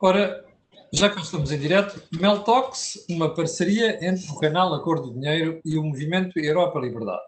Ora, 0.00 0.44
já 0.92 1.10
que 1.10 1.20
estamos 1.20 1.50
em 1.50 1.58
direto, 1.58 2.00
Meltox, 2.12 3.04
uma 3.10 3.34
parceria 3.34 3.98
entre 4.00 4.30
o 4.30 4.38
canal 4.38 4.72
Acordo 4.72 5.08
do 5.08 5.14
Dinheiro 5.14 5.60
e 5.64 5.76
o 5.76 5.82
Movimento 5.82 6.38
Europa 6.38 6.78
Liberdade. 6.78 7.22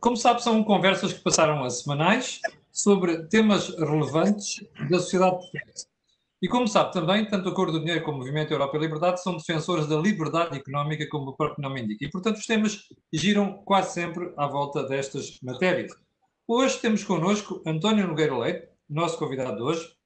Como 0.00 0.16
sabe, 0.16 0.42
são 0.42 0.64
conversas 0.64 1.12
que 1.12 1.22
passaram 1.22 1.62
a 1.62 1.70
semanais 1.70 2.40
sobre 2.72 3.28
temas 3.28 3.68
relevantes 3.68 4.56
da 4.90 4.98
sociedade 4.98 5.36
portuguesa. 5.36 5.86
E 6.42 6.48
como 6.48 6.66
sabe 6.66 6.92
também, 6.92 7.24
tanto 7.28 7.48
o 7.48 7.52
Acordo 7.52 7.74
do 7.74 7.80
Dinheiro 7.80 8.04
como 8.04 8.16
o 8.16 8.20
Movimento 8.20 8.52
Europa 8.52 8.76
e 8.76 8.80
Liberdade 8.80 9.22
são 9.22 9.36
defensores 9.36 9.86
da 9.86 9.96
liberdade 9.96 10.58
económica, 10.58 11.08
como 11.08 11.30
o 11.30 11.36
próprio 11.36 11.62
nome 11.62 11.82
indica. 11.82 12.04
E, 12.04 12.10
portanto, 12.10 12.38
os 12.38 12.46
temas 12.46 12.88
giram 13.12 13.62
quase 13.64 13.92
sempre 13.92 14.32
à 14.36 14.48
volta 14.48 14.82
destas 14.82 15.38
matérias. 15.44 15.92
Hoje 16.48 16.76
temos 16.78 17.04
connosco 17.04 17.62
António 17.64 18.08
Nogueira 18.08 18.36
Leite, 18.36 18.68
nosso 18.88 19.16
convidado 19.16 19.58
de 19.58 19.62
hoje, 19.62 19.99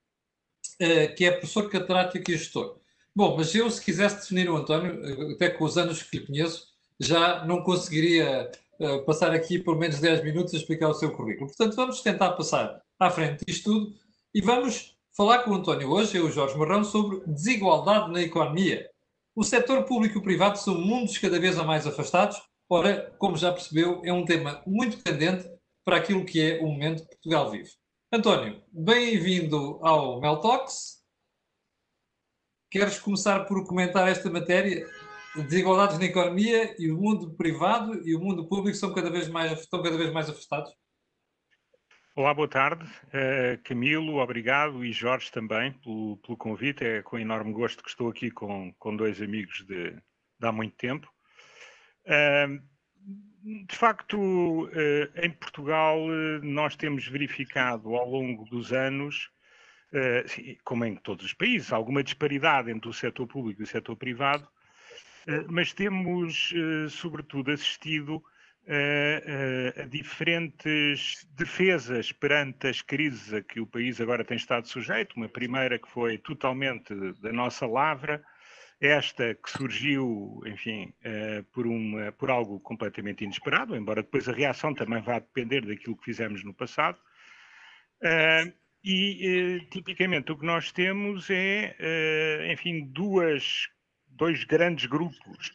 que 1.16 1.24
é 1.24 1.30
professor 1.30 1.70
catedrático 1.70 2.30
e 2.30 2.36
gestor. 2.36 2.78
Bom, 3.16 3.36
mas 3.36 3.54
eu, 3.54 3.70
se 3.70 3.80
quisesse 3.80 4.16
definir 4.16 4.50
o 4.50 4.56
António, 4.56 5.00
eh, 5.04 5.32
até 5.34 5.48
com 5.48 5.64
os 5.64 5.78
anos 5.78 6.02
que 6.02 6.18
lhe 6.18 6.26
conheço, 6.26 6.66
já 6.98 7.44
não 7.44 7.62
conseguiria 7.62 8.50
eh, 8.80 8.98
passar 9.02 9.32
aqui 9.32 9.58
por 9.58 9.78
menos 9.78 10.00
10 10.00 10.24
minutos 10.24 10.52
a 10.52 10.56
explicar 10.56 10.88
o 10.88 10.94
seu 10.94 11.12
currículo. 11.12 11.46
Portanto, 11.46 11.76
vamos 11.76 12.00
tentar 12.02 12.32
passar 12.32 12.82
à 12.98 13.10
frente 13.10 13.44
disto 13.46 13.70
tudo 13.72 13.94
e 14.34 14.40
vamos 14.40 14.96
falar 15.16 15.44
com 15.44 15.52
o 15.52 15.54
António 15.54 15.90
hoje, 15.90 16.16
eu 16.16 16.28
Jorge 16.30 16.58
Marrão, 16.58 16.82
sobre 16.82 17.20
desigualdade 17.26 18.10
na 18.12 18.20
economia. 18.20 18.90
O 19.36 19.44
setor 19.44 19.84
público 19.84 20.18
e 20.18 20.22
privado 20.22 20.58
são 20.58 20.74
mundos 20.80 21.16
cada 21.18 21.38
vez 21.38 21.56
mais 21.56 21.86
afastados. 21.86 22.42
Ora, 22.68 23.14
como 23.18 23.36
já 23.36 23.52
percebeu, 23.52 24.02
é 24.04 24.12
um 24.12 24.24
tema 24.24 24.60
muito 24.66 24.98
candente 25.04 25.48
para 25.84 25.98
aquilo 25.98 26.24
que 26.24 26.40
é 26.40 26.60
o 26.60 26.66
momento 26.66 27.02
que 27.02 27.10
Portugal 27.10 27.50
vive. 27.50 27.70
António, 28.14 28.62
bem-vindo 28.70 29.80
ao 29.82 30.20
Meltox. 30.20 31.04
Queres 32.70 33.00
começar 33.00 33.40
por 33.40 33.66
comentar 33.66 34.06
esta 34.06 34.30
matéria? 34.30 34.86
Desigualdades 35.34 35.98
na 35.98 36.04
economia 36.04 36.76
e 36.78 36.92
o 36.92 36.96
mundo 36.96 37.34
privado 37.34 38.06
e 38.08 38.14
o 38.14 38.20
mundo 38.20 38.46
público 38.46 38.76
são 38.78 38.94
cada 38.94 39.10
vez 39.10 39.26
mais, 39.26 39.58
estão 39.58 39.82
cada 39.82 39.98
vez 39.98 40.12
mais 40.12 40.30
afastados? 40.30 40.72
Olá, 42.14 42.32
boa 42.32 42.46
tarde. 42.46 42.84
Uh, 43.08 43.60
Camilo, 43.64 44.18
obrigado 44.18 44.84
e 44.84 44.92
Jorge 44.92 45.32
também 45.32 45.72
pelo, 45.80 46.16
pelo, 46.18 46.38
convite. 46.38 46.84
É 46.84 47.02
com 47.02 47.18
enorme 47.18 47.52
gosto 47.52 47.82
que 47.82 47.88
estou 47.88 48.08
aqui 48.08 48.30
com, 48.30 48.72
com 48.78 48.94
dois 48.94 49.20
amigos 49.20 49.64
de, 49.66 49.90
de 49.90 50.46
há 50.46 50.52
muito 50.52 50.76
tempo. 50.76 51.12
Uh, 52.06 52.62
de 53.44 53.76
facto, 53.76 54.70
eh, 54.72 55.10
em 55.26 55.30
Portugal, 55.30 55.98
eh, 56.10 56.40
nós 56.42 56.74
temos 56.76 57.06
verificado 57.06 57.94
ao 57.94 58.08
longo 58.08 58.46
dos 58.46 58.72
anos, 58.72 59.30
eh, 59.92 60.24
como 60.64 60.84
em 60.86 60.96
todos 60.96 61.26
os 61.26 61.34
países, 61.34 61.70
alguma 61.70 62.02
disparidade 62.02 62.70
entre 62.70 62.88
o 62.88 62.92
setor 62.92 63.26
público 63.26 63.60
e 63.60 63.64
o 63.64 63.66
setor 63.66 63.96
privado, 63.96 64.48
mas 65.48 65.72
temos, 65.72 66.52
sobretudo, 66.90 67.50
assistido 67.50 68.22
a, 68.68 69.80
a, 69.80 69.86
diferentes 69.86 71.26
defesas 71.30 72.12
perante 72.12 72.66
as 72.68 72.82
crises 72.82 73.32
a 73.32 73.40
que 73.40 73.58
o 73.58 73.66
país 73.66 74.02
agora 74.02 74.22
tem 74.22 74.36
estado 74.36 74.68
sujeito. 74.68 75.16
Uma 75.16 75.28
primeira 75.28 75.78
que 75.78 75.88
foi 75.88 76.18
totalmente 76.18 76.94
da 77.22 77.32
nossa 77.32 77.66
lavra, 77.66 78.22
esta 78.80 79.34
que 79.34 79.50
surgiu, 79.50 80.42
enfim, 80.46 80.92
uh, 81.04 81.42
por, 81.52 81.66
uma, 81.66 82.12
por 82.12 82.30
algo 82.30 82.60
completamente 82.60 83.24
inesperado, 83.24 83.76
embora 83.76 84.02
depois 84.02 84.28
a 84.28 84.32
reação 84.32 84.74
também 84.74 85.00
vá 85.00 85.18
depender 85.18 85.62
daquilo 85.62 85.96
que 85.96 86.04
fizemos 86.04 86.44
no 86.44 86.52
passado. 86.52 86.98
Uh, 88.02 88.52
e, 88.84 89.58
uh, 89.62 89.70
tipicamente, 89.70 90.32
o 90.32 90.38
que 90.38 90.44
nós 90.44 90.70
temos 90.70 91.28
é, 91.30 92.52
enfim, 92.52 92.84
duas, 92.92 93.68
dois 94.08 94.44
grandes 94.44 94.86
grupos 94.86 95.52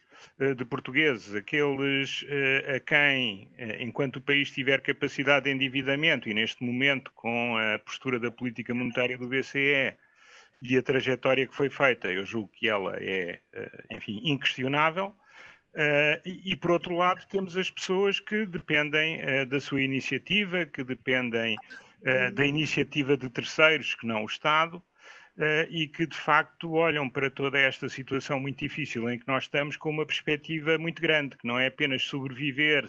de 0.56 0.64
portugueses, 0.66 1.34
aqueles 1.34 2.24
a 2.74 2.80
quem, 2.80 3.50
enquanto 3.78 4.16
o 4.16 4.20
país 4.20 4.50
tiver 4.50 4.82
capacidade 4.82 5.44
de 5.44 5.50
endividamento, 5.50 6.28
e 6.28 6.34
neste 6.34 6.62
momento, 6.62 7.10
com 7.14 7.56
a 7.56 7.78
postura 7.78 8.18
da 8.18 8.30
política 8.30 8.74
monetária 8.74 9.16
do 9.16 9.28
BCE, 9.28 9.96
e 10.62 10.76
a 10.76 10.82
trajetória 10.82 11.46
que 11.46 11.54
foi 11.54 11.70
feita, 11.70 12.08
eu 12.08 12.24
julgo 12.24 12.48
que 12.48 12.68
ela 12.68 12.96
é, 12.96 13.40
eh, 13.52 13.84
enfim, 13.90 14.20
inquestionável. 14.24 15.14
Uh, 15.72 16.18
e, 16.24 16.56
por 16.56 16.72
outro 16.72 16.96
lado, 16.96 17.24
temos 17.28 17.56
as 17.56 17.70
pessoas 17.70 18.18
que 18.18 18.44
dependem 18.44 19.20
uh, 19.22 19.46
da 19.46 19.60
sua 19.60 19.80
iniciativa, 19.80 20.66
que 20.66 20.82
dependem 20.82 21.56
da 22.32 22.46
iniciativa 22.46 23.14
de 23.14 23.28
terceiros, 23.28 23.94
que 23.94 24.06
não 24.06 24.22
o 24.22 24.26
Estado, 24.26 24.82
e 25.68 25.86
que 25.86 26.06
de 26.06 26.16
facto 26.16 26.72
olham 26.72 27.10
para 27.10 27.30
toda 27.30 27.58
esta 27.58 27.90
situação 27.90 28.40
muito 28.40 28.58
difícil 28.58 29.10
em 29.10 29.18
que 29.18 29.28
nós 29.28 29.44
estamos 29.44 29.76
com 29.76 29.90
uma 29.90 30.06
perspectiva 30.06 30.78
muito 30.78 31.02
grande, 31.02 31.36
que 31.36 31.46
não 31.46 31.58
é 31.58 31.66
apenas 31.66 32.02
sobreviver 32.04 32.88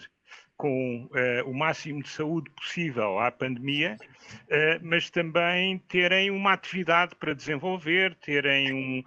com 0.61 1.05
uh, 1.05 1.49
o 1.49 1.55
máximo 1.55 2.03
de 2.03 2.09
saúde 2.09 2.47
possível 2.51 3.17
à 3.17 3.31
pandemia, 3.31 3.97
uh, 3.99 4.79
mas 4.83 5.09
também 5.09 5.79
terem 5.87 6.29
uma 6.29 6.53
atividade 6.53 7.15
para 7.15 7.33
desenvolver, 7.33 8.13
terem 8.17 8.71
um, 8.71 9.03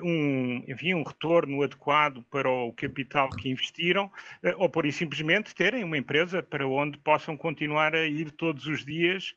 um, 0.00 0.64
enfim, 0.68 0.94
um 0.94 1.02
retorno 1.02 1.60
adequado 1.60 2.22
para 2.30 2.48
o 2.48 2.72
capital 2.72 3.28
que 3.30 3.48
investiram, 3.48 4.06
uh, 4.06 4.54
ou 4.58 4.68
por 4.68 4.90
simplesmente 4.92 5.52
terem 5.56 5.82
uma 5.82 5.98
empresa 5.98 6.40
para 6.40 6.68
onde 6.68 6.96
possam 6.98 7.36
continuar 7.36 7.96
a 7.96 8.06
ir 8.06 8.30
todos 8.30 8.66
os 8.68 8.84
dias. 8.84 9.34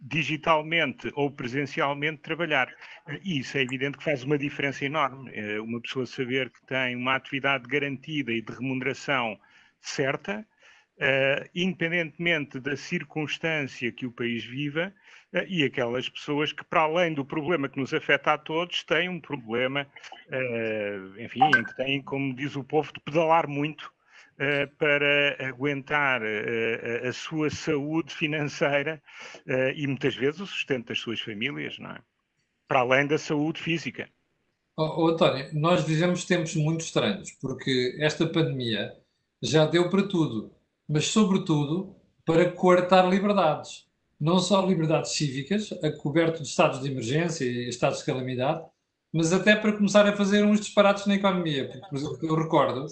digitalmente 0.00 1.10
ou 1.14 1.28
presencialmente 1.28 2.22
trabalhar. 2.22 2.68
E 3.24 3.40
isso 3.40 3.58
é 3.58 3.62
evidente 3.62 3.98
que 3.98 4.04
faz 4.04 4.22
uma 4.22 4.38
diferença 4.38 4.84
enorme. 4.84 5.32
uma 5.58 5.80
pessoa 5.80 6.06
saber 6.06 6.50
que 6.50 6.62
tem 6.66 6.94
uma 6.94 7.16
atividade 7.16 7.66
garantida 7.66 8.30
e 8.30 8.40
de 8.40 8.52
remuneração 8.52 9.36
certa, 9.82 10.46
uh, 10.98 11.48
independentemente 11.54 12.60
da 12.60 12.76
circunstância 12.76 13.92
que 13.92 14.06
o 14.06 14.12
país 14.12 14.44
viva, 14.44 14.92
uh, 15.34 15.44
e 15.48 15.64
aquelas 15.64 16.08
pessoas 16.08 16.52
que, 16.52 16.64
para 16.64 16.82
além 16.82 17.14
do 17.14 17.24
problema 17.24 17.68
que 17.68 17.78
nos 17.78 17.92
afeta 17.92 18.32
a 18.32 18.38
todos, 18.38 18.84
têm 18.84 19.08
um 19.08 19.20
problema, 19.20 19.86
uh, 20.28 21.20
enfim, 21.20 21.44
em 21.44 21.64
que 21.64 21.76
têm, 21.76 22.02
como 22.02 22.34
diz 22.34 22.56
o 22.56 22.64
povo, 22.64 22.92
de 22.92 23.00
pedalar 23.00 23.48
muito 23.48 23.92
para 24.78 25.36
aguentar 25.46 26.20
a 27.06 27.12
sua 27.12 27.48
saúde 27.48 28.12
financeira 28.12 29.00
e 29.76 29.86
muitas 29.86 30.16
vezes 30.16 30.40
o 30.40 30.46
sustento 30.46 30.88
das 30.88 30.98
suas 30.98 31.20
famílias, 31.20 31.78
não 31.78 31.90
é? 31.90 32.00
Para 32.66 32.80
além 32.80 33.06
da 33.06 33.18
saúde 33.18 33.62
física. 33.62 34.08
Oh, 34.76 35.04
oh, 35.04 35.08
António, 35.08 35.48
nós 35.52 35.84
vivemos 35.84 36.24
tempos 36.24 36.56
muito 36.56 36.80
estranhos, 36.80 37.30
porque 37.40 37.94
esta 38.00 38.26
pandemia 38.26 38.92
já 39.42 39.66
deu 39.66 39.90
para 39.90 40.06
tudo, 40.06 40.54
mas 40.88 41.08
sobretudo 41.08 41.96
para 42.24 42.50
coartar 42.50 43.08
liberdades. 43.08 43.86
Não 44.20 44.38
só 44.38 44.64
liberdades 44.64 45.12
cívicas, 45.12 45.72
a 45.82 45.90
coberto 45.90 46.42
de 46.42 46.48
estados 46.48 46.80
de 46.80 46.88
emergência 46.88 47.44
e 47.44 47.68
estados 47.68 47.98
de 47.98 48.04
calamidade, 48.04 48.64
mas 49.12 49.32
até 49.32 49.56
para 49.56 49.72
começar 49.72 50.06
a 50.06 50.16
fazer 50.16 50.44
uns 50.44 50.60
disparates 50.60 51.06
na 51.06 51.16
economia. 51.16 51.68
Porque 51.90 52.26
eu 52.26 52.36
recordo 52.36 52.86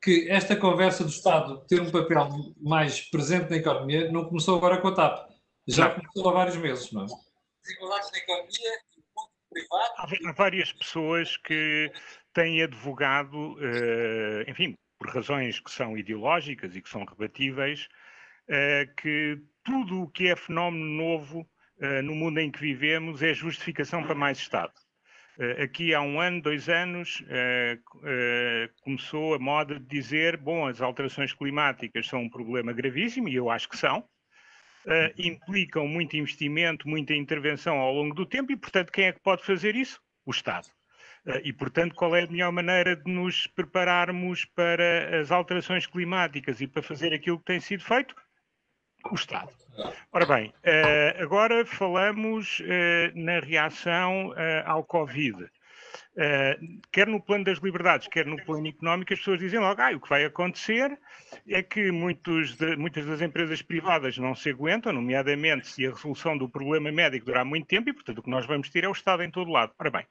que 0.00 0.30
esta 0.30 0.54
conversa 0.54 1.02
do 1.02 1.10
Estado 1.10 1.64
ter 1.66 1.80
um 1.80 1.90
papel 1.90 2.28
mais 2.60 3.00
presente 3.00 3.50
na 3.50 3.56
economia 3.56 4.10
não 4.12 4.24
começou 4.26 4.56
agora 4.56 4.80
com 4.80 4.88
a 4.88 4.94
TAP. 4.94 5.28
Já 5.66 5.90
começou 5.90 6.28
há 6.28 6.32
vários 6.32 6.56
meses, 6.56 6.92
não 6.92 7.02
é? 7.02 7.06
Desigualdades 7.64 8.12
na 8.12 8.18
economia 8.18 8.70
e 8.96 9.00
o 9.00 9.20
mundo 9.20 9.30
privado. 9.50 10.28
Há 10.28 10.32
várias 10.32 10.72
pessoas 10.72 11.36
que 11.38 11.90
têm 12.32 12.62
advogado, 12.62 13.56
eh, 13.60 14.44
enfim, 14.48 14.76
por 14.98 15.08
razões 15.08 15.60
que 15.60 15.70
são 15.70 15.96
ideológicas 15.96 16.74
e 16.74 16.82
que 16.82 16.88
são 16.88 17.04
rebatíveis, 17.04 17.88
eh, 18.48 18.88
que 18.96 19.38
tudo 19.64 20.02
o 20.02 20.08
que 20.08 20.28
é 20.28 20.36
fenómeno 20.36 20.84
novo 20.84 21.48
eh, 21.80 22.00
no 22.02 22.14
mundo 22.14 22.38
em 22.38 22.50
que 22.50 22.60
vivemos 22.60 23.22
é 23.22 23.34
justificação 23.34 24.04
para 24.04 24.14
mais 24.14 24.38
Estado. 24.38 24.72
Eh, 25.38 25.64
aqui 25.64 25.92
há 25.92 26.00
um 26.00 26.20
ano, 26.20 26.40
dois 26.40 26.68
anos, 26.68 27.22
começou 28.82 29.34
a 29.34 29.38
moda 29.38 29.78
de 29.78 29.86
dizer: 29.86 30.36
bom, 30.36 30.66
as 30.66 30.80
alterações 30.80 31.32
climáticas 31.32 32.06
são 32.06 32.22
um 32.22 32.30
problema 32.30 32.72
gravíssimo, 32.72 33.28
e 33.28 33.34
eu 33.34 33.50
acho 33.50 33.68
que 33.68 33.76
são, 33.76 34.08
implicam 35.18 35.88
muito 35.88 36.16
investimento, 36.16 36.88
muita 36.88 37.12
intervenção 37.12 37.78
ao 37.78 37.92
longo 37.92 38.14
do 38.14 38.24
tempo, 38.24 38.52
e, 38.52 38.56
portanto, 38.56 38.92
quem 38.92 39.06
é 39.06 39.12
que 39.12 39.20
pode 39.20 39.44
fazer 39.44 39.74
isso? 39.74 40.00
O 40.24 40.30
Estado. 40.30 40.75
Eh, 41.26 41.42
e, 41.44 41.52
portanto, 41.52 41.94
qual 41.94 42.14
é 42.14 42.22
a 42.22 42.26
melhor 42.26 42.52
maneira 42.52 42.94
de 42.96 43.10
nos 43.10 43.46
prepararmos 43.48 44.44
para 44.44 45.20
as 45.20 45.30
alterações 45.30 45.86
climáticas 45.86 46.60
e 46.60 46.66
para 46.66 46.82
fazer 46.82 47.12
aquilo 47.12 47.38
que 47.38 47.44
tem 47.44 47.60
sido 47.60 47.84
feito? 47.84 48.14
O 49.10 49.14
Estado. 49.14 49.50
Ora 50.12 50.26
bem, 50.26 50.52
eh, 50.62 51.16
agora 51.20 51.64
falamos 51.66 52.62
eh, 52.64 53.12
na 53.14 53.40
reação 53.40 54.32
ao 54.64 54.82
Covid. 54.82 55.48
Quer 56.90 57.06
no 57.06 57.22
plano 57.22 57.44
das 57.44 57.58
liberdades, 57.58 58.08
quer 58.08 58.26
no 58.26 58.42
plano 58.42 58.66
económico, 58.66 59.12
as 59.12 59.18
pessoas 59.18 59.38
dizem 59.38 59.60
logo, 59.60 59.80
ah, 59.80 59.92
o 59.94 60.00
que 60.00 60.08
vai 60.08 60.24
acontecer 60.24 60.98
é 61.46 61.62
que 61.62 61.84
de, 61.84 61.92
muitas 61.92 63.06
das 63.06 63.20
empresas 63.20 63.60
privadas 63.62 64.16
não 64.16 64.34
se 64.34 64.50
aguentam, 64.50 64.94
nomeadamente 64.94 65.68
se 65.68 65.86
a 65.86 65.90
resolução 65.90 66.36
do 66.36 66.48
problema 66.48 66.90
médico 66.90 67.26
durar 67.26 67.44
muito 67.44 67.66
tempo, 67.66 67.90
e 67.90 67.92
portanto 67.92 68.18
o 68.18 68.22
que 68.22 68.30
nós 68.30 68.46
vamos 68.46 68.70
ter 68.70 68.84
é 68.84 68.88
o 68.88 68.92
Estado 68.92 69.22
em 69.22 69.30
todo 69.30 69.50
lado. 69.50 69.72
Ora 69.78 69.90
bem, 69.90 70.06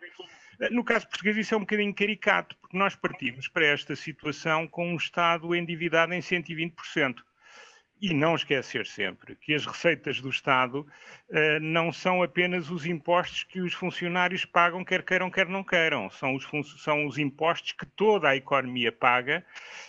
no 0.72 0.84
caso 0.84 1.08
português 1.08 1.38
isso 1.38 1.54
é 1.54 1.58
um 1.58 1.62
bocadinho 1.62 1.94
caricato, 1.94 2.56
porque 2.58 2.78
nós 2.78 2.96
partimos 2.96 3.48
para 3.48 3.66
esta 3.66 3.96
situação 3.96 4.68
com 4.68 4.88
um 4.94 4.96
Estado 4.96 5.56
endividado 5.56 6.14
em 6.14 6.20
120%. 6.20 7.16
E 8.02 8.14
não 8.14 8.36
esquecer 8.36 8.86
sempre 8.86 9.38
que 9.38 9.54
as 9.54 9.66
receitas 9.66 10.20
do 10.20 10.30
Estado 10.30 10.82
uh, 11.30 11.60
não 11.62 11.94
são 11.94 12.22
apenas 12.22 12.70
os 12.70 12.86
impostos 12.86 13.44
que 13.44 13.62
os 13.62 13.74
funcionários 13.74 14.44
pagam, 14.44 14.84
quer 14.84 15.02
queiram, 15.02 15.32
quer 15.32 15.48
não 15.48 15.64
queiram. 15.64 16.10
São 16.10 16.36
os, 16.36 16.46
são 16.84 17.06
os 17.06 17.18
impostos 17.18 17.72
que 17.72 17.86
toda 17.86 18.28
a 18.28 18.36
economia 18.36 18.92
paga 18.92 19.46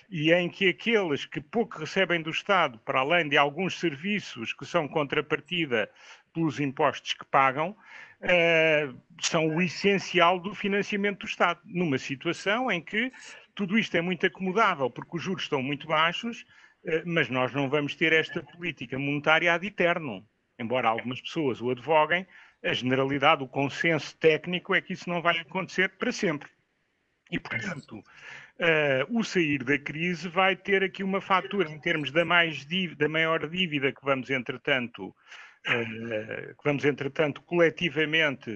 e 0.09 0.33
em 0.33 0.49
que 0.49 0.69
aqueles 0.69 1.27
que 1.27 1.41
pouco 1.41 1.81
recebem 1.81 2.23
do 2.23 2.31
Estado, 2.31 2.79
para 2.79 3.01
além 3.01 3.29
de 3.29 3.37
alguns 3.37 3.79
serviços 3.79 4.53
que 4.53 4.65
são 4.65 4.87
contrapartida 4.87 5.91
pelos 6.33 6.61
impostos 6.61 7.13
que 7.13 7.25
pagam, 7.25 7.77
uh, 8.23 9.01
são 9.21 9.55
o 9.55 9.63
essencial 9.63 10.39
do 10.39 10.55
financiamento 10.55 11.21
do 11.21 11.27
Estado. 11.27 11.61
Numa 11.65 11.99
situação 11.99 12.71
em 12.71 12.81
que 12.81 13.13
tudo 13.55 13.79
isto 13.79 13.97
é 13.97 14.01
muito 14.01 14.27
acomodável, 14.27 14.91
porque 14.91 15.17
os 15.17 15.23
juros 15.23 15.45
estão 15.45 15.63
muito 15.63 15.87
baixos 15.87 16.45
eh, 16.87 17.03
mas 17.05 17.29
nós 17.29 17.53
não 17.53 17.69
vamos 17.69 17.95
ter 17.97 18.13
esta 18.13 18.43
política 18.43 18.99
monetária 18.99 19.53
ad 19.53 19.67
eterno. 19.67 20.27
Embora 20.59 20.89
algumas 20.89 21.21
pessoas 21.21 21.61
o 21.61 21.71
advoguem, 21.71 22.27
a 22.63 22.73
generalidade, 22.73 23.43
o 23.43 23.49
consenso 23.49 24.17
técnico 24.17 24.75
é 24.75 24.81
que 24.81 24.93
isso 24.95 25.09
não 25.09 25.21
vai 25.21 25.39
acontecer 25.41 25.91
para 25.99 26.13
sempre. 26.13 26.49
E, 27.31 27.39
portanto, 27.39 27.99
uh, 27.99 29.19
o 29.19 29.25
sair 29.25 29.63
da 29.65 29.79
crise 29.79 30.29
vai 30.29 30.57
ter 30.57 30.83
aqui 30.83 31.03
uma 31.03 31.21
fatura 31.21 31.69
em 31.69 31.79
termos 31.79 32.11
da, 32.13 32.25
mais 32.25 32.65
dívida, 32.65 33.05
da 33.05 33.09
maior 33.09 33.47
dívida 33.49 33.93
que 33.93 34.03
vamos, 34.03 34.31
entretanto, 34.31 35.09
uh, 35.09 35.15
que 35.67 36.65
vamos, 36.65 36.85
entretanto, 36.85 37.43
coletivamente 37.43 38.51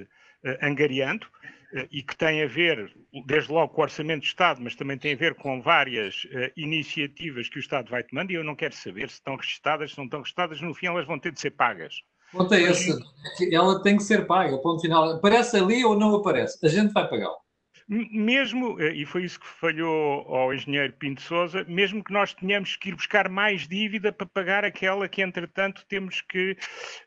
uh, 0.45 0.67
angariando, 0.67 1.27
eh, 1.73 1.89
e 1.91 2.03
que 2.03 2.17
tem 2.17 2.43
a 2.43 2.47
ver, 2.47 2.93
desde 3.27 3.53
logo, 3.53 3.75
com 3.75 3.81
o 3.81 3.85
Orçamento 3.85 4.21
do 4.21 4.27
Estado, 4.27 4.61
mas 4.63 4.75
também 4.75 4.99
tem 4.99 5.15
a 5.15 5.17
ver 5.17 5.35
com 5.35 5.61
várias 5.61 6.25
uh, 6.25 6.51
iniciativas 6.57 7.49
que 7.49 7.59
o 7.59 7.61
Estado 7.61 7.91
vai 7.91 8.03
tomando, 8.03 8.31
e 8.31 8.35
eu 8.35 8.45
não 8.45 8.57
quero 8.57 8.75
saber 8.75 9.09
se 9.09 9.17
estão 9.17 9.37
registadas, 9.37 9.93
se 9.93 9.99
não 9.99 10.05
estão 10.05 10.21
registadas, 10.21 10.61
no 10.61 10.75
fim 10.75 10.87
elas 10.87 11.07
vão 11.07 11.19
ter 11.19 11.33
de 11.33 11.41
ser 11.41 11.51
pagas. 11.51 11.95
Ponto 12.33 12.55
é 12.55 12.63
esse, 12.63 12.97
ela 13.53 13.83
tem 13.83 13.97
que 13.97 14.05
ser 14.05 14.25
paga, 14.27 14.57
ponto 14.59 14.81
final. 14.81 15.11
Aparece 15.11 15.57
ali 15.57 15.85
ou 15.85 15.99
não 15.99 16.15
aparece, 16.15 16.65
a 16.65 16.69
gente 16.69 16.93
vai 16.93 17.09
pagá-la 17.09 17.37
mesmo, 17.91 18.81
eh, 18.81 18.93
e 18.95 19.05
foi 19.05 19.25
isso 19.25 19.41
que 19.41 19.47
falhou 19.49 20.23
ao 20.33 20.55
engenheiro 20.55 20.93
Pinto 20.93 21.21
Souza, 21.21 21.65
mesmo 21.69 22.05
que 22.05 22.13
nós 22.13 22.33
tenhamos 22.33 22.77
que 22.77 22.91
ir 22.91 22.95
buscar 22.95 23.29
mais 23.29 23.67
dívida 23.67 24.13
para 24.13 24.29
pagar 24.29 24.65
aquela 24.65 25.09
que, 25.09 25.21
entretanto, 25.21 25.85
temos 25.89 26.21
que 26.21 26.57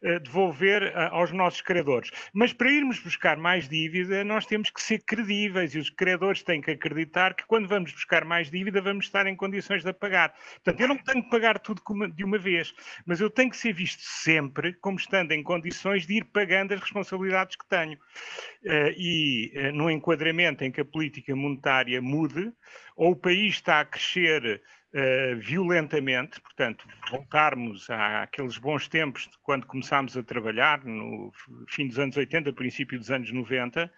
uh, 0.04 0.20
devolver 0.20 0.84
uh, 0.84 1.16
aos 1.16 1.32
nossos 1.32 1.62
credores. 1.62 2.12
Mas 2.34 2.52
para 2.52 2.70
irmos 2.70 3.00
buscar 3.00 3.38
mais 3.38 3.70
dívida, 3.70 4.26
nós 4.26 4.46
temos 4.46 4.70
que 4.70 4.82
ser 4.82 5.00
credíveis 5.06 5.74
e 5.74 5.80
os 5.80 5.90
credores 5.90 6.44
têm 6.44 6.60
que 6.60 6.72
acreditar 6.72 7.34
que 7.34 7.46
quando 7.48 7.66
vamos 7.66 7.94
buscar 7.94 8.26
mais 8.26 8.52
dívida, 8.52 8.82
vamos 8.82 9.06
estar 9.06 9.26
em 9.26 9.38
condições 9.38 9.84
de 9.84 9.90
a 9.90 9.94
pagar. 9.94 10.34
Portanto, 10.56 10.82
eu 10.82 10.88
não 10.90 10.98
tenho 10.98 11.24
que 11.24 11.30
pagar 11.30 11.60
tudo 11.60 11.82
de 12.14 12.24
uma 12.26 12.38
vez, 12.38 12.74
mas 13.06 13.22
eu 13.22 13.30
tenho 13.30 13.50
que 13.50 13.58
ser 13.58 13.72
visto 13.72 14.02
sempre 14.02 14.74
como 14.82 14.98
estando 14.98 15.32
em 15.32 15.42
condições 15.44 16.06
de 16.06 16.18
ir 16.18 16.26
pagando 16.26 16.74
as 16.74 16.82
responsabilidades 16.82 17.56
que 17.56 17.66
tenho. 17.70 17.98
E 18.98 19.72
no 19.74 19.92
enquadramento 19.92 20.64
em 20.64 20.73
que 20.74 20.82
a 20.82 20.86
política 20.86 21.36
monetária 21.36 22.02
mude, 22.02 22.52
ou 22.96 23.12
o 23.12 23.16
país 23.16 23.56
está 23.56 23.80
a 23.80 23.86
crescer 23.86 24.62
uh, 24.94 25.36
violentamente, 25.40 26.42
portanto, 26.42 26.86
voltarmos 27.10 27.90
àqueles 27.90 28.58
bons 28.58 28.88
tempos 28.88 29.24
de 29.24 29.38
quando 29.44 29.66
começámos 29.66 30.18
a 30.18 30.24
trabalhar, 30.24 30.84
no 30.84 31.32
fim 31.70 31.88
dos 31.88 32.00
anos 32.00 32.18
80, 32.18 32.52
princípio 32.54 33.00
dos 33.00 33.12
anos 33.12 33.32
90, 33.32 33.86
uh, 33.86 33.90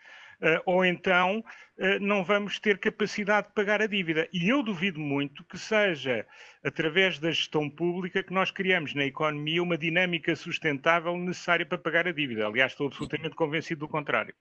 eh, 0.42 0.62
ou 0.66 0.84
então 0.84 1.40
uh, 1.40 2.00
não 2.02 2.24
vamos 2.24 2.60
ter 2.60 2.78
capacidade 2.78 3.48
de 3.48 3.54
pagar 3.54 3.82
a 3.82 3.88
dívida. 3.88 4.28
E 4.34 4.50
eu 4.50 4.62
duvido 4.62 5.00
muito 5.00 5.44
que 5.46 5.58
seja 5.58 6.26
através 6.64 7.20
da 7.20 7.32
gestão 7.32 7.70
pública 7.70 8.24
que 8.24 8.34
nós 8.34 8.52
criamos 8.52 8.94
na 8.94 9.06
economia 9.06 9.64
uma 9.64 9.78
dinâmica 9.78 10.36
sustentável 10.36 11.18
necessária 11.18 11.66
para 11.66 11.78
pagar 11.78 12.08
a 12.08 12.12
dívida. 12.12 12.46
Aliás, 12.46 12.74
estou 12.74 12.88
absolutamente 12.88 13.36
convencido 13.36 13.82
do 13.82 13.88
contrário. 13.88 14.34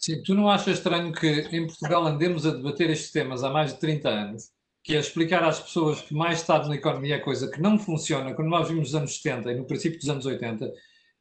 Sim, 0.00 0.22
tu 0.22 0.34
não 0.34 0.48
achas 0.48 0.78
estranho 0.78 1.12
que 1.12 1.26
em 1.26 1.66
Portugal 1.66 2.06
andemos 2.06 2.46
a 2.46 2.52
debater 2.52 2.88
estes 2.88 3.12
temas 3.12 3.44
há 3.44 3.50
mais 3.50 3.74
de 3.74 3.80
30 3.80 4.08
anos, 4.08 4.50
que 4.82 4.96
é 4.96 4.98
explicar 4.98 5.44
às 5.44 5.60
pessoas 5.60 6.00
que 6.00 6.14
mais 6.14 6.40
Estado 6.40 6.70
na 6.70 6.76
economia 6.76 7.16
é 7.16 7.18
coisa 7.18 7.50
que 7.50 7.60
não 7.60 7.78
funciona, 7.78 8.32
quando 8.32 8.48
nós 8.48 8.66
vimos 8.66 8.92
nos 8.92 8.94
anos 8.94 9.16
70 9.16 9.52
e 9.52 9.56
no 9.56 9.66
princípio 9.66 9.98
dos 9.98 10.08
anos 10.08 10.24
80, 10.24 10.72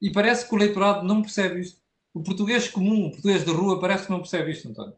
e 0.02 0.10
parece 0.14 0.48
que 0.48 0.56
o 0.56 0.58
eleitorado 0.58 1.06
não 1.06 1.22
percebe 1.22 1.60
isto. 1.60 1.82
O 2.14 2.24
português 2.24 2.70
comum, 2.70 3.08
o 3.08 3.12
português 3.12 3.44
de 3.44 3.52
rua, 3.52 3.82
parece 3.82 4.06
que 4.06 4.12
não 4.12 4.20
percebe 4.20 4.52
isto, 4.52 4.70
António. 4.70 4.96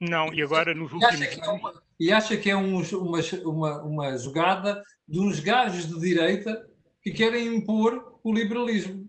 Não, 0.00 0.32
e 0.32 0.42
agora 0.42 0.74
nos 0.74 0.90
últimos 0.90 1.20
e 1.20 1.22
acha 1.22 1.26
que 1.28 1.40
é 1.44 1.50
uma, 1.50 1.82
e 2.00 2.12
acha 2.12 2.36
que 2.36 2.50
é 2.50 2.56
um, 2.56 2.82
uma, 2.82 3.20
uma, 3.44 3.82
uma 3.82 4.18
jogada 4.18 4.82
de 5.06 5.20
uns 5.20 5.38
gajos 5.38 5.86
de 5.86 6.00
direita 6.00 6.66
que 7.02 7.12
querem 7.12 7.54
impor 7.56 8.18
o 8.24 8.32
liberalismo. 8.32 9.06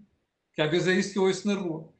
Que 0.53 0.61
às 0.61 0.69
vezes 0.69 0.87
é 0.89 0.93
isso 0.93 1.13
que 1.13 1.19
eu 1.19 1.23
ouço 1.23 1.47
na 1.47 1.55
rua. 1.55 1.92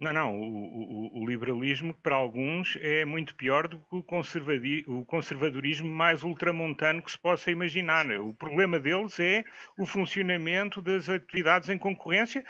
Não, 0.00 0.12
não, 0.12 0.40
o, 0.40 0.44
o, 0.44 1.22
o, 1.22 1.26
liberalismo 1.26 1.92
para 1.92 2.14
alguns 2.14 2.78
é 2.80 3.04
muito 3.04 3.34
pior 3.34 3.66
do 3.66 3.80
que 3.80 3.96
o, 3.96 4.98
o, 5.00 5.04
conservadorismo 5.04 5.88
mais 5.88 6.22
ultramontano 6.22 7.02
que 7.02 7.10
se 7.10 7.18
possa 7.18 7.50
imaginar. 7.50 8.06
O 8.20 8.32
problema 8.32 8.78
deles 8.78 9.18
é 9.18 9.42
o 9.76 9.84
funcionamento 9.84 10.80
das 10.80 11.08
atividades 11.08 11.68
em 11.68 11.76
concorrência, 11.76 12.44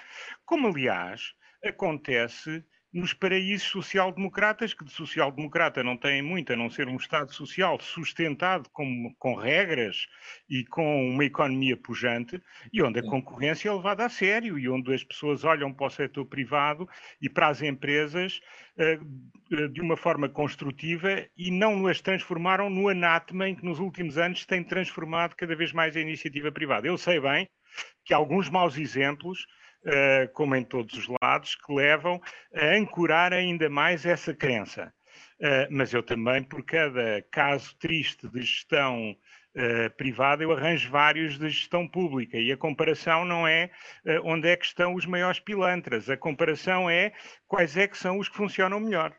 como 0.44 0.68
aliás 0.68 1.32
acontece 1.64 2.62
nos 2.92 3.12
paraísos 3.12 3.68
social-democratas, 3.68 4.72
que 4.72 4.84
de 4.84 4.90
social-democrata 4.90 5.82
não 5.82 5.96
têm 5.96 6.22
muito, 6.22 6.52
a 6.52 6.56
não 6.56 6.70
ser 6.70 6.88
um 6.88 6.96
Estado 6.96 7.32
social 7.34 7.78
sustentado 7.80 8.68
com, 8.70 9.14
com 9.18 9.34
regras 9.34 10.06
e 10.48 10.64
com 10.64 11.10
uma 11.10 11.24
economia 11.24 11.76
pujante, 11.76 12.40
e 12.72 12.82
onde 12.82 12.98
a 12.98 13.02
concorrência 13.02 13.68
é 13.68 13.72
levada 13.72 14.06
a 14.06 14.08
sério, 14.08 14.58
e 14.58 14.68
onde 14.68 14.94
as 14.94 15.04
pessoas 15.04 15.44
olham 15.44 15.72
para 15.72 15.86
o 15.86 15.90
setor 15.90 16.24
privado 16.24 16.88
e 17.20 17.28
para 17.28 17.48
as 17.48 17.60
empresas 17.60 18.40
uh, 18.78 19.68
de 19.68 19.80
uma 19.80 19.96
forma 19.96 20.28
construtiva 20.28 21.26
e 21.36 21.50
não 21.50 21.86
as 21.86 22.00
transformaram 22.00 22.70
no 22.70 22.88
anátema 22.88 23.48
em 23.48 23.54
que 23.54 23.64
nos 23.64 23.78
últimos 23.78 24.16
anos 24.16 24.46
tem 24.46 24.64
transformado 24.64 25.34
cada 25.34 25.54
vez 25.54 25.72
mais 25.72 25.96
a 25.96 26.00
iniciativa 26.00 26.50
privada. 26.50 26.86
Eu 26.86 26.96
sei 26.96 27.20
bem 27.20 27.48
que 28.04 28.14
alguns 28.14 28.48
maus 28.48 28.76
exemplos 28.78 29.46
como 30.34 30.54
em 30.54 30.64
todos 30.64 30.94
os 30.94 31.08
lados, 31.22 31.54
que 31.54 31.72
levam 31.72 32.20
a 32.54 32.76
ancorar 32.76 33.32
ainda 33.32 33.70
mais 33.70 34.04
essa 34.04 34.34
crença. 34.34 34.92
Eh, 35.40 35.68
mas 35.70 35.94
eu 35.94 36.02
também, 36.02 36.42
por 36.42 36.64
cada 36.64 37.22
caso 37.30 37.74
triste 37.78 38.28
de 38.28 38.40
gestão 38.40 39.16
Uh, 39.56 39.90
privada, 39.96 40.44
eu 40.44 40.52
arranjo 40.52 40.88
vários 40.88 41.36
de 41.36 41.48
gestão 41.48 41.88
pública 41.88 42.36
e 42.36 42.52
a 42.52 42.56
comparação 42.56 43.24
não 43.24 43.48
é 43.48 43.70
onde 44.22 44.46
é 44.46 44.56
que 44.56 44.64
estão 44.64 44.94
os 44.94 45.04
maiores 45.04 45.40
pilantras, 45.40 46.08
a 46.08 46.16
comparação 46.16 46.88
é 46.88 47.12
quais 47.48 47.76
é 47.76 47.88
que 47.88 47.98
são 47.98 48.18
os 48.20 48.28
que 48.28 48.36
funcionam 48.36 48.78
melhor. 48.78 49.12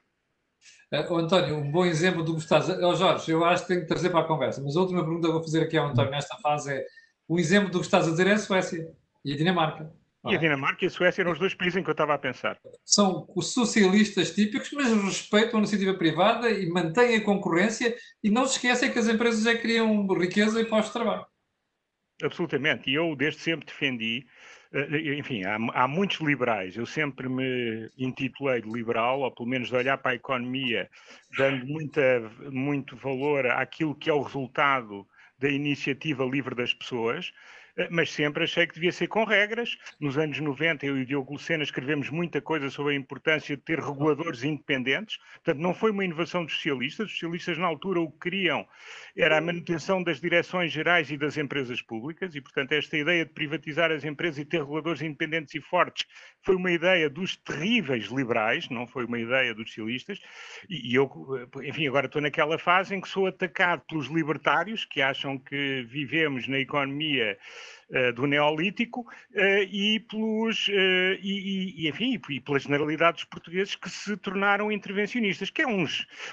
Uh, 0.93 1.15
António, 1.15 1.57
um 1.57 1.69
bom 1.69 1.83
exemplo 1.83 2.23
do 2.23 2.35
que 2.35 2.41
estás. 2.41 2.69
Oh, 2.69 2.95
Jorge, 2.95 3.29
eu 3.29 3.43
acho 3.43 3.63
que 3.63 3.69
tenho 3.69 3.81
que 3.81 3.87
trazer 3.87 4.11
para 4.11 4.21
a 4.21 4.27
conversa, 4.27 4.61
mas 4.63 4.77
a 4.77 4.79
última 4.79 5.03
pergunta 5.03 5.27
que 5.27 5.33
vou 5.33 5.43
fazer 5.43 5.63
aqui 5.63 5.77
ao 5.77 5.87
António 5.87 6.11
nesta 6.11 6.37
fase 6.37 6.73
é: 6.73 6.85
um 7.27 7.37
exemplo 7.37 7.69
do 7.69 7.79
que 7.79 7.85
estás 7.85 8.07
a 8.07 8.11
dizer 8.11 8.27
é 8.27 8.33
a 8.33 8.37
Suécia 8.37 8.87
e 9.25 9.33
a 9.33 9.35
Dinamarca. 9.35 9.91
E 10.27 10.35
a 10.35 10.37
Dinamarca 10.37 10.83
e 10.83 10.87
a 10.87 10.89
Suécia 10.89 11.21
eram 11.21 11.31
os 11.31 11.39
dois 11.39 11.53
países 11.53 11.77
em 11.77 11.83
que 11.83 11.89
eu 11.89 11.93
estava 11.93 12.13
a 12.13 12.17
pensar. 12.17 12.59
São 12.83 13.25
os 13.35 13.53
socialistas 13.53 14.35
típicos, 14.35 14.71
mas 14.73 14.91
respeitam 15.03 15.59
a 15.59 15.61
iniciativa 15.61 15.93
privada 15.93 16.49
e 16.49 16.67
mantêm 16.69 17.15
a 17.15 17.23
concorrência 17.23 17.95
e 18.21 18.29
não 18.29 18.45
se 18.45 18.55
esquecem 18.55 18.91
que 18.91 18.99
as 18.99 19.07
empresas 19.07 19.43
já 19.43 19.57
criam 19.57 20.05
riqueza 20.07 20.59
e 20.59 20.65
postos 20.65 20.87
de 20.87 20.99
trabalho. 20.99 21.25
Absolutamente. 22.21 22.89
E 22.89 22.95
eu 22.95 23.15
desde 23.15 23.39
sempre 23.39 23.65
defendi, 23.65 24.25
eh, 24.73 25.15
enfim, 25.17 25.45
há, 25.45 25.55
há, 25.73 25.87
muitos 25.87 26.19
liberais. 26.19 26.75
Eu 26.75 26.85
sempre 26.85 27.29
me 27.29 27.89
intitulei 27.97 28.61
de 28.61 28.69
liberal, 28.69 29.21
ou 29.21 29.31
pelo 29.31 29.47
menos 29.47 29.69
de 29.69 29.75
olhar 29.75 29.97
para 29.97 30.11
a 30.11 30.15
economia, 30.15 30.89
dando 31.37 31.65
muita, 31.65 32.29
muito 32.51 32.97
valor 32.97 33.47
àquilo 33.47 33.95
que 33.95 34.09
é 34.09 34.13
o 34.13 34.21
resultado 34.21 35.07
da 35.37 35.49
iniciativa 35.49 36.25
livre 36.25 36.53
das 36.53 36.73
pessoas. 36.73 37.31
Eh, 37.79 37.87
mas 37.89 38.11
sempre 38.11 38.43
achei 38.43 38.67
que 38.67 38.73
devia 38.73 38.91
ser 38.91 39.07
com 39.07 39.23
regras. 39.23 39.77
Nos 39.99 40.17
anos 40.17 40.37
90, 40.37 40.85
eu 40.85 40.97
e 40.97 41.03
o 41.03 41.05
Diogo 41.05 41.33
Lucena 41.33 41.63
escrevemos 41.63 42.09
muita 42.09 42.41
coisa 42.41 42.69
sobre 42.69 42.93
a 42.93 42.97
importância 42.97 43.55
de 43.55 43.63
ter 43.63 43.79
reguladores 43.79 44.43
independentes. 44.43 45.17
Portanto, 45.35 45.61
não 45.61 45.73
foi 45.73 45.91
uma 45.91 46.03
inovação 46.03 46.43
dos 46.43 46.53
socialistas. 46.55 47.07
Os 47.07 47.13
socialistas, 47.13 47.57
na 47.57 47.67
altura, 47.67 48.01
o 48.01 48.11
que 48.11 48.19
queriam 48.19 48.67
era 49.15 49.37
a 49.37 49.41
manutenção 49.41 50.03
das 50.03 50.19
direções 50.19 50.71
gerais 50.73 51.09
e 51.09 51.17
das 51.17 51.37
empresas 51.37 51.81
públicas, 51.81 52.35
e, 52.35 52.41
portanto, 52.41 52.73
esta 52.73 52.97
ideia 52.97 53.25
de 53.25 53.31
privatizar 53.31 53.91
as 53.91 54.03
empresas 54.03 54.39
e 54.39 54.45
ter 54.45 54.59
reguladores 54.59 55.01
independentes 55.01 55.55
e 55.55 55.61
fortes 55.61 56.05
foi 56.41 56.55
uma 56.55 56.71
ideia 56.71 57.09
dos 57.09 57.37
terríveis 57.37 58.07
liberais, 58.07 58.69
não 58.69 58.87
foi 58.87 59.05
uma 59.05 59.19
ideia 59.19 59.53
dos 59.53 59.69
socialistas. 59.69 60.19
E, 60.69 60.91
e 60.91 60.95
eu, 60.95 61.09
eh, 61.37 61.67
enfim, 61.69 61.87
agora 61.87 62.07
estou 62.07 62.21
naquela 62.21 62.57
fase 62.57 62.93
em 62.95 63.01
que 63.01 63.07
sou 63.07 63.27
atacado 63.27 63.83
pelos 63.87 64.07
libertários, 64.07 64.83
que 64.83 65.01
acham 65.01 65.37
que 65.37 65.83
vivemos 65.83 66.47
na 66.47 66.59
economia 66.59 67.37
do 68.15 68.27
neolítico, 68.27 69.01
uh, 69.01 69.63
e, 69.71 69.99
pelos, 70.01 70.67
uh, 70.67 71.17
e, 71.21 71.85
e, 71.85 71.89
enfim, 71.89 72.19
e 72.29 72.39
pela 72.39 72.59
generalidade 72.59 73.17
dos 73.17 73.23
portugueses 73.25 73.75
que 73.75 73.89
se 73.89 74.15
tornaram 74.17 74.71
intervencionistas, 74.71 75.49
que 75.49 75.61
é 75.61 75.67
um, 75.67 75.85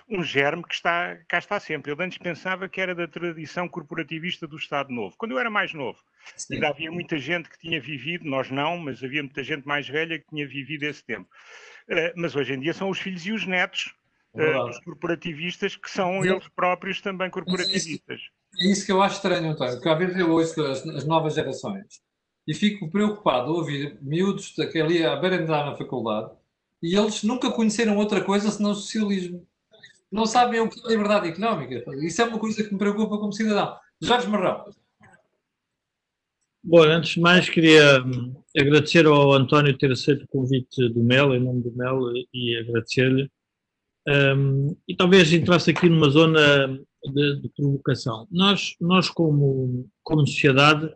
um 0.09 0.23
germe 0.23 0.63
que 0.63 0.75
está, 0.75 1.17
cá 1.29 1.39
está 1.39 1.59
sempre. 1.59 1.93
Eu 1.93 1.97
antes 1.99 2.19
pensava 2.19 2.69
que 2.69 2.81
era 2.81 2.95
da 2.95 3.09
tradição 3.09 3.69
corporativista 3.69 4.47
do 4.47 4.57
Estado 4.57 4.93
Novo, 4.93 5.17
quando 5.17 5.33
eu 5.33 5.39
era 5.39 5.51
mais 5.51 5.73
novo. 5.73 5.99
Sim. 6.37 6.55
Ainda 6.55 6.69
havia 6.69 6.91
muita 6.91 7.19
gente 7.19 7.49
que 7.49 7.59
tinha 7.59 7.81
vivido, 7.81 8.25
nós 8.25 8.51
não, 8.51 8.77
mas 8.77 9.03
havia 9.03 9.23
muita 9.23 9.43
gente 9.43 9.67
mais 9.67 9.89
velha 9.89 10.19
que 10.19 10.29
tinha 10.29 10.47
vivido 10.47 10.83
esse 10.83 11.05
tempo. 11.05 11.29
mas 12.17 12.35
hoje 12.37 12.53
em 12.53 12.61
dia 12.61 12.75
são 12.75 12.91
os 12.91 12.99
filhos 12.99 13.25
e 13.27 13.33
os 13.33 13.47
netos 13.47 13.95
uh, 14.37 14.69
os 14.69 14.79
corporativistas 14.81 15.77
que 15.77 15.91
são 15.91 16.25
eles 16.25 16.47
próprios 16.49 17.01
também 17.01 17.31
corporativistas. 17.31 18.21
É 18.59 18.67
isso 18.67 18.87
que 18.87 18.93
eu 18.93 19.03
acho 19.03 19.17
estranho, 19.17 19.51
António, 19.51 19.75
porque 19.75 19.89
às 19.89 19.99
vezes 19.99 20.17
eu 20.17 20.31
ouço 20.31 20.63
as, 20.63 20.87
as 20.87 21.05
novas 21.05 21.35
gerações 21.35 22.01
e 22.47 22.55
fico 22.55 22.91
preocupado 22.91 23.51
a 23.51 23.55
ouvir 23.55 23.99
miúdos 24.01 24.55
que 24.73 24.81
ali 24.81 25.05
à 25.05 25.17
beira 25.17 25.45
na 25.45 25.77
faculdade 25.77 26.31
e 26.83 26.97
eles 26.97 27.23
nunca 27.23 27.51
conheceram 27.51 27.97
outra 27.97 28.23
coisa 28.23 28.51
senão 28.51 28.71
o 28.71 28.75
socialismo. 28.75 29.47
Não 30.11 30.25
sabem 30.25 30.61
o 30.61 30.69
que 30.69 30.81
é 30.87 30.91
liberdade 30.91 31.29
económica. 31.29 31.85
Isso 32.01 32.23
é 32.23 32.25
uma 32.25 32.39
coisa 32.39 32.63
que 32.63 32.73
me 32.73 32.79
preocupa 32.79 33.19
como 33.19 33.33
cidadão. 33.33 33.77
Jorge 34.01 34.29
Marrão. 34.29 34.65
Bom, 36.63 36.83
antes 36.83 37.15
de 37.15 37.21
mais 37.21 37.49
queria 37.49 38.03
hum, 38.05 38.35
agradecer 38.57 39.07
ao 39.07 39.33
António 39.33 39.77
ter 39.77 39.91
aceito 39.91 40.25
o 40.25 40.29
convite 40.29 40.89
do 40.91 41.03
MEL, 41.03 41.35
em 41.35 41.41
nome 41.41 41.63
do 41.63 41.73
MEL, 41.77 42.13
e 42.33 42.57
agradecer-lhe 42.59 43.31
um, 44.09 44.77
e 44.87 44.95
talvez 44.95 45.33
entrasse 45.33 45.71
aqui 45.71 45.89
numa 45.89 46.09
zona 46.09 46.81
de, 47.13 47.41
de, 47.43 47.49
provocação. 47.57 48.27
Nós, 48.31 48.75
nós 48.81 49.09
como, 49.09 49.89
como 50.03 50.27
sociedade, 50.27 50.91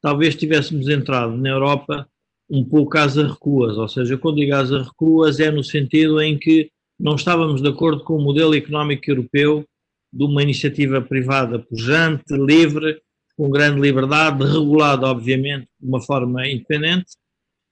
talvez 0.00 0.34
tivéssemos 0.34 0.88
entrado 0.88 1.36
na 1.36 1.48
Europa 1.48 2.08
um 2.50 2.64
pouco 2.64 2.98
às 2.98 3.16
arrecuas, 3.16 3.78
ou 3.78 3.88
seja, 3.88 4.18
quando 4.18 4.36
digo 4.36 4.54
às 4.54 4.70
arrecuas 4.70 5.40
é 5.40 5.50
no 5.50 5.64
sentido 5.64 6.20
em 6.20 6.38
que 6.38 6.70
não 6.98 7.14
estávamos 7.14 7.62
de 7.62 7.68
acordo 7.68 8.04
com 8.04 8.16
o 8.16 8.22
modelo 8.22 8.54
económico 8.54 9.10
europeu 9.10 9.64
de 10.12 10.24
uma 10.24 10.42
iniciativa 10.42 11.00
privada 11.00 11.58
pujante, 11.58 12.34
livre, 12.34 13.00
com 13.36 13.50
grande 13.50 13.80
liberdade, 13.80 14.44
regulada, 14.44 15.06
obviamente, 15.06 15.66
de 15.80 15.88
uma 15.88 16.00
forma 16.00 16.46
independente, 16.46 17.12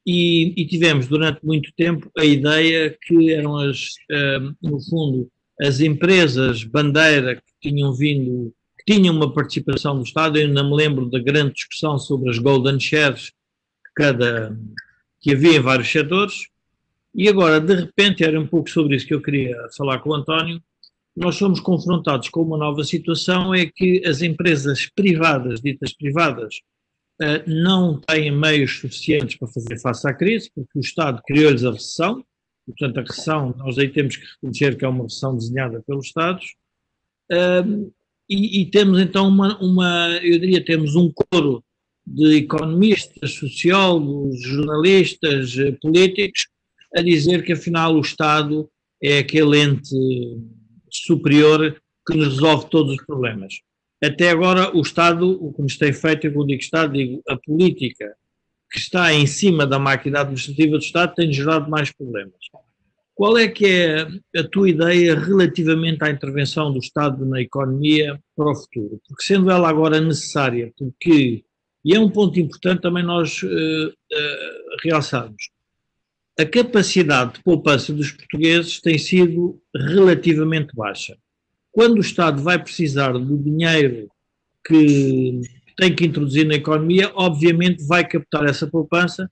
e, 0.07 0.55
e, 0.57 0.67
tivemos 0.67 1.07
durante 1.07 1.45
muito 1.45 1.71
tempo 1.77 2.11
a 2.17 2.25
ideia 2.25 2.97
que 3.03 3.33
eram 3.33 3.59
as, 3.59 3.91
uh, 4.11 4.57
no 4.63 4.81
fundo, 4.81 5.29
as 5.61 5.81
empresas 5.81 6.65
bandeira 6.65 7.37
tinham 7.61 7.93
vindo, 7.93 8.53
que 8.79 8.95
tinham 8.95 9.15
uma 9.15 9.33
participação 9.33 9.97
do 9.97 10.05
Estado, 10.05 10.39
eu 10.39 10.47
ainda 10.47 10.63
me 10.63 10.75
lembro 10.75 11.11
da 11.11 11.19
grande 11.19 11.55
discussão 11.55 11.99
sobre 11.99 12.31
as 12.31 12.39
golden 12.39 12.79
shares 12.79 13.31
que, 13.31 13.93
cada, 13.95 14.57
que 15.21 15.33
havia 15.33 15.57
em 15.57 15.61
vários 15.61 15.91
setores, 15.91 16.47
e 17.15 17.29
agora, 17.29 17.61
de 17.61 17.75
repente, 17.75 18.25
era 18.25 18.41
um 18.41 18.47
pouco 18.47 18.71
sobre 18.71 18.97
isso 18.97 19.07
que 19.07 19.15
eu 19.15 19.23
queria 19.23 19.57
falar 19.77 19.99
com 19.99 20.11
o 20.11 20.15
António, 20.15 20.63
nós 21.17 21.35
somos 21.37 21.61
confrontados 21.61 22.29
com 22.29 22.43
uma 22.43 22.57
nova 22.57 22.85
situação, 22.85 23.55
é 23.55 23.67
que 23.67 24.03
as 24.07 24.23
empresas 24.23 24.89
privadas, 24.95 25.61
ditas 25.61 25.93
privadas, 25.93 26.61
eh, 27.21 27.43
não 27.47 28.01
têm 28.01 28.31
meios 28.31 28.79
suficientes 28.79 29.37
para 29.37 29.49
fazer 29.49 29.79
face 29.79 30.09
à 30.09 30.15
crise, 30.15 30.51
porque 30.55 30.79
o 30.79 30.81
Estado 30.81 31.21
criou-lhes 31.27 31.65
a 31.65 31.73
recessão, 31.73 32.25
portanto, 32.65 32.99
a 32.99 33.03
recessão, 33.03 33.55
nós 33.59 33.77
aí 33.77 33.89
temos 33.89 34.17
que 34.17 34.25
reconhecer 34.25 34.79
que 34.79 34.85
é 34.85 34.89
uma 34.89 35.03
recessão 35.03 35.37
desenhada 35.37 35.83
pelos 35.87 36.07
Estados, 36.07 36.55
e, 38.29 38.63
e, 38.63 38.71
temos 38.71 39.01
então 39.01 39.29
uma, 39.29 39.59
uma, 39.59 40.19
eu 40.23 40.39
diria, 40.39 40.65
temos 40.65 40.95
um 40.97 41.11
coro 41.13 41.63
de 42.07 42.39
economistas, 42.39 43.35
sociólogos, 43.35 44.43
jornalistas, 44.43 45.57
eh, 45.59 45.73
políticos, 45.81 46.49
a 46.97 47.03
dizer 47.03 47.45
que 47.45 47.53
afinal 47.53 47.95
o 47.95 48.01
Estado 48.01 48.69
é 49.03 49.19
aquele 49.19 49.59
ente 49.59 49.95
superior 50.91 51.81
que 52.07 52.17
nos 52.17 52.29
resolve 52.35 52.69
todos 52.69 52.95
os 52.95 53.05
problemas. 53.05 53.55
Até 54.03 54.31
agora, 54.31 54.75
o 54.77 54.81
Estado, 54.81 55.31
o 55.45 55.53
que 55.53 55.63
nos 55.63 55.77
tem 55.77 55.93
feito, 55.93 56.27
eu 56.27 56.33
quando 56.33 56.49
digo 56.49 56.61
Estado, 56.61 56.93
digo 56.93 57.23
a 57.29 57.37
política 57.37 58.15
que 58.71 58.79
está 58.79 59.13
em 59.13 59.27
cima 59.27 59.67
da 59.67 59.79
máquina 59.79 60.21
administrativa 60.21 60.79
do 60.79 60.83
Estado 60.83 61.15
tem 61.15 61.33
gerado 61.33 61.69
mais 61.69 61.93
problemas. 61.93 62.35
Qual 63.21 63.37
é 63.37 63.49
que 63.49 63.67
é 63.67 64.09
a 64.35 64.49
tua 64.51 64.71
ideia 64.71 65.15
relativamente 65.15 66.03
à 66.03 66.09
intervenção 66.09 66.73
do 66.73 66.79
Estado 66.79 67.27
na 67.27 67.39
economia 67.39 68.19
para 68.35 68.51
o 68.51 68.55
futuro? 68.55 68.99
Porque 69.07 69.23
sendo 69.23 69.51
ela 69.51 69.69
agora 69.69 70.01
necessária, 70.01 70.73
porque, 70.79 71.45
e 71.85 71.95
é 71.95 72.01
um 72.01 72.09
ponto 72.09 72.41
importante 72.41 72.81
também 72.81 73.05
nós 73.05 73.43
uh, 73.43 73.89
uh, 73.89 74.77
realçarmos, 74.83 75.51
a 76.39 76.47
capacidade 76.47 77.35
de 77.35 77.43
poupança 77.43 77.93
dos 77.93 78.11
portugueses 78.11 78.81
tem 78.81 78.97
sido 78.97 79.61
relativamente 79.77 80.75
baixa 80.75 81.15
quando 81.71 81.99
o 81.99 82.01
Estado 82.01 82.43
vai 82.43 82.59
precisar 82.59 83.13
do 83.13 83.37
dinheiro 83.37 84.09
que 84.67 85.43
tem 85.77 85.95
que 85.95 86.07
introduzir 86.07 86.47
na 86.47 86.55
economia, 86.55 87.13
obviamente 87.15 87.87
vai 87.87 88.03
captar 88.03 88.47
essa 88.47 88.67
poupança 88.67 89.31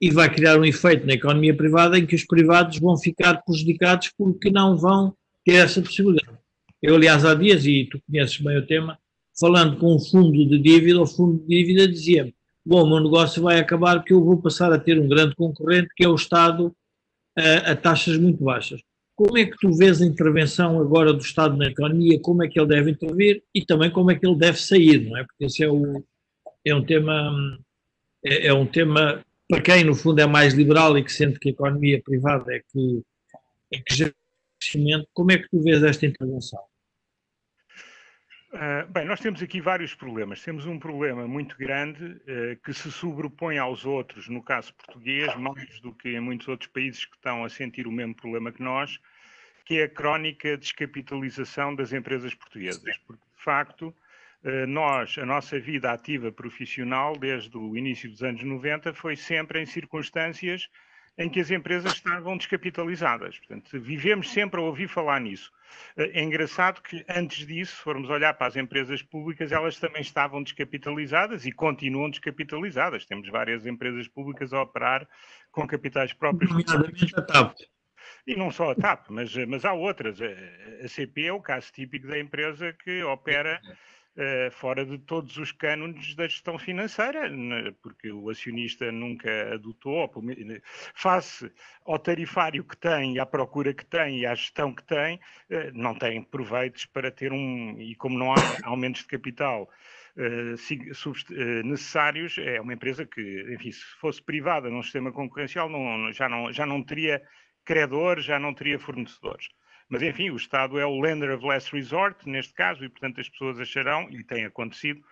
e 0.00 0.10
vai 0.10 0.32
criar 0.32 0.58
um 0.58 0.64
efeito 0.64 1.06
na 1.06 1.14
economia 1.14 1.56
privada 1.56 1.98
em 1.98 2.06
que 2.06 2.14
os 2.14 2.24
privados 2.24 2.78
vão 2.78 2.96
ficar 2.96 3.42
prejudicados 3.42 4.12
porque 4.16 4.50
não 4.50 4.76
vão 4.76 5.14
ter 5.44 5.54
essa 5.54 5.82
possibilidade. 5.82 6.38
Eu, 6.80 6.94
aliás, 6.94 7.24
há 7.24 7.34
dias, 7.34 7.66
e 7.66 7.88
tu 7.90 8.00
conheces 8.06 8.38
bem 8.38 8.56
o 8.56 8.66
tema, 8.66 8.98
falando 9.38 9.76
com 9.78 9.96
um 9.96 9.98
fundo 9.98 10.46
de 10.46 10.58
dívida, 10.58 11.00
o 11.00 11.06
fundo 11.06 11.38
de 11.40 11.46
dívida 11.46 11.88
dizia-me: 11.88 12.32
Bom, 12.64 12.84
o 12.84 12.88
meu 12.88 13.00
negócio 13.00 13.42
vai 13.42 13.58
acabar 13.58 13.98
porque 13.98 14.12
eu 14.12 14.22
vou 14.22 14.40
passar 14.40 14.72
a 14.72 14.78
ter 14.78 14.98
um 15.00 15.08
grande 15.08 15.34
concorrente 15.34 15.88
que 15.96 16.04
é 16.04 16.08
o 16.08 16.14
Estado 16.14 16.72
a, 17.36 17.72
a 17.72 17.76
taxas 17.76 18.16
muito 18.18 18.44
baixas. 18.44 18.80
Como 19.16 19.36
é 19.36 19.46
que 19.46 19.56
tu 19.58 19.72
vês 19.72 20.00
a 20.00 20.06
intervenção 20.06 20.78
agora 20.78 21.12
do 21.12 21.20
Estado 21.20 21.56
na 21.56 21.66
economia? 21.66 22.20
Como 22.20 22.44
é 22.44 22.48
que 22.48 22.60
ele 22.60 22.68
deve 22.68 22.92
intervir 22.92 23.42
e 23.52 23.64
também 23.64 23.90
como 23.90 24.12
é 24.12 24.14
que 24.14 24.24
ele 24.24 24.36
deve 24.36 24.58
sair, 24.60 25.08
não 25.08 25.16
é? 25.16 25.24
Porque 25.24 25.46
esse 25.46 25.64
é, 25.64 25.68
o, 25.68 26.04
é 26.64 26.72
um 26.72 26.84
tema 26.84 27.58
é, 28.24 28.46
é 28.46 28.54
um 28.54 28.66
tema 28.66 29.24
para 29.48 29.62
quem 29.62 29.84
no 29.84 29.94
fundo 29.94 30.20
é 30.20 30.26
mais 30.26 30.52
liberal 30.54 30.96
e 30.98 31.04
que 31.04 31.12
sente 31.12 31.38
que 31.38 31.48
a 31.48 31.52
economia 31.52 32.02
privada 32.02 32.54
é 32.54 32.60
que 32.60 33.02
é 33.72 33.78
que 33.80 33.94
gera 33.94 34.14
crescimento. 34.58 35.08
Como 35.12 35.32
é 35.32 35.38
que 35.38 35.48
tu 35.48 35.62
vês 35.62 35.82
esta 35.82 36.06
intervenção? 36.06 36.60
Uh, 38.50 38.90
bem, 38.90 39.04
nós 39.04 39.20
temos 39.20 39.42
aqui 39.42 39.60
vários 39.60 39.94
problemas. 39.94 40.42
Temos 40.42 40.64
um 40.64 40.78
problema 40.78 41.28
muito 41.28 41.56
grande 41.56 42.02
uh, 42.04 42.56
que 42.64 42.72
se 42.72 42.90
sobrepõe 42.90 43.58
aos 43.58 43.84
outros, 43.84 44.28
no 44.28 44.42
caso 44.42 44.72
português, 44.74 45.34
mais 45.36 45.80
do 45.80 45.92
que 45.92 46.10
em 46.10 46.20
muitos 46.20 46.48
outros 46.48 46.70
países 46.70 47.04
que 47.04 47.14
estão 47.14 47.44
a 47.44 47.48
sentir 47.48 47.86
o 47.86 47.92
mesmo 47.92 48.14
problema 48.14 48.50
que 48.50 48.62
nós, 48.62 48.98
que 49.66 49.80
é 49.80 49.84
a 49.84 49.88
crónica 49.88 50.56
descapitalização 50.56 51.74
das 51.74 51.92
empresas 51.92 52.34
portuguesas. 52.34 52.96
Porque, 53.06 53.22
de 53.36 53.44
facto, 53.44 53.94
nós, 54.68 55.16
a 55.18 55.26
nossa 55.26 55.58
vida 55.58 55.92
ativa 55.92 56.30
profissional, 56.30 57.16
desde 57.16 57.56
o 57.56 57.76
início 57.76 58.08
dos 58.08 58.22
anos 58.22 58.42
90, 58.42 58.94
foi 58.94 59.16
sempre 59.16 59.60
em 59.60 59.66
circunstâncias 59.66 60.68
em 61.18 61.28
que 61.28 61.40
as 61.40 61.50
empresas 61.50 61.94
estavam 61.94 62.36
descapitalizadas. 62.36 63.36
Portanto, 63.38 63.80
vivemos 63.80 64.30
sempre 64.30 64.60
a 64.60 64.62
ouvir 64.62 64.86
falar 64.86 65.20
nisso. 65.20 65.50
É 65.96 66.22
engraçado 66.22 66.80
que 66.80 67.04
antes 67.08 67.44
disso, 67.44 67.76
se 67.76 67.82
formos 67.82 68.08
olhar 68.08 68.32
para 68.34 68.46
as 68.46 68.56
empresas 68.56 69.02
públicas, 69.02 69.50
elas 69.50 69.78
também 69.78 70.00
estavam 70.00 70.42
descapitalizadas 70.42 71.44
e 71.44 71.50
continuam 71.50 72.08
descapitalizadas. 72.08 73.04
Temos 73.04 73.28
várias 73.28 73.66
empresas 73.66 74.06
públicas 74.06 74.52
a 74.52 74.62
operar 74.62 75.06
com 75.50 75.66
capitais 75.66 76.12
próprios. 76.12 76.52
Nomeadamente 76.52 77.12
a 77.16 77.22
TAP. 77.22 77.56
E 78.24 78.36
não 78.36 78.52
só 78.52 78.70
a 78.70 78.74
TAP, 78.76 79.06
mas, 79.10 79.34
mas 79.48 79.64
há 79.64 79.72
outras. 79.72 80.20
A 80.22 80.88
CP 80.88 81.24
é 81.24 81.32
o 81.32 81.40
caso 81.40 81.72
típico 81.72 82.06
da 82.06 82.18
empresa 82.18 82.72
que 82.72 83.02
opera 83.02 83.60
fora 84.52 84.84
de 84.84 84.98
todos 84.98 85.36
os 85.36 85.52
cânones 85.52 86.14
da 86.14 86.26
gestão 86.26 86.58
financeira, 86.58 87.28
né, 87.28 87.72
porque 87.82 88.10
o 88.10 88.28
acionista 88.30 88.90
nunca 88.90 89.54
adotou, 89.54 90.10
face 90.94 91.50
ao 91.84 91.98
tarifário 91.98 92.64
que 92.64 92.76
tem, 92.76 93.18
à 93.18 93.26
procura 93.26 93.72
que 93.72 93.84
tem 93.84 94.20
e 94.20 94.26
à 94.26 94.34
gestão 94.34 94.74
que 94.74 94.82
tem, 94.82 95.16
uh, 95.16 95.70
não 95.72 95.94
tem 95.94 96.22
proveitos 96.22 96.84
para 96.86 97.10
ter 97.10 97.32
um, 97.32 97.76
e 97.80 97.94
como 97.94 98.18
não 98.18 98.32
há 98.32 98.36
aumentos 98.64 99.02
de 99.02 99.08
capital 99.08 99.68
necessários, 101.64 102.38
é 102.38 102.60
uma 102.60 102.74
empresa 102.74 103.06
que, 103.06 103.46
enfim, 103.54 103.70
se 103.70 103.84
fosse 104.00 104.20
privada 104.20 104.68
num 104.68 104.82
sistema 104.82 105.12
concorrencial, 105.12 105.68
não, 105.68 106.12
já, 106.12 106.28
não, 106.28 106.52
já 106.52 106.66
não 106.66 106.82
teria 106.82 107.22
credores, 107.64 108.24
já 108.24 108.36
não 108.36 108.52
teria 108.52 108.80
fornecedores. 108.80 109.48
Mas, 109.88 110.02
enfim, 110.02 110.30
o 110.30 110.36
Estado 110.36 110.78
é 110.78 110.84
o 110.84 111.00
lender 111.00 111.30
of 111.30 111.44
last 111.44 111.74
resort, 111.74 112.28
neste 112.28 112.52
caso, 112.52 112.84
e, 112.84 112.88
portanto, 112.88 113.20
as 113.20 113.28
pessoas 113.28 113.58
acharão, 113.58 114.08
e 114.10 114.22
tem 114.22 114.44
acontecido, 114.44 115.02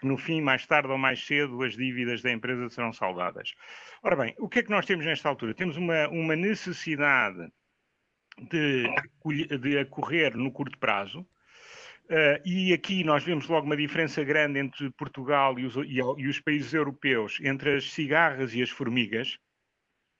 que 0.00 0.06
no 0.06 0.16
fim, 0.16 0.40
mais 0.40 0.66
tarde 0.66 0.88
ou 0.88 0.98
mais 0.98 1.24
cedo, 1.24 1.62
as 1.62 1.76
dívidas 1.76 2.22
da 2.22 2.32
empresa 2.32 2.68
serão 2.70 2.92
saldadas. 2.92 3.54
Ora 4.02 4.16
bem, 4.16 4.34
o 4.38 4.48
que 4.48 4.60
é 4.60 4.62
que 4.62 4.70
nós 4.70 4.86
temos 4.86 5.04
nesta 5.04 5.28
altura? 5.28 5.54
Temos 5.54 5.76
uma, 5.76 6.08
uma 6.08 6.34
necessidade 6.34 7.52
de, 8.50 8.84
de 9.58 10.34
no 10.34 10.50
curto 10.50 10.78
prazo, 10.78 11.20
uh, 11.20 12.40
e 12.44 12.72
aqui 12.72 13.04
nós 13.04 13.22
vemos 13.22 13.46
logo 13.48 13.66
uma 13.66 13.76
diferença 13.76 14.24
grande 14.24 14.58
entre 14.58 14.90
Portugal 14.92 15.58
e 15.58 15.66
os, 15.66 15.76
e, 15.76 15.98
e 15.98 16.28
os 16.28 16.40
países 16.40 16.72
europeus, 16.72 17.38
entre 17.42 17.76
as 17.76 17.92
cigarras 17.92 18.54
e 18.54 18.62
as 18.62 18.70
formigas. 18.70 19.38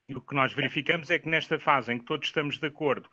E 0.07 0.15
o 0.15 0.21
que 0.21 0.35
nós 0.35 0.53
verificamos 0.53 1.09
é 1.09 1.17
que 1.17 1.27
nesta 1.27 1.57
fase 1.57 1.91
em 1.91 1.97
que 1.97 2.05
todos 2.05 2.27
estamos 2.27 2.59
de 2.59 2.67
acordo 2.67 3.09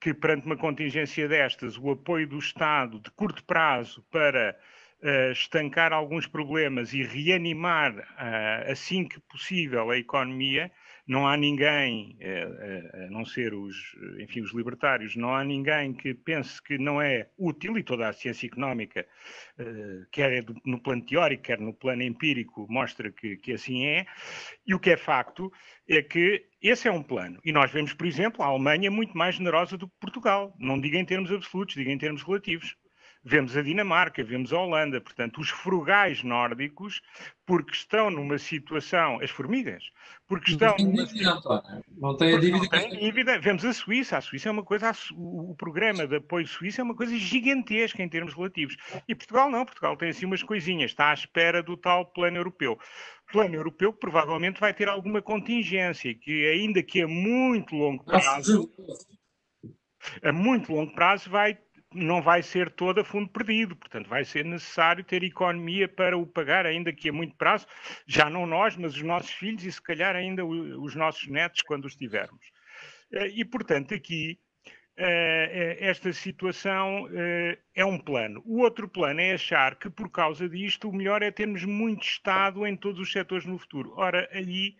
que 0.00 0.12
perante 0.14 0.46
uma 0.46 0.56
contingência 0.56 1.28
destas, 1.28 1.78
o 1.78 1.90
apoio 1.90 2.26
do 2.26 2.38
Estado 2.38 3.00
de 3.00 3.10
curto 3.10 3.42
prazo 3.44 4.04
para 4.10 4.56
uh, 5.02 5.32
estancar 5.32 5.92
alguns 5.92 6.26
problemas 6.26 6.92
e 6.92 7.02
reanimar, 7.02 7.96
uh, 7.96 8.70
assim 8.70 9.06
que 9.06 9.18
possível, 9.20 9.90
a 9.90 9.98
economia, 9.98 10.70
não 11.06 11.26
há 11.26 11.36
ninguém, 11.36 12.18
uh, 12.20 13.04
a 13.06 13.10
não 13.10 13.24
ser 13.24 13.54
os, 13.54 13.76
enfim, 14.18 14.40
os 14.40 14.52
libertários, 14.52 15.16
não 15.16 15.34
há 15.34 15.44
ninguém 15.44 15.92
que 15.92 16.14
pense 16.14 16.62
que 16.62 16.78
não 16.78 17.00
é 17.00 17.28
útil, 17.38 17.78
e 17.78 17.82
toda 17.82 18.08
a 18.08 18.12
ciência 18.12 18.46
económica, 18.46 19.06
quer 20.10 20.44
no 20.64 20.80
plano 20.80 21.04
teórico, 21.04 21.42
quer 21.44 21.58
no 21.58 21.72
plano 21.72 22.02
empírico, 22.02 22.66
mostra 22.68 23.10
que, 23.10 23.36
que 23.36 23.52
assim 23.52 23.86
é, 23.86 24.06
e 24.66 24.74
o 24.74 24.78
que 24.78 24.90
é 24.90 24.96
facto 24.96 25.52
é 25.88 26.02
que 26.02 26.44
esse 26.60 26.88
é 26.88 26.92
um 26.92 27.02
plano. 27.02 27.40
E 27.44 27.52
nós 27.52 27.70
vemos, 27.70 27.92
por 27.94 28.06
exemplo, 28.06 28.42
a 28.42 28.46
Alemanha 28.46 28.90
muito 28.90 29.16
mais 29.16 29.36
generosa 29.36 29.76
do 29.76 29.88
que 29.88 29.94
Portugal. 30.00 30.54
Não 30.58 30.80
diga 30.80 30.98
em 30.98 31.04
termos 31.04 31.30
absolutos, 31.30 31.74
diga 31.74 31.90
em 31.90 31.98
termos 31.98 32.22
relativos 32.22 32.76
vemos 33.28 33.56
a 33.56 33.62
Dinamarca, 33.62 34.22
vemos 34.22 34.52
a 34.52 34.60
Holanda, 34.60 35.00
portanto, 35.00 35.40
os 35.40 35.50
frugais 35.50 36.22
nórdicos, 36.22 37.02
porque 37.44 37.72
estão 37.72 38.08
numa 38.08 38.38
situação, 38.38 39.18
as 39.20 39.30
formigas, 39.30 39.82
porque 40.28 40.52
estão. 40.52 40.76
Não 40.78 40.94
tem 40.94 40.94
dívida. 40.94 41.42
Não 41.98 42.16
tem 42.16 42.36
a 42.36 42.38
dívida. 42.38 42.58
Não 42.58 42.68
tem 42.68 42.98
dívida. 43.00 43.38
Vemos 43.40 43.64
a 43.64 43.72
Suíça, 43.72 44.16
a 44.16 44.20
Suíça 44.20 44.48
é 44.48 44.52
uma 44.52 44.62
coisa, 44.62 44.92
o 45.12 45.56
programa 45.56 46.06
de 46.06 46.16
apoio 46.16 46.46
suíço 46.46 46.80
é 46.80 46.84
uma 46.84 46.94
coisa 46.94 47.16
gigantesca 47.16 48.00
em 48.00 48.08
termos 48.08 48.32
relativos. 48.32 48.76
E 49.08 49.14
Portugal 49.14 49.50
não, 49.50 49.64
Portugal 49.64 49.96
tem 49.96 50.10
assim 50.10 50.24
umas 50.24 50.44
coisinhas, 50.44 50.92
está 50.92 51.10
à 51.10 51.14
espera 51.14 51.64
do 51.64 51.76
tal 51.76 52.06
plano 52.06 52.36
europeu 52.36 52.78
plano 53.32 53.56
europeu 53.56 53.92
que 53.92 53.98
provavelmente 53.98 54.60
vai 54.60 54.72
ter 54.72 54.88
alguma 54.88 55.20
contingência, 55.20 56.14
que 56.14 56.46
ainda 56.46 56.80
que 56.80 57.02
a 57.02 57.08
muito 57.08 57.74
longo 57.74 58.04
prazo, 58.04 58.70
a 60.22 60.32
muito 60.32 60.72
longo 60.72 60.94
prazo 60.94 61.28
vai 61.28 61.58
não 61.96 62.20
vai 62.20 62.42
ser 62.42 62.70
todo 62.70 63.00
a 63.00 63.04
fundo 63.04 63.28
perdido, 63.28 63.74
portanto, 63.74 64.08
vai 64.08 64.24
ser 64.24 64.44
necessário 64.44 65.02
ter 65.02 65.22
economia 65.22 65.88
para 65.88 66.16
o 66.16 66.26
pagar, 66.26 66.66
ainda 66.66 66.92
que 66.92 67.08
a 67.08 67.12
muito 67.12 67.34
prazo, 67.36 67.66
já 68.06 68.28
não 68.28 68.46
nós, 68.46 68.76
mas 68.76 68.94
os 68.94 69.02
nossos 69.02 69.30
filhos 69.30 69.64
e 69.64 69.72
se 69.72 69.82
calhar 69.82 70.14
ainda 70.14 70.44
os 70.44 70.94
nossos 70.94 71.26
netos, 71.28 71.62
quando 71.62 71.86
os 71.86 71.96
tivermos. 71.96 72.44
Eh, 73.12 73.28
e, 73.28 73.44
portanto, 73.44 73.94
aqui 73.94 74.38
eh, 74.96 75.76
eh, 75.80 75.88
esta 75.88 76.12
situação 76.12 77.08
é 77.74 77.84
um 77.84 77.98
plano. 77.98 78.42
O 78.44 78.60
outro 78.60 78.88
plano 78.88 79.20
é 79.20 79.32
achar 79.34 79.76
que, 79.76 79.90
por 79.90 80.10
causa 80.10 80.48
disto, 80.48 80.88
o 80.88 80.92
melhor 80.94 81.22
é 81.22 81.30
termos 81.30 81.64
muito 81.64 82.04
Estado 82.04 82.66
em 82.66 82.76
todos 82.76 83.00
os 83.00 83.12
setores 83.12 83.46
no 83.46 83.58
futuro. 83.58 83.92
Ora, 83.96 84.28
aí, 84.32 84.76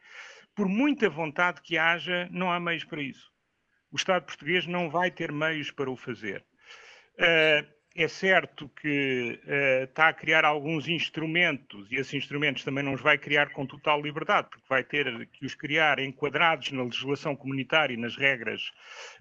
por 0.55 0.69
muita 0.69 1.09
vontade 1.09 1.61
que 1.63 1.79
haja, 1.79 2.29
não 2.31 2.51
há 2.51 2.61
meios 2.61 2.85
para 2.85 3.03
isso. 3.03 3.31
O 3.91 3.97
Estado 3.97 4.27
português 4.27 4.67
não 4.67 4.91
vai 4.91 5.11
ter 5.11 5.33
meios 5.33 5.71
para 5.71 5.91
o 5.91 5.97
fazer. 5.97 6.45
Uh, 7.19 7.77
é 7.99 8.09
certo 8.09 8.69
que 8.69 9.41
uh, 9.47 9.85
está 9.85 10.09
a 10.09 10.13
criar 10.13 10.45
alguns 10.45 10.87
instrumentos 10.87 11.91
e 11.91 11.97
esses 11.97 12.13
instrumentos 12.13 12.63
também 12.63 12.85
não 12.85 12.93
os 12.93 13.01
vai 13.01 13.17
criar 13.17 13.49
com 13.53 13.65
total 13.65 14.03
liberdade, 14.03 14.49
porque 14.51 14.67
vai 14.69 14.85
ter 14.85 15.27
que 15.29 15.47
os 15.47 15.55
criar 15.55 15.99
enquadrados 15.99 16.73
na 16.73 16.83
legislação 16.83 17.35
comunitária 17.35 17.95
e 17.95 17.97
nas 17.97 18.15
regras 18.15 18.71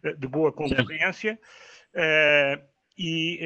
uh, 0.04 0.14
de 0.18 0.28
boa 0.28 0.52
concorrência 0.52 1.40
e 2.98 3.40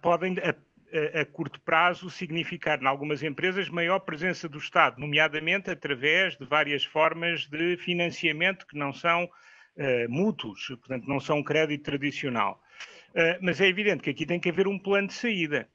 podem, 0.00 0.36
a, 0.38 1.20
a, 1.20 1.24
curto 1.24 1.60
prazo, 1.62 2.08
significar, 2.08 2.80
em 2.80 2.86
algumas 2.86 3.24
empresas, 3.24 3.68
maior 3.68 3.98
presença 3.98 4.48
do 4.48 4.58
Estado, 4.58 5.00
nomeadamente 5.00 5.68
através 5.68 6.36
de 6.36 6.44
várias 6.44 6.84
formas 6.84 7.46
de 7.46 7.76
financiamento 7.78 8.64
que 8.68 8.78
não 8.78 8.92
são 8.92 9.28
mútuos, 10.08 10.68
portanto, 10.68 11.08
não 11.08 11.18
são 11.18 11.42
crédito 11.42 11.82
tradicional. 11.82 12.62
Uh, 13.10 13.38
mas 13.40 13.60
é 13.60 13.66
evidente 13.66 14.02
que 14.02 14.10
aqui 14.10 14.26
tem 14.26 14.38
que 14.38 14.48
haver 14.48 14.66
um 14.68 14.78
plano 14.78 15.08
de 15.08 15.14
saída. 15.14 15.68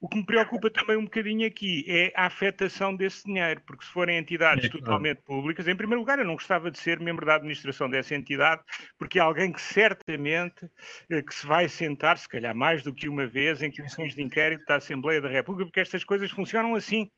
O 0.00 0.08
que 0.08 0.16
me 0.16 0.24
preocupa 0.24 0.70
também 0.70 0.96
um 0.96 1.04
bocadinho 1.04 1.44
aqui 1.44 1.84
é 1.88 2.12
a 2.14 2.26
afetação 2.26 2.94
desse 2.94 3.24
dinheiro, 3.24 3.60
porque 3.66 3.84
se 3.84 3.90
forem 3.90 4.16
entidades 4.16 4.66
é, 4.66 4.68
totalmente 4.68 5.20
públicas, 5.22 5.66
em 5.66 5.74
primeiro 5.74 6.00
lugar, 6.00 6.20
eu 6.20 6.24
não 6.24 6.34
gostava 6.34 6.70
de 6.70 6.78
ser 6.78 7.00
membro 7.00 7.26
da 7.26 7.34
administração 7.34 7.90
dessa 7.90 8.14
entidade, 8.14 8.62
porque 8.96 9.18
é 9.18 9.22
alguém 9.22 9.50
que 9.50 9.60
certamente 9.60 10.70
eh, 11.10 11.20
que 11.20 11.34
se 11.34 11.44
vai 11.44 11.68
sentar, 11.68 12.16
se 12.16 12.28
calhar 12.28 12.54
mais 12.54 12.80
do 12.84 12.94
que 12.94 13.08
uma 13.08 13.26
vez, 13.26 13.60
em 13.60 13.72
comissões 13.72 14.14
de 14.14 14.22
inquérito 14.22 14.64
da 14.66 14.76
Assembleia 14.76 15.20
da 15.20 15.28
República, 15.28 15.66
porque 15.66 15.80
estas 15.80 16.04
coisas 16.04 16.30
funcionam 16.30 16.76
assim. 16.76 17.10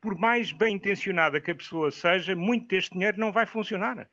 Por 0.00 0.16
mais 0.16 0.52
bem 0.52 0.76
intencionada 0.76 1.40
que 1.40 1.50
a 1.50 1.54
pessoa 1.56 1.90
seja, 1.90 2.36
muito 2.36 2.68
deste 2.68 2.92
dinheiro 2.92 3.18
não 3.18 3.32
vai 3.32 3.46
funcionar. 3.46 4.08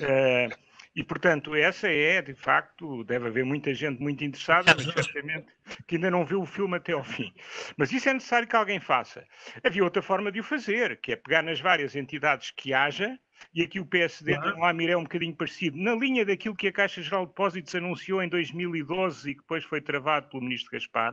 Uh, 0.00 0.48
e, 0.96 1.04
portanto, 1.04 1.54
essa 1.54 1.88
é, 1.88 2.22
de 2.22 2.32
facto, 2.32 3.04
deve 3.04 3.26
haver 3.26 3.44
muita 3.44 3.74
gente 3.74 4.00
muito 4.00 4.24
interessada, 4.24 4.74
mas 4.74 4.86
certamente 4.86 5.46
que 5.86 5.96
ainda 5.96 6.10
não 6.10 6.24
viu 6.24 6.40
o 6.40 6.46
filme 6.46 6.74
até 6.74 6.92
ao 6.92 7.04
fim. 7.04 7.34
Mas 7.76 7.92
isso 7.92 8.08
é 8.08 8.14
necessário 8.14 8.48
que 8.48 8.56
alguém 8.56 8.80
faça. 8.80 9.26
Havia 9.62 9.84
outra 9.84 10.00
forma 10.00 10.32
de 10.32 10.40
o 10.40 10.42
fazer, 10.42 10.98
que 10.98 11.12
é 11.12 11.16
pegar 11.16 11.42
nas 11.42 11.60
várias 11.60 11.94
entidades 11.94 12.50
que 12.50 12.72
haja, 12.72 13.18
e 13.54 13.62
aqui 13.62 13.78
o 13.78 13.84
PSD 13.84 14.34
claro. 14.36 14.56
no 14.56 14.64
Amir 14.64 14.88
é 14.88 14.96
um 14.96 15.02
bocadinho 15.02 15.36
parecido, 15.36 15.76
na 15.76 15.94
linha 15.94 16.24
daquilo 16.24 16.56
que 16.56 16.68
a 16.68 16.72
Caixa 16.72 17.02
Geral 17.02 17.26
de 17.26 17.32
Depósitos 17.32 17.74
anunciou 17.74 18.22
em 18.22 18.28
2012 18.30 19.30
e 19.30 19.34
que 19.34 19.40
depois 19.42 19.64
foi 19.64 19.82
travado 19.82 20.30
pelo 20.30 20.42
Ministro 20.42 20.72
Gaspar, 20.72 21.12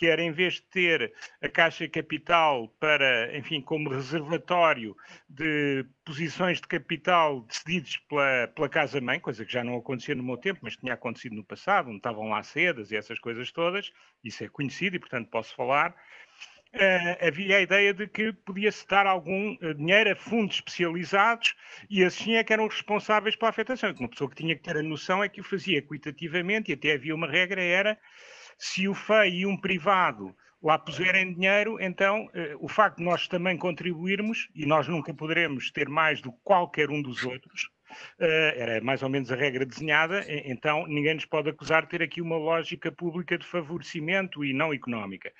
que 0.00 0.06
era 0.06 0.22
em 0.22 0.32
vez 0.32 0.54
de 0.54 0.62
ter 0.62 1.12
a 1.42 1.48
Caixa 1.50 1.86
Capital 1.86 2.68
para, 2.80 3.36
enfim, 3.36 3.60
como 3.60 3.90
reservatório 3.90 4.96
de 5.28 5.84
posições 6.06 6.58
de 6.58 6.66
capital 6.66 7.42
decididos 7.42 7.98
pela, 8.08 8.48
pela 8.48 8.68
Casa-Mãe, 8.70 9.20
coisa 9.20 9.44
que 9.44 9.52
já 9.52 9.62
não 9.62 9.76
acontecia 9.76 10.14
no 10.14 10.22
meu 10.22 10.38
tempo, 10.38 10.60
mas 10.62 10.74
tinha 10.74 10.94
acontecido 10.94 11.34
no 11.34 11.44
passado, 11.44 11.88
onde 11.88 11.98
estavam 11.98 12.30
lá 12.30 12.42
sedas 12.42 12.90
e 12.90 12.96
essas 12.96 13.18
coisas 13.18 13.52
todas, 13.52 13.92
isso 14.24 14.42
é 14.42 14.48
conhecido 14.48 14.96
e, 14.96 14.98
portanto, 14.98 15.28
posso 15.28 15.54
falar. 15.54 15.94
Uh, 16.74 17.26
havia 17.26 17.58
a 17.58 17.60
ideia 17.60 17.92
de 17.92 18.06
que 18.06 18.32
podia-se 18.32 18.86
dar 18.88 19.06
algum 19.06 19.52
uh, 19.60 19.74
dinheiro 19.74 20.12
a 20.12 20.16
fundos 20.16 20.54
especializados 20.56 21.54
e 21.90 22.02
assim 22.02 22.36
é 22.36 22.44
que 22.44 22.54
eram 22.54 22.66
responsáveis 22.68 23.36
pela 23.36 23.50
afetação. 23.50 23.94
Uma 24.00 24.08
pessoa 24.08 24.30
que 24.30 24.36
tinha 24.36 24.56
que 24.56 24.62
ter 24.62 24.78
a 24.78 24.82
noção 24.82 25.22
é 25.22 25.28
que 25.28 25.42
o 25.42 25.44
fazia 25.44 25.76
equitativamente 25.76 26.70
e 26.70 26.74
até 26.74 26.92
havia 26.92 27.14
uma 27.14 27.26
regra, 27.26 27.60
era 27.60 27.98
se 28.60 28.86
o 28.86 28.94
FEI 28.94 29.40
e 29.40 29.46
um 29.46 29.56
privado 29.56 30.36
lá 30.62 30.78
puserem 30.78 31.32
dinheiro, 31.32 31.80
então 31.80 32.28
eh, 32.34 32.54
o 32.60 32.68
facto 32.68 32.98
de 32.98 33.04
nós 33.04 33.26
também 33.26 33.56
contribuirmos, 33.56 34.50
e 34.54 34.66
nós 34.66 34.86
nunca 34.86 35.14
poderemos 35.14 35.70
ter 35.72 35.88
mais 35.88 36.20
do 36.20 36.30
que 36.30 36.38
qualquer 36.44 36.90
um 36.90 37.00
dos 37.00 37.24
outros, 37.24 37.70
eh, 38.18 38.54
era 38.58 38.80
mais 38.82 39.02
ou 39.02 39.08
menos 39.08 39.32
a 39.32 39.34
regra 39.34 39.64
desenhada, 39.64 40.22
então 40.28 40.86
ninguém 40.86 41.14
nos 41.14 41.24
pode 41.24 41.48
acusar 41.48 41.84
de 41.84 41.88
ter 41.88 42.02
aqui 42.02 42.20
uma 42.20 42.36
lógica 42.36 42.92
pública 42.92 43.38
de 43.38 43.46
favorecimento 43.46 44.44
e 44.44 44.52
não 44.52 44.74
económica. 44.74 45.32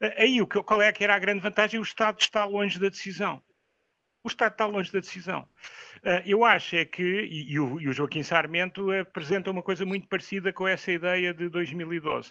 Eh, 0.00 0.24
aí 0.24 0.46
qual 0.46 0.82
é 0.82 0.92
que 0.92 1.04
era 1.04 1.14
a 1.14 1.18
grande 1.20 1.40
vantagem? 1.40 1.78
O 1.78 1.84
Estado 1.84 2.20
está 2.20 2.44
longe 2.44 2.80
da 2.80 2.88
decisão. 2.88 3.40
O 4.28 4.30
Estado 4.30 4.52
está 4.52 4.66
longe 4.66 4.92
da 4.92 5.00
decisão. 5.00 5.48
Uh, 6.04 6.20
eu 6.26 6.44
acho 6.44 6.76
é 6.76 6.84
que, 6.84 7.02
e, 7.02 7.58
o, 7.58 7.80
Joaquim 7.92 8.22
Sarmento 8.22 8.90
apresenta 8.92 9.50
uma 9.50 9.62
coisa 9.62 9.86
muito 9.86 10.06
parecida 10.06 10.52
com 10.52 10.68
essa 10.68 10.92
ideia 10.92 11.32
de 11.32 11.48
2012. 11.48 12.30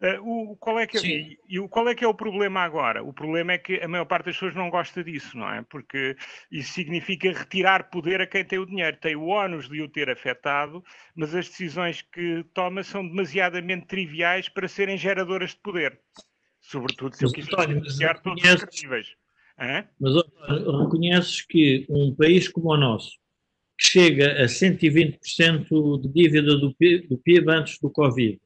Uh, 0.00 0.52
o, 0.52 0.56
qual, 0.56 0.78
é 0.78 0.86
que, 0.86 0.98
é, 0.98 1.36
e, 1.48 1.58
o, 1.58 1.68
qual 1.68 1.88
é 1.88 1.94
que 1.94 2.04
é 2.04 2.08
o 2.08 2.14
problema 2.14 2.60
agora? 2.60 3.02
O 3.02 3.12
problema 3.12 3.52
é 3.52 3.58
que 3.58 3.80
a 3.82 3.88
maior 3.88 4.04
parte 4.04 4.26
das 4.26 4.36
pessoas 4.36 4.54
não 4.54 4.70
gosta 4.70 5.02
disso, 5.02 5.36
não 5.36 5.52
é? 5.52 5.60
Porque 5.62 6.16
isso 6.52 6.72
significa 6.72 7.32
retirar 7.32 7.90
poder 7.90 8.20
a 8.20 8.28
quem 8.28 8.44
tem 8.44 8.60
o 8.60 8.66
dinheiro. 8.66 8.96
Tem 8.98 9.16
o 9.16 9.26
ónus 9.26 9.68
de 9.68 9.82
o 9.82 9.88
ter 9.88 10.08
afetado, 10.08 10.84
mas 11.16 11.34
as 11.34 11.48
decisões 11.48 12.00
que 12.00 12.44
toma 12.54 12.84
são 12.84 13.04
demasiadamente 13.04 13.86
triviais 13.86 14.48
para 14.48 14.68
serem 14.68 14.96
geradoras 14.96 15.50
de 15.50 15.56
poder. 15.56 15.98
Sobretudo 16.60 17.16
se 17.16 17.24
eu 17.24 17.32
quiser 17.32 17.66
beneficiar 17.66 18.20
todos 18.20 18.44
os 18.44 18.62
Mas 20.00 20.14
reconheces 20.80 21.42
que 21.42 21.86
um 21.88 22.14
país 22.14 22.48
como 22.48 22.72
o 22.72 22.76
nosso, 22.76 23.12
que 23.78 23.86
chega 23.86 24.42
a 24.42 24.46
120% 24.46 26.00
de 26.00 26.08
dívida 26.08 26.56
do 26.56 26.74
PIB, 26.74 27.08
do 27.08 27.18
PIB 27.18 27.50
antes 27.50 27.78
do 27.80 27.90
Covid, 27.90 28.40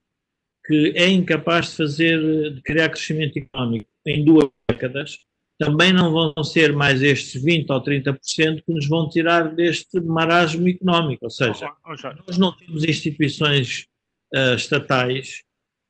que 0.67 0.93
é 0.95 1.09
incapaz 1.09 1.71
de 1.71 1.77
fazer, 1.77 2.55
de 2.55 2.63
criar 2.63 2.91
crescimento 2.91 3.39
económico, 3.39 3.89
em 4.07 4.25
duas 4.25 4.51
décadas, 4.71 5.19
também 5.59 5.93
não 5.93 6.13
vão 6.13 6.45
ser 6.45 6.73
mais 6.73 7.03
estes 7.03 7.43
20% 7.43 7.71
ou 7.71 7.83
30% 7.83 8.63
que 8.65 8.73
nos 8.73 8.87
vão 8.87 9.09
tirar 9.09 9.55
deste 9.55 10.01
marasmo 10.01 10.69
económico. 10.69 11.25
Ou 11.25 11.31
seja, 11.31 11.75
nós 12.27 12.39
não 12.39 12.57
temos 12.57 12.85
instituições 12.85 13.87
uh, 14.35 14.55
estatais 14.55 15.43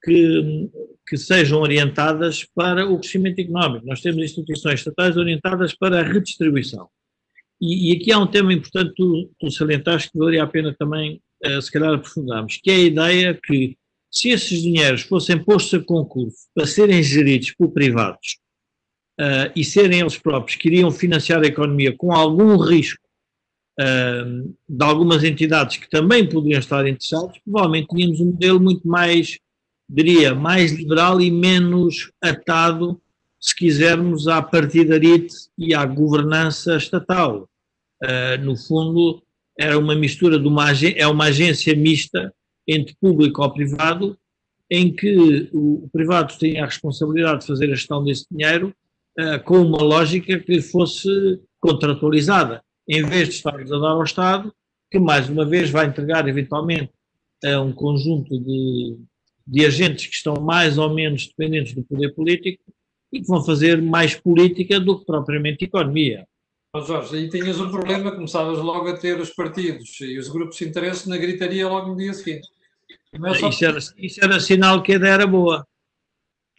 que, 0.03 0.71
que 1.07 1.17
sejam 1.17 1.61
orientadas 1.61 2.47
para 2.55 2.87
o 2.87 2.99
crescimento 2.99 3.39
económico. 3.41 3.87
Nós 3.87 4.01
temos 4.01 4.23
instituições 4.23 4.81
estatais 4.81 5.17
orientadas 5.17 5.75
para 5.75 6.01
a 6.01 6.03
redistribuição. 6.03 6.89
E, 7.61 7.91
e 7.91 7.97
aqui 7.97 8.13
há 8.13 8.19
um 8.19 8.27
tema 8.27 8.53
importante 8.53 8.93
que 8.95 9.29
tu, 9.39 9.51
salientaste 9.51 10.11
que 10.11 10.19
valeria 10.19 10.45
a 10.45 10.47
pena 10.47 10.75
também, 10.79 11.21
uh, 11.45 11.61
se 11.61 11.71
calhar, 11.71 11.95
aprofundarmos, 11.95 12.59
que 12.63 12.71
é 12.71 12.75
a 12.75 12.79
ideia 12.79 13.41
que 13.43 13.77
se 14.11 14.31
esses 14.31 14.63
dinheiros 14.63 15.03
fossem 15.03 15.43
postos 15.43 15.81
a 15.81 15.85
concurso 15.85 16.39
para 16.55 16.67
serem 16.67 17.03
geridos 17.03 17.53
por 17.53 17.71
privados 17.71 18.39
uh, 19.21 19.53
e 19.55 19.65
serem 19.65 20.01
eles 20.01 20.17
próprios 20.17 20.57
que 20.57 20.69
iriam 20.69 20.91
financiar 20.91 21.43
a 21.43 21.47
economia 21.47 21.95
com 21.97 22.13
algum 22.13 22.57
risco 22.57 23.03
uh, 23.81 24.55
de 24.69 24.85
algumas 24.85 25.25
entidades 25.25 25.77
que 25.77 25.91
também 25.91 26.29
poderiam 26.29 26.61
estar 26.61 26.87
interessadas, 26.87 27.39
provavelmente 27.45 27.89
tínhamos 27.89 28.21
um 28.21 28.27
modelo 28.27 28.61
muito 28.61 28.87
mais, 28.87 29.39
diria, 29.89 30.35
mais 30.35 30.73
liberal 30.73 31.21
e 31.21 31.31
menos 31.31 32.11
atado, 32.23 33.01
se 33.41 33.55
quisermos, 33.55 34.29
à 34.29 34.43
partidarite 34.43 35.35
e 35.57 35.75
à 35.75 35.87
governança 35.87 36.77
estatal. 36.77 37.49
Uh, 38.03 38.45
no 38.45 38.57
fundo, 38.57 39.23
era 39.59 39.79
uma 39.79 39.95
mistura 39.95 40.39
de 40.39 40.47
uma, 40.47 40.71
é 40.73 41.07
uma 41.07 41.27
agência 41.27 41.75
mista 41.75 42.33
entre 42.67 42.95
público 43.01 43.43
ou 43.43 43.51
privado, 43.51 44.19
em 44.71 44.93
que 44.93 45.49
o 45.53 45.89
privado 45.91 46.35
tem 46.39 46.61
a 46.61 46.67
responsabilidade 46.67 47.41
de 47.41 47.47
fazer 47.47 47.65
a 47.67 47.75
gestão 47.75 48.05
desse 48.05 48.27
dinheiro 48.31 48.75
uh, 49.19 49.43
com 49.45 49.59
uma 49.63 49.83
lógica 49.83 50.39
que 50.39 50.61
fosse 50.61 51.41
contratualizada, 51.59 52.63
em 52.87 53.03
vez 53.03 53.29
de 53.29 53.35
estarmos 53.37 53.73
a 53.73 53.79
dar 53.79 53.91
ao 53.91 54.05
Estado, 54.05 54.53
que 54.91 54.99
mais 54.99 55.29
uma 55.29 55.45
vez 55.45 55.71
vai 55.71 55.87
entregar 55.87 56.29
eventualmente 56.29 56.91
a 57.45 57.61
um 57.61 57.73
conjunto 57.73 58.39
de, 58.39 58.97
de 59.49 59.65
agentes 59.65 60.07
que 60.07 60.15
estão 60.15 60.35
mais 60.35 60.77
ou 60.77 60.93
menos 60.93 61.27
dependentes 61.27 61.75
do 61.75 61.83
poder 61.83 62.15
político 62.15 62.63
e 63.11 63.21
que 63.21 63.27
vão 63.27 63.43
fazer 63.43 63.81
mais 63.81 64.15
política 64.15 64.79
do 64.79 64.99
que 64.99 65.07
propriamente 65.07 65.65
economia. 65.65 66.27
Oh 66.75 66.83
Jorge, 66.83 67.17
aí 67.17 67.31
tinhas 67.31 67.59
um 67.59 67.71
problema, 67.71 68.13
começavas 68.13 68.59
logo 68.59 68.89
a 68.89 68.97
ter 68.97 69.19
os 69.19 69.31
partidos 69.31 69.99
e 70.03 70.19
os 70.19 70.29
grupos 70.29 70.59
de 70.59 70.69
interesse 70.69 71.09
na 71.09 71.17
gritaria 71.17 71.67
logo 71.67 71.89
no 71.89 71.97
dia 71.97 72.13
seguinte. 72.13 72.47
Só... 73.41 73.49
Isso, 73.49 73.65
era, 73.65 73.79
isso 73.97 74.23
era 74.23 74.39
sinal 74.39 74.83
que 74.83 74.93
a 74.93 74.97
ideia 74.97 75.13
era 75.13 75.27
boa. 75.27 75.67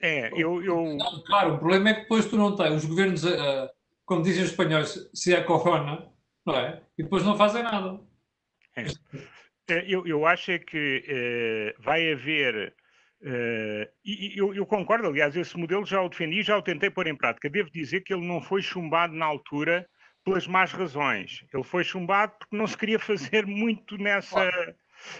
É, 0.01 0.29
eu, 0.33 0.63
eu... 0.63 0.95
Não, 0.95 1.23
claro, 1.25 1.53
o 1.53 1.59
problema 1.59 1.89
é 1.89 1.93
que 1.93 2.01
depois 2.01 2.25
tu 2.25 2.37
não 2.37 2.55
tens 2.55 2.83
os 2.83 2.85
governos, 2.85 3.23
uh, 3.23 3.69
como 4.03 4.23
dizem 4.23 4.43
os 4.43 4.49
espanhóis, 4.49 5.09
se 5.13 5.33
é 5.33 5.43
corona, 5.43 6.07
não 6.43 6.55
é? 6.55 6.81
E 6.97 7.03
depois 7.03 7.23
não 7.23 7.37
fazem 7.37 7.61
nada. 7.61 7.99
É. 8.75 8.85
é 9.69 9.85
eu, 9.87 10.07
eu 10.07 10.25
acho 10.25 10.51
é 10.51 10.57
que 10.57 11.75
uh, 11.77 11.83
vai 11.83 12.11
haver. 12.11 12.73
Uh, 13.21 13.85
e 14.05 14.33
eu, 14.37 14.53
eu, 14.53 14.65
concordo, 14.65 15.07
aliás, 15.07 15.35
esse 15.35 15.57
modelo 15.57 15.85
já 15.85 16.01
o 16.01 16.07
defendi, 16.07 16.41
já 16.41 16.57
o 16.57 16.61
tentei 16.61 16.89
pôr 16.89 17.07
em 17.07 17.15
prática. 17.15 17.49
Devo 17.49 17.69
dizer 17.69 18.01
que 18.01 18.13
ele 18.13 18.25
não 18.25 18.41
foi 18.41 18.61
chumbado 18.61 19.13
na 19.13 19.25
altura 19.25 19.87
pelas 20.23 20.47
más 20.47 20.71
razões. 20.71 21.43
Ele 21.53 21.63
foi 21.63 21.83
chumbado 21.83 22.33
porque 22.39 22.55
não 22.55 22.67
se 22.67 22.77
queria 22.77 22.99
fazer 22.99 23.45
muito 23.47 23.97
nessa. 23.97 24.49
Claro 24.49 24.75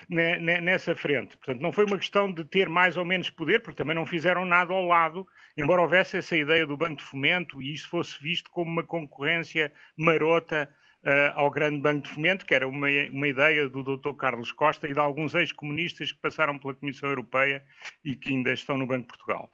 nessa 0.10 0.96
frente. 0.96 1.38
Portanto, 1.38 1.62
não 1.62 1.72
foi 1.72 1.86
uma 1.86 1.98
questão 1.98 2.32
de 2.32 2.44
ter 2.44 2.68
mais 2.68 2.98
ou 2.98 3.06
menos 3.06 3.30
poder, 3.30 3.62
porque 3.62 3.78
também 3.78 3.96
não 3.96 4.06
fizeram 4.06 4.46
nada 4.46 4.74
ao 4.74 4.86
lado, 4.86 5.26
embora 5.58 5.82
houvesse 5.82 6.18
essa 6.18 6.36
ideia 6.36 6.66
do 6.66 6.78
Banco 6.78 6.98
de 6.98 7.04
Fomento 7.04 7.62
e 7.62 7.74
isso 7.74 7.90
fosse 7.90 8.22
visto 8.22 8.50
como 8.52 8.70
uma 8.70 8.84
concorrência 8.84 9.72
marota 9.98 10.70
ao 11.34 11.50
grande 11.50 11.80
Banco 11.80 12.08
de 12.08 12.14
Fomento, 12.14 12.46
que 12.46 12.54
era 12.54 12.68
uma, 12.68 12.88
uma 13.12 13.28
ideia 13.28 13.70
do 13.70 13.84
Dr. 13.84 14.14
Carlos 14.16 14.52
Costa 14.52 14.88
e 14.88 14.94
de 14.94 15.00
alguns 15.00 15.34
ex-comunistas 15.34 16.12
que 16.12 16.20
passaram 16.20 16.60
pela 16.60 16.74
Comissão 16.76 17.10
Europeia 17.10 17.64
e 18.04 18.16
que 18.16 18.30
ainda 18.30 18.52
estão 18.52 18.78
no 18.78 18.86
Banco 18.86 19.04
de 19.04 19.08
Portugal. 19.08 19.50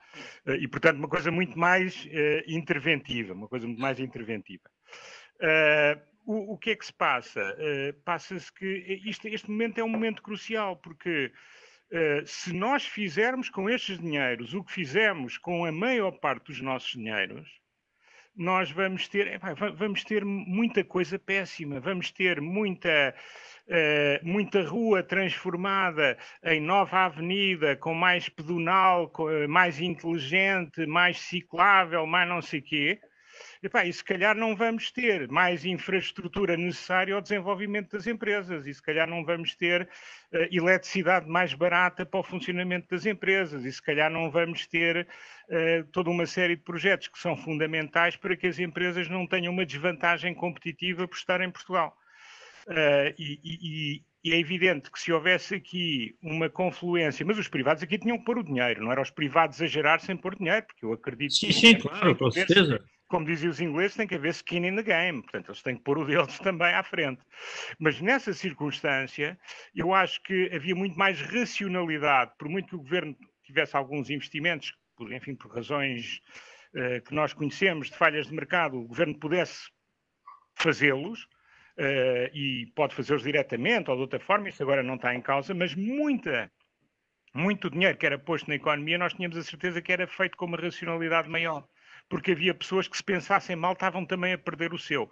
Uh, 0.46 0.56
e, 0.56 0.68
portanto, 0.68 0.98
uma 0.98 1.08
coisa 1.08 1.32
muito 1.32 1.58
mais 1.58 2.06
uh, 2.06 2.10
interventiva, 2.48 3.34
uma 3.34 3.48
coisa 3.48 3.68
muito 3.68 3.82
mais 3.82 4.00
interventiva. 4.00 4.64
O, 6.26 6.54
o 6.54 6.58
que 6.58 6.72
é 6.72 6.76
que 6.76 6.86
se 6.86 6.94
passa? 6.94 7.56
Uh, 7.60 7.94
Passa-se 8.04 8.52
que 8.52 8.66
isto, 9.06 9.28
este 9.28 9.50
momento 9.50 9.78
é 9.78 9.84
um 9.84 9.90
momento 9.90 10.24
crucial, 10.24 10.76
porque 10.78 11.32
uh, 11.92 12.26
se 12.26 12.52
nós 12.52 12.86
fizermos 12.86 13.50
com 13.50 13.70
estes 13.70 14.00
dinheiros 14.00 14.54
o 14.54 14.64
que 14.64 14.74
fizemos 14.74 15.38
com 15.38 15.66
a 15.66 15.72
maior 15.72 16.12
parte 16.14 16.48
dos 16.48 16.62
nossos 16.62 16.92
dinheiros, 16.92 17.48
nós 18.36 18.70
vamos 18.72 19.08
ter, 19.08 19.40
vamos 19.76 20.04
ter 20.04 20.26
muita 20.26 20.84
coisa 20.84 21.18
péssima, 21.18 21.80
vamos 21.80 22.12
ter 22.12 22.42
muita, 22.42 23.16
uh, 23.68 24.28
muita 24.28 24.64
rua 24.64 25.02
transformada 25.02 26.18
em 26.44 26.60
nova 26.60 27.06
avenida, 27.06 27.76
com 27.76 27.94
mais 27.94 28.28
pedonal, 28.28 29.10
com, 29.10 29.48
mais 29.48 29.80
inteligente, 29.80 30.86
mais 30.86 31.20
ciclável, 31.20 32.06
mais 32.06 32.28
não 32.28 32.42
sei 32.42 32.62
quê, 32.62 33.00
Epá, 33.66 33.84
e 33.84 33.92
se 33.92 34.04
calhar 34.04 34.36
não 34.36 34.56
vamos 34.56 34.92
ter 34.92 35.28
mais 35.28 35.66
infraestrutura 35.66 36.56
necessária 36.56 37.16
ao 37.16 37.22
desenvolvimento 37.22 37.94
das 37.94 38.06
empresas, 38.06 38.68
e 38.68 38.72
se 38.72 38.80
calhar 38.82 39.10
não 39.10 39.26
vamos 39.26 39.56
ter 39.56 39.90
uh, 40.32 40.38
eletricidade 40.52 41.28
mais 41.28 41.52
barata 41.56 42.06
para 42.06 42.20
o 42.20 42.24
funcionamento 42.24 42.88
das 42.92 43.08
empresas, 43.08 43.66
e 43.66 43.72
se 43.72 43.82
calhar 43.82 44.12
não 44.12 44.30
vamos 44.30 44.68
ter 44.68 45.08
uh, 45.50 45.84
toda 45.92 46.12
uma 46.12 46.28
série 46.28 46.56
de 46.56 46.62
projetos 46.62 47.08
que 47.08 47.18
são 47.18 47.36
fundamentais 47.36 48.16
para 48.16 48.38
que 48.38 48.46
as 48.46 48.60
empresas 48.60 49.10
não 49.10 49.26
tenham 49.26 49.52
uma 49.52 49.66
desvantagem 49.66 50.36
competitiva 50.36 51.08
por 51.08 51.18
estar 51.18 51.42
em 51.42 51.50
Portugal. 51.50 51.98
Uh, 52.68 53.10
e, 53.18 53.40
e, 53.44 54.04
e 54.24 54.32
é 54.32 54.40
evidente 54.40 54.92
que 54.92 55.00
se 55.00 55.12
houvesse 55.12 55.56
aqui 55.56 56.16
uma 56.22 56.52
confluência, 56.52 57.26
mas 57.26 57.40
os 57.40 57.48
privados 57.48 57.82
aqui 57.82 57.98
tinham 57.98 58.20
que 58.20 58.26
pôr 58.26 58.38
o 58.38 58.44
dinheiro, 58.44 58.84
não 58.84 58.92
eram 58.92 59.02
os 59.02 59.10
privados 59.10 59.60
a 59.60 59.66
gerar 59.66 60.00
sem 60.02 60.16
pôr 60.16 60.36
dinheiro, 60.36 60.68
porque 60.68 60.86
eu 60.86 60.94
acredito 60.94 61.34
sim, 61.34 61.48
que. 61.48 61.54
Sim, 61.54 61.60
sim, 61.60 61.80
claro, 61.80 62.16
com 62.16 62.30
certeza 62.30 62.80
como 63.16 63.26
diziam 63.26 63.50
os 63.50 63.62
ingleses, 63.62 63.96
tem 63.96 64.06
que 64.06 64.16
haver 64.16 64.32
skin 64.32 64.68
in 64.68 64.76
the 64.76 64.84
game, 64.84 65.22
portanto, 65.22 65.48
eles 65.48 65.62
têm 65.62 65.78
que 65.78 65.84
pôr 65.84 65.98
o 65.98 66.04
deles 66.04 66.38
também 66.44 66.74
à 66.74 66.84
frente. 66.84 67.22
Mas 67.80 68.02
nessa 68.02 68.34
circunstância, 68.34 69.40
eu 69.74 69.94
acho 69.94 70.22
que 70.22 70.52
havia 70.54 70.76
muito 70.76 71.00
mais 71.00 71.22
racionalidade, 71.22 72.34
por 72.38 72.50
muito 72.50 72.68
que 72.68 72.76
o 72.76 72.80
governo 72.80 73.16
tivesse 73.46 73.78
alguns 73.78 74.10
investimentos, 74.10 74.74
por, 74.98 75.14
enfim, 75.14 75.34
por 75.34 75.50
razões 75.50 76.20
uh, 76.74 77.02
que 77.08 77.16
nós 77.16 77.32
conhecemos 77.32 77.90
de 77.90 77.96
falhas 77.96 78.28
de 78.28 78.34
mercado, 78.34 78.78
o 78.78 78.86
governo 78.86 79.18
pudesse 79.18 79.70
fazê-los. 80.56 81.24
Uh, 81.78 82.28
e 82.34 82.72
pode 82.76 82.96
fazê-los 82.96 83.24
diretamente 83.24 83.90
ou 83.90 83.96
de 83.96 84.02
outra 84.02 84.20
forma, 84.20 84.48
isso 84.50 84.64
agora 84.64 84.82
não 84.84 84.96
está 84.96 85.14
em 85.16 85.22
causa, 85.22 85.54
mas 85.54 85.74
muita, 85.76 86.50
muito 87.34 87.70
dinheiro 87.70 87.98
que 87.98 88.06
era 88.06 88.20
posto 88.20 88.48
na 88.50 88.56
economia, 88.56 88.98
nós 88.98 89.14
tínhamos 89.14 89.38
a 89.38 89.44
certeza 89.44 89.82
que 89.82 89.92
era 89.92 90.06
feito 90.06 90.38
com 90.38 90.46
uma 90.46 90.58
racionalidade 90.58 91.30
maior 91.30 91.66
porque 92.10 92.32
havia 92.32 92.54
pessoas 92.54 92.88
que, 92.88 92.98
se 92.98 93.04
pensassem 93.04 93.56
mal, 93.56 93.74
estavam 93.74 94.06
também 94.06 94.34
a 94.34 94.38
perder 94.38 94.74
o 94.74 94.80
seu. 94.80 95.10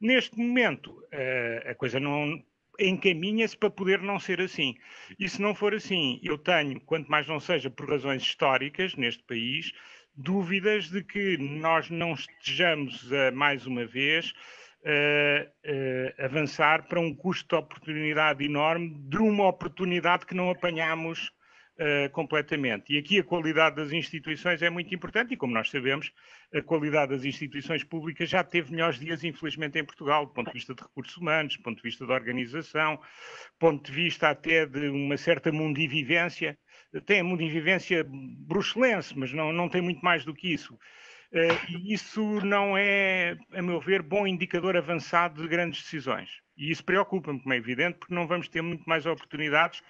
Neste 0.00 0.38
momento, 0.38 0.90
uh, 0.90 1.70
a 1.70 1.74
coisa 1.74 2.00
não 2.00 2.42
encaminha-se 2.78 3.56
para 3.56 3.70
poder 3.70 4.00
não 4.00 4.18
ser 4.18 4.40
assim. 4.40 4.74
E 5.18 5.28
se 5.28 5.40
não 5.40 5.54
for 5.54 5.74
assim, 5.74 6.18
eu 6.22 6.38
tenho, 6.38 6.80
quanto 6.80 7.10
mais 7.10 7.26
não 7.28 7.38
seja 7.38 7.68
por 7.68 7.90
razões 7.90 8.22
históricas 8.22 8.94
neste 8.94 9.22
país, 9.24 9.72
dúvidas 10.16 10.88
de 10.88 11.04
que 11.04 11.36
nós 11.36 11.90
não 11.90 12.14
estejamos, 12.14 13.08
mais 13.34 13.66
uma 13.66 13.86
vez, 13.86 14.32
Uh, 14.82 15.44
uh, 15.70 16.24
avançar 16.24 16.88
para 16.88 16.98
um 16.98 17.14
custo 17.14 17.54
de 17.54 17.54
oportunidade 17.54 18.42
enorme 18.42 18.96
de 19.10 19.18
uma 19.18 19.46
oportunidade 19.46 20.24
que 20.24 20.34
não 20.34 20.48
apanhamos 20.48 21.30
uh, 21.80 22.10
completamente. 22.10 22.92
E 22.92 22.98
aqui 22.98 23.18
a 23.18 23.24
qualidade 23.24 23.76
das 23.76 23.92
instituições 23.92 24.60
é 24.62 24.68
muito 24.68 24.94
importante 24.94 25.32
e, 25.32 25.36
como 25.36 25.54
nós 25.54 25.70
sabemos, 25.70 26.12
a 26.54 26.60
qualidade 26.60 27.12
das 27.12 27.24
instituições 27.24 27.82
públicas 27.82 28.28
já 28.28 28.44
teve 28.44 28.70
melhores 28.70 28.98
dias, 28.98 29.24
infelizmente, 29.24 29.78
em 29.78 29.84
Portugal, 29.84 30.26
do 30.26 30.32
ponto 30.32 30.48
de 30.48 30.52
vista 30.52 30.74
de 30.74 30.82
recursos 30.82 31.16
humanos, 31.16 31.56
do 31.56 31.62
ponto 31.62 31.76
de 31.76 31.82
vista 31.82 32.06
da 32.06 32.14
organização, 32.14 32.96
do 32.96 33.58
ponto 33.58 33.84
de 33.84 33.92
vista 33.92 34.28
até 34.28 34.66
de 34.66 34.88
uma 34.88 35.16
certa 35.16 35.50
mundivivência. 35.50 36.58
Tem 37.06 37.20
a 37.20 37.24
mundivivência 37.24 38.04
bruxelense, 38.06 39.16
mas 39.16 39.32
não, 39.32 39.52
não 39.52 39.68
tem 39.68 39.80
muito 39.80 40.04
mais 40.04 40.24
do 40.24 40.34
que 40.34 40.52
isso. 40.52 40.74
Uh, 41.32 41.78
e 41.78 41.94
isso 41.94 42.44
não 42.44 42.76
é, 42.76 43.36
a 43.52 43.62
meu 43.62 43.80
ver, 43.80 44.02
bom 44.02 44.26
indicador 44.26 44.76
avançado 44.76 45.40
de 45.40 45.48
grandes 45.48 45.82
decisões. 45.82 46.28
E 46.56 46.70
isso 46.70 46.84
preocupa-me, 46.84 47.40
como 47.40 47.54
é 47.54 47.56
evidente, 47.56 47.98
porque 47.98 48.12
não 48.12 48.26
vamos 48.26 48.48
ter 48.48 48.60
muito 48.60 48.84
mais 48.84 49.06
oportunidades 49.06 49.80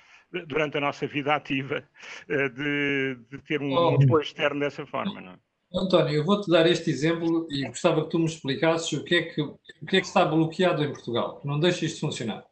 durante 0.46 0.78
a 0.78 0.80
nossa 0.80 1.06
vida 1.06 1.34
ativa 1.34 1.84
eh, 2.28 2.48
de, 2.48 3.18
de 3.30 3.38
ter 3.42 3.60
um, 3.60 3.72
oh, 3.72 3.94
apoio 3.94 4.22
externo 4.22 4.60
dessa 4.60 4.86
forma. 4.86 5.20
Não 5.20 5.32
é? 5.32 5.38
António, 5.72 6.14
eu 6.14 6.24
vou-te 6.24 6.50
dar 6.50 6.66
este 6.66 6.90
exemplo 6.90 7.46
e 7.50 7.64
gostava 7.66 8.02
que 8.02 8.10
tu 8.10 8.18
me 8.18 8.24
explicasses 8.24 8.92
o 8.92 9.04
que, 9.04 9.14
é 9.14 9.22
que, 9.22 9.40
o 9.40 9.58
que 9.88 9.96
é 9.96 10.00
que 10.00 10.06
está 10.06 10.24
bloqueado 10.24 10.82
em 10.82 10.92
Portugal, 10.92 11.40
não 11.44 11.60
deixa 11.60 11.84
isto 11.84 12.00
funcionar. 12.00 12.44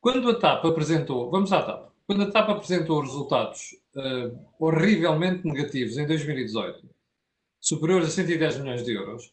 Quando 0.00 0.30
a 0.30 0.38
TAP 0.38 0.64
apresentou, 0.66 1.30
vamos 1.30 1.52
à 1.52 1.62
TAP, 1.62 1.90
quando 2.06 2.22
a 2.22 2.30
TAP 2.30 2.50
apresentou 2.50 3.00
resultados 3.00 3.74
uh, 3.96 4.38
horrivelmente 4.58 5.46
negativos 5.46 5.96
em 5.96 6.06
2018, 6.06 6.88
superiores 7.60 8.08
a 8.08 8.10
110 8.10 8.58
milhões 8.58 8.84
de 8.84 8.94
euros, 8.94 9.32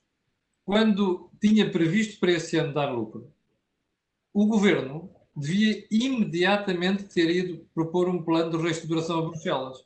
quando 0.64 1.30
tinha 1.40 1.70
previsto 1.70 2.20
para 2.20 2.32
esse 2.32 2.58
ano 2.58 2.74
dar 2.74 2.92
lucro, 2.92 3.30
o 4.34 4.48
governo 4.48 5.14
devia 5.36 5.86
imediatamente 5.92 7.04
ter 7.04 7.30
ido 7.30 7.68
propor 7.74 8.08
um 8.08 8.24
plano 8.24 8.52
de 8.52 8.64
reestruturação 8.64 9.20
a 9.20 9.22
Bruxelas. 9.24 9.78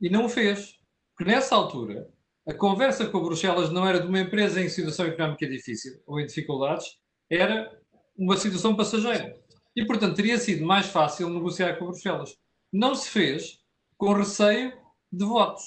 E 0.00 0.08
não 0.08 0.24
o 0.24 0.28
fez. 0.28 0.78
Porque 1.14 1.30
nessa 1.30 1.54
altura, 1.54 2.08
a 2.48 2.54
conversa 2.54 3.06
com 3.06 3.18
a 3.18 3.22
Bruxelas 3.22 3.70
não 3.70 3.86
era 3.86 4.00
de 4.00 4.06
uma 4.06 4.20
empresa 4.20 4.60
em 4.60 4.68
situação 4.68 5.06
económica 5.06 5.46
difícil 5.46 6.02
ou 6.06 6.18
em 6.18 6.26
dificuldades, 6.26 6.86
era 7.28 7.78
uma 8.16 8.36
situação 8.36 8.74
passageira. 8.74 9.38
E, 9.76 9.84
portanto, 9.84 10.16
teria 10.16 10.38
sido 10.38 10.64
mais 10.64 10.86
fácil 10.86 11.28
negociar 11.28 11.76
com 11.76 11.84
a 11.84 11.88
Bruxelas. 11.88 12.36
Não 12.72 12.94
se 12.94 13.10
fez 13.10 13.60
com 13.96 14.12
receio 14.14 14.72
de 15.12 15.24
votos. 15.24 15.62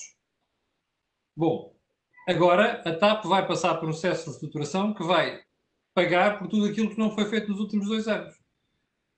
Bom, 1.36 1.76
agora 2.28 2.82
a 2.86 2.96
TAP 2.96 3.26
vai 3.26 3.48
passar 3.48 3.76
por 3.76 3.86
um 3.86 3.92
processo 3.92 4.24
de 4.24 4.30
reestruturação 4.30 4.94
que 4.94 5.04
vai 5.04 5.42
pagar 5.94 6.40
por 6.40 6.48
tudo 6.48 6.66
aquilo 6.66 6.90
que 6.90 6.98
não 6.98 7.12
foi 7.12 7.26
feito 7.26 7.50
nos 7.50 7.60
últimos 7.60 7.88
dois 7.88 8.08
anos. 8.08 8.43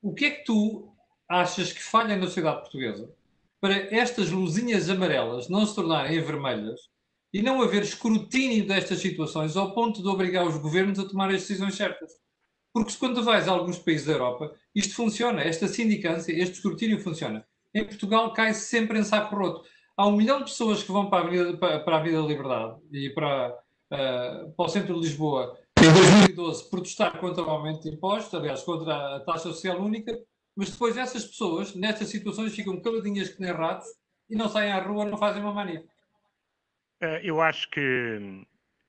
O 0.06 0.14
que 0.14 0.26
é 0.26 0.30
que 0.30 0.44
tu 0.44 0.94
achas 1.28 1.74
que 1.74 1.82
falha 1.82 2.16
na 2.16 2.28
sociedade 2.28 2.62
portuguesa 2.62 3.12
para 3.60 3.74
estas 3.92 4.30
luzinhas 4.30 4.88
amarelas 4.88 5.50
não 5.50 5.66
se 5.66 5.74
tornarem 5.74 6.22
vermelhas 6.22 6.80
e 7.34 7.42
não 7.42 7.60
haver 7.60 7.82
escrutínio 7.82 8.68
destas 8.68 9.00
situações 9.00 9.58
ao 9.58 9.74
ponto 9.74 10.04
de 10.04 10.08
obrigar 10.08 10.46
os 10.46 10.60
governos 10.60 11.00
a 11.00 11.10
tomar 11.10 11.30
as 11.30 11.42
decisões 11.42 11.74
certas? 11.74 12.12
Porque 12.72 12.92
se 12.92 13.00
quando 13.00 13.24
vais 13.24 13.48
a 13.48 13.52
alguns 13.52 13.80
países 13.80 14.06
da 14.06 14.14
Europa, 14.14 14.54
isto 14.76 14.94
funciona, 14.94 15.42
esta 15.42 15.68
sindicância, 15.68 16.32
este 16.32 16.58
escrutínio 16.58 17.00
funciona. 17.00 17.44
Em 17.74 17.84
Portugal 17.84 18.32
cai 18.32 18.54
-se 18.54 18.68
sempre 18.68 19.00
em 19.00 19.04
saco 19.04 19.36
roto. 19.36 19.68
Há 19.98 20.06
um 20.06 20.16
milhão 20.16 20.38
de 20.38 20.52
pessoas 20.52 20.84
que 20.84 20.92
vão 20.92 21.10
para 21.10 21.24
a 21.24 21.28
Avenida, 21.28 21.58
para, 21.58 21.96
a 21.96 22.00
Avenida 22.00 22.22
da 22.22 22.28
Liberdade 22.28 22.80
e 22.92 23.10
para, 23.10 23.58
uh, 23.92 24.52
para 24.52 24.66
o 24.66 24.70
centro 24.70 24.94
de 24.94 25.00
Lisboa 25.00 25.58
em 25.86 25.94
2012 25.94 26.70
protestar 26.70 27.20
contra 27.20 27.44
o 27.44 27.50
aumento 27.50 27.84
de 27.84 27.90
impostos, 27.90 28.34
aliás, 28.34 28.64
contra 28.64 29.18
a 29.18 29.20
taxa 29.20 29.44
social 29.44 29.80
única, 29.80 30.18
mas 30.56 30.72
depois 30.72 30.98
essas 30.98 31.26
pessoas, 31.26 31.76
nestas 31.76 32.10
situações, 32.10 32.56
ficam 32.56 32.82
caladinhas 32.82 33.30
que 33.30 33.40
nem 33.40 33.52
ratos 33.52 33.88
e 34.28 34.36
não 34.36 34.50
saem 34.50 34.72
à 34.72 34.82
rua, 34.82 35.06
não 35.06 35.18
fazem 35.18 35.44
uma 35.44 35.54
manifestação. 35.54 35.96
Eh, 37.02 37.22
eu 37.24 37.40
acho 37.40 37.70
que 37.70 38.46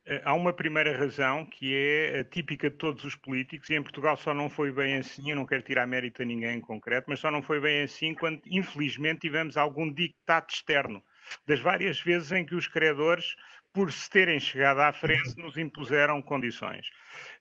eh, 0.06 0.22
há 0.24 0.32
uma 0.32 0.54
primeira 0.54 0.96
razão 0.96 1.44
que 1.44 1.74
é 1.74 2.20
a 2.20 2.24
típica 2.24 2.70
de 2.70 2.76
todos 2.76 3.04
os 3.04 3.14
políticos, 3.14 3.68
e 3.68 3.74
em 3.74 3.82
Portugal 3.82 4.16
só 4.16 4.32
não 4.32 4.48
foi 4.48 4.72
bem 4.72 4.96
assim, 4.96 5.30
eu 5.30 5.36
não 5.36 5.44
quero 5.44 5.62
tirar 5.62 5.86
mérito 5.86 6.22
a 6.22 6.24
ninguém 6.24 6.56
em 6.56 6.60
concreto, 6.62 7.10
mas 7.10 7.20
só 7.20 7.30
não 7.30 7.42
foi 7.42 7.60
bem 7.60 7.82
assim 7.82 8.14
quando, 8.14 8.40
infelizmente, 8.46 9.20
tivemos 9.20 9.58
algum 9.58 9.92
dictato 9.92 10.54
externo, 10.54 11.02
das 11.46 11.60
várias 11.60 12.00
vezes 12.00 12.32
em 12.32 12.46
que 12.46 12.54
os 12.54 12.66
credores 12.68 13.34
por 13.76 13.92
se 13.92 14.08
terem 14.08 14.40
chegado 14.40 14.80
à 14.80 14.90
frente, 14.90 15.36
nos 15.36 15.58
impuseram 15.58 16.22
condições. 16.22 16.86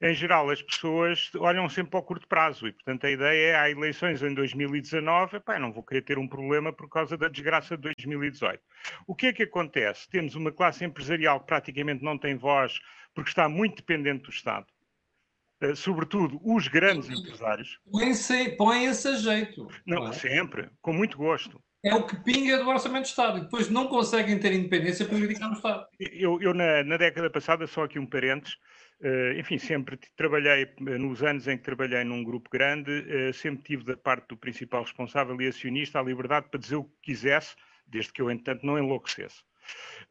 Em 0.01 0.13
geral, 0.13 0.49
as 0.49 0.61
pessoas 0.61 1.31
olham 1.35 1.69
sempre 1.69 1.95
ao 1.95 2.03
curto 2.03 2.27
prazo 2.27 2.67
e, 2.67 2.73
portanto, 2.73 3.05
a 3.05 3.09
ideia 3.09 3.51
é, 3.51 3.55
há 3.55 3.69
eleições 3.69 4.21
em 4.21 4.33
2019, 4.33 5.39
pá, 5.39 5.57
não 5.57 5.71
vou 5.71 5.81
querer 5.81 6.01
ter 6.01 6.17
um 6.17 6.27
problema 6.27 6.73
por 6.73 6.89
causa 6.89 7.17
da 7.17 7.29
desgraça 7.29 7.77
de 7.77 7.83
2018. 7.83 8.61
O 9.07 9.15
que 9.15 9.27
é 9.27 9.33
que 9.33 9.43
acontece? 9.43 10.09
Temos 10.09 10.35
uma 10.35 10.51
classe 10.51 10.83
empresarial 10.83 11.39
que 11.39 11.47
praticamente 11.47 12.03
não 12.03 12.17
tem 12.17 12.35
voz 12.35 12.81
porque 13.13 13.29
está 13.29 13.47
muito 13.47 13.77
dependente 13.77 14.23
do 14.23 14.29
Estado. 14.29 14.67
Uh, 15.63 15.73
sobretudo 15.73 16.37
os 16.43 16.67
grandes 16.67 17.09
empresários. 17.09 17.79
Põem-se 18.57 19.07
a 19.07 19.15
jeito. 19.15 19.69
Não, 19.85 20.11
sempre, 20.11 20.69
com 20.81 20.91
muito 20.91 21.17
gosto 21.17 21.63
é 21.85 21.93
o 21.93 22.03
que 22.03 22.15
pinga 22.15 22.57
do 22.57 22.67
Orçamento 22.67 23.03
de 23.03 23.09
Estado 23.09 23.37
e 23.37 23.41
depois 23.41 23.69
não 23.69 23.87
conseguem 23.87 24.39
ter 24.39 24.51
independência 24.51 25.05
para 25.05 25.17
criticar 25.17 25.49
no 25.49 25.55
Estado. 25.55 25.85
Eu, 25.99 26.41
eu 26.41 26.51
na, 26.51 26.83
na, 26.83 26.97
década 26.97 27.29
passada, 27.29 27.67
só 27.67 27.83
aqui 27.83 27.99
um 27.99 28.07
parênteses, 28.07 28.57
uh, 29.01 29.39
enfim, 29.39 29.59
sempre 29.59 29.99
trabalhei, 30.17 30.63
eh, 30.63 30.97
nos 30.97 31.21
anos 31.21 31.47
em 31.47 31.57
que 31.57 31.63
trabalhei 31.63 32.03
num 32.03 32.23
grupo 32.23 32.49
grande, 32.49 32.91
uh, 32.91 33.31
sempre 33.33 33.63
tive 33.63 33.83
da 33.83 33.95
parte 33.95 34.29
do 34.29 34.37
principal 34.37 34.81
responsável 34.81 35.39
e 35.39 35.47
acionista 35.47 35.99
a 35.99 36.03
liberdade 36.03 36.47
para 36.49 36.59
dizer 36.59 36.75
o 36.75 36.85
que 36.85 37.13
quisesse, 37.13 37.55
desde 37.85 38.11
que 38.11 38.21
eu, 38.21 38.31
entanto, 38.31 38.65
não 38.65 38.79
enlouquecesse. 38.79 39.43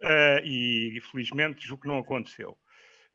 Uh, 0.00 0.44
e, 0.44 1.00
felizmente, 1.10 1.66
julgo 1.66 1.82
que 1.82 1.88
não 1.88 1.98
aconteceu. 1.98 2.56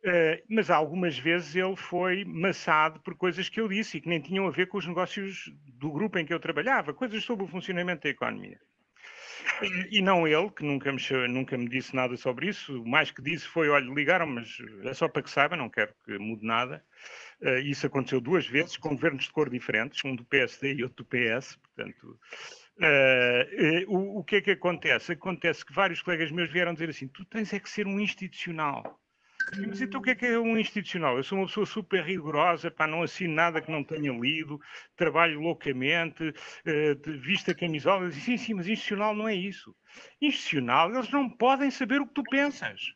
Uh, 0.02 0.42
mas 0.50 0.70
algumas 0.70 1.20
vezes 1.20 1.54
ele 1.56 1.76
foi 1.76 2.24
maçado 2.24 3.02
por 3.02 3.16
coisas 3.16 3.50
que 3.50 3.60
eu 3.60 3.68
disse 3.68 3.98
e 3.98 4.02
que 4.02 4.08
nem 4.08 4.22
tinham 4.22 4.48
a 4.48 4.52
ver 4.52 4.68
com 4.68 4.78
os 4.78 4.88
negócios 4.88 5.52
do 5.74 5.92
grupo 5.92 6.18
em 6.18 6.26
que 6.26 6.34
eu 6.34 6.40
trabalhava, 6.40 6.94
coisas 6.94 7.22
sobre 7.24 7.44
o 7.44 7.50
funcionamento 7.50 8.04
da 8.04 8.10
economia. 8.10 8.58
E, 9.62 9.98
e 9.98 10.02
não 10.02 10.26
ele, 10.26 10.50
que 10.52 10.64
nunca 10.64 10.92
me, 10.92 11.00
nunca 11.28 11.58
me 11.58 11.68
disse 11.68 11.94
nada 11.94 12.16
sobre 12.16 12.48
isso, 12.48 12.82
o 12.82 12.88
mais 12.88 13.12
que 13.12 13.22
disse 13.22 13.46
foi: 13.48 13.68
olha, 13.68 13.94
ligaram, 13.94 14.26
mas 14.26 14.58
é 14.86 14.94
só 14.94 15.10
para 15.10 15.22
que 15.22 15.30
saiba, 15.30 15.58
não 15.58 15.70
quero 15.70 15.94
que 16.06 16.18
mude 16.18 16.46
nada. 16.46 16.84
Uh, 17.42 17.60
isso 17.60 17.86
aconteceu 17.86 18.22
duas 18.22 18.48
vezes, 18.48 18.78
com 18.78 18.90
governos 18.90 19.26
de 19.26 19.32
cor 19.32 19.50
diferentes, 19.50 20.04
um 20.06 20.16
do 20.16 20.24
PSD 20.24 20.76
e 20.76 20.84
outro 20.84 21.04
do 21.04 21.10
PS, 21.10 21.58
portanto. 21.58 22.20
Uh, 22.78 23.94
o, 23.94 24.20
o 24.20 24.24
que 24.24 24.38
é 24.38 24.42
que 24.42 24.52
acontece? 24.52 25.12
Acontece 25.12 25.66
que 25.66 25.74
vários 25.74 26.02
colegas 26.02 26.32
meus 26.32 26.50
vieram 26.50 26.74
dizer 26.74 26.90
assim: 26.90 27.08
tu 27.10 27.26
tens 27.26 27.54
é 27.54 27.60
que 27.60 27.70
ser 27.70 27.86
um 27.86 28.00
institucional 28.00 28.98
mas 29.68 29.82
então 29.82 30.00
o 30.00 30.04
que 30.04 30.12
é 30.12 30.16
que 30.16 30.26
é 30.26 30.40
um 30.40 30.58
institucional? 30.58 31.18
Eu 31.18 31.24
sou 31.24 31.38
uma 31.38 31.48
pessoa 31.48 31.66
super 31.66 32.04
rigorosa, 32.04 32.70
pá, 32.70 32.86
não 32.86 33.04
assino 33.04 33.34
nada 33.34 33.62
que 33.62 33.72
não 33.72 33.84
tenha 33.84 34.12
lido, 34.12 34.60
trabalho 34.96 35.40
loucamente, 35.40 36.24
uh, 36.30 37.20
visto 37.20 37.52
a 37.52 37.56
camisola. 37.56 38.12
Sim, 38.12 38.38
sim, 38.38 38.54
mas 38.54 38.68
institucional 38.68 39.16
não 39.16 39.28
é 39.28 39.36
isso. 39.36 39.76
Institucional, 40.22 40.94
eles 40.94 41.10
não 41.10 41.30
podem 41.30 41.72
saber 41.72 42.02
o 42.02 42.08
que 42.08 42.14
tu 42.14 42.24
pensas. 42.24 42.94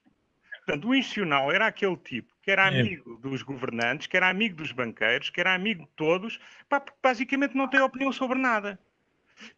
Portanto, 0.65 0.87
o 0.87 0.95
institucional 0.95 1.51
era 1.51 1.67
aquele 1.67 1.97
tipo 1.97 2.33
que 2.41 2.51
era 2.51 2.65
é. 2.65 2.79
amigo 2.79 3.19
é. 3.19 3.29
dos 3.29 3.41
governantes, 3.41 4.07
que 4.07 4.17
era 4.17 4.29
amigo 4.29 4.55
dos 4.55 4.71
banqueiros, 4.71 5.29
que 5.29 5.39
era 5.39 5.53
amigo 5.53 5.83
de 5.83 5.91
todos, 5.95 6.39
pá, 6.69 6.79
porque 6.79 6.99
basicamente 7.01 7.55
não 7.55 7.67
tem 7.67 7.79
opinião 7.79 8.11
sobre 8.11 8.37
nada. 8.37 8.79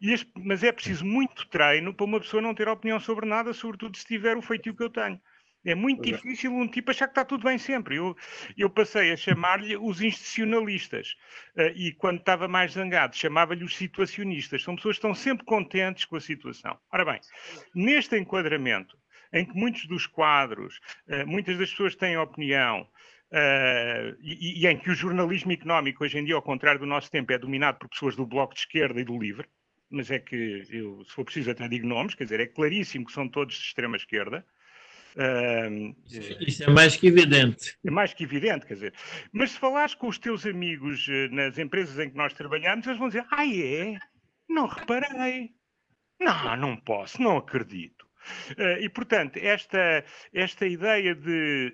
Este, 0.00 0.30
mas 0.36 0.62
é 0.62 0.72
preciso 0.72 1.04
muito 1.04 1.46
treino 1.48 1.92
para 1.92 2.04
uma 2.04 2.20
pessoa 2.20 2.42
não 2.42 2.54
ter 2.54 2.68
opinião 2.68 2.98
sobre 2.98 3.26
nada, 3.26 3.52
sobretudo 3.52 3.96
se 3.96 4.06
tiver 4.06 4.36
o 4.36 4.42
feitio 4.42 4.74
que 4.74 4.82
eu 4.82 4.90
tenho. 4.90 5.20
É 5.66 5.74
muito 5.74 6.08
é. 6.08 6.12
difícil 6.12 6.52
um 6.52 6.68
tipo 6.68 6.92
achar 6.92 7.08
que 7.08 7.10
está 7.10 7.24
tudo 7.24 7.42
bem 7.42 7.58
sempre. 7.58 7.96
Eu, 7.96 8.16
eu 8.56 8.70
passei 8.70 9.12
a 9.12 9.16
chamar-lhe 9.16 9.76
os 9.76 10.00
institucionalistas. 10.00 11.16
Uh, 11.56 11.72
e 11.74 11.92
quando 11.92 12.20
estava 12.20 12.46
mais 12.46 12.72
zangado, 12.72 13.16
chamava-lhe 13.16 13.64
os 13.64 13.76
situacionistas. 13.76 14.62
São 14.62 14.76
pessoas 14.76 14.96
que 14.96 14.98
estão 14.98 15.14
sempre 15.14 15.44
contentes 15.44 16.04
com 16.04 16.14
a 16.14 16.20
situação. 16.20 16.78
Ora 16.92 17.04
bem, 17.04 17.20
neste 17.74 18.16
enquadramento, 18.16 18.96
em 19.32 19.44
que 19.44 19.54
muitos 19.54 19.86
dos 19.86 20.06
quadros, 20.06 20.78
uh, 21.08 21.26
muitas 21.26 21.58
das 21.58 21.70
pessoas 21.70 21.96
têm 21.96 22.16
opinião, 22.16 22.88
Uh, 23.28 24.14
e, 24.20 24.62
e, 24.62 24.66
em 24.68 24.78
que 24.78 24.88
o 24.88 24.94
jornalismo 24.94 25.50
económico, 25.50 26.04
hoje 26.04 26.16
em 26.16 26.24
dia, 26.24 26.36
ao 26.36 26.42
contrário 26.42 26.78
do 26.78 26.86
nosso 26.86 27.10
tempo, 27.10 27.32
é 27.32 27.38
dominado 27.38 27.76
por 27.76 27.88
pessoas 27.88 28.14
do 28.14 28.24
Bloco 28.24 28.54
de 28.54 28.60
Esquerda 28.60 29.00
e 29.00 29.04
do 29.04 29.18
Livre, 29.18 29.48
mas 29.90 30.12
é 30.12 30.20
que, 30.20 30.64
eu, 30.70 31.04
se 31.04 31.12
for 31.12 31.24
preciso, 31.24 31.50
até 31.50 31.66
digo 31.66 31.88
nomes, 31.88 32.14
quer 32.14 32.22
dizer, 32.22 32.38
é 32.38 32.46
claríssimo 32.46 33.04
que 33.04 33.12
são 33.12 33.28
todos 33.28 33.56
de 33.56 33.62
extrema 33.62 33.96
esquerda, 33.96 34.46
Isso 36.40 36.64
é 36.64 36.70
mais 36.70 36.96
que 36.96 37.06
evidente. 37.06 37.78
É 37.84 37.90
mais 37.90 38.12
que 38.12 38.24
evidente, 38.24 38.66
quer 38.66 38.74
dizer. 38.74 38.94
Mas 39.32 39.52
se 39.52 39.58
falares 39.58 39.94
com 39.94 40.08
os 40.08 40.18
teus 40.18 40.44
amigos 40.44 41.08
uh, 41.08 41.34
nas 41.34 41.56
empresas 41.58 41.98
em 41.98 42.10
que 42.10 42.16
nós 42.16 42.34
trabalhamos, 42.34 42.86
eles 42.86 42.98
vão 42.98 43.08
dizer: 43.08 43.24
Ah, 43.30 43.46
é? 43.46 43.96
Não 44.48 44.66
reparei. 44.66 45.50
Não, 46.20 46.56
não 46.56 46.76
posso, 46.76 47.20
não 47.20 47.38
acredito. 47.38 48.06
Uh, 48.50 48.80
e, 48.80 48.88
portanto, 48.88 49.36
esta, 49.36 50.04
esta 50.34 50.66
ideia 50.66 51.14
de. 51.14 51.72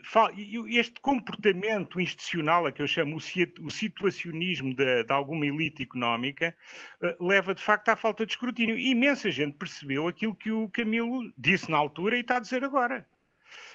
Este 0.68 1.00
comportamento 1.00 2.00
institucional, 2.00 2.66
a 2.66 2.72
que 2.72 2.82
eu 2.82 2.86
chamo 2.86 3.16
o, 3.16 3.70
situacionismo 3.70 4.74
de, 4.74 5.04
de 5.04 5.12
alguma 5.12 5.46
elite 5.46 5.82
económica, 5.82 6.54
uh, 7.02 7.26
leva 7.26 7.54
de 7.54 7.62
facto 7.62 7.88
à 7.88 7.96
falta 7.96 8.26
de 8.26 8.32
escrutínio. 8.32 8.78
E 8.78 8.90
imensa 8.90 9.30
gente 9.30 9.56
percebeu 9.56 10.06
aquilo 10.06 10.34
que 10.34 10.50
o 10.50 10.68
Camilo 10.68 11.32
disse 11.36 11.70
na 11.70 11.78
altura 11.78 12.16
e 12.16 12.20
está 12.20 12.36
a 12.36 12.40
dizer 12.40 12.62
agora. 12.64 13.06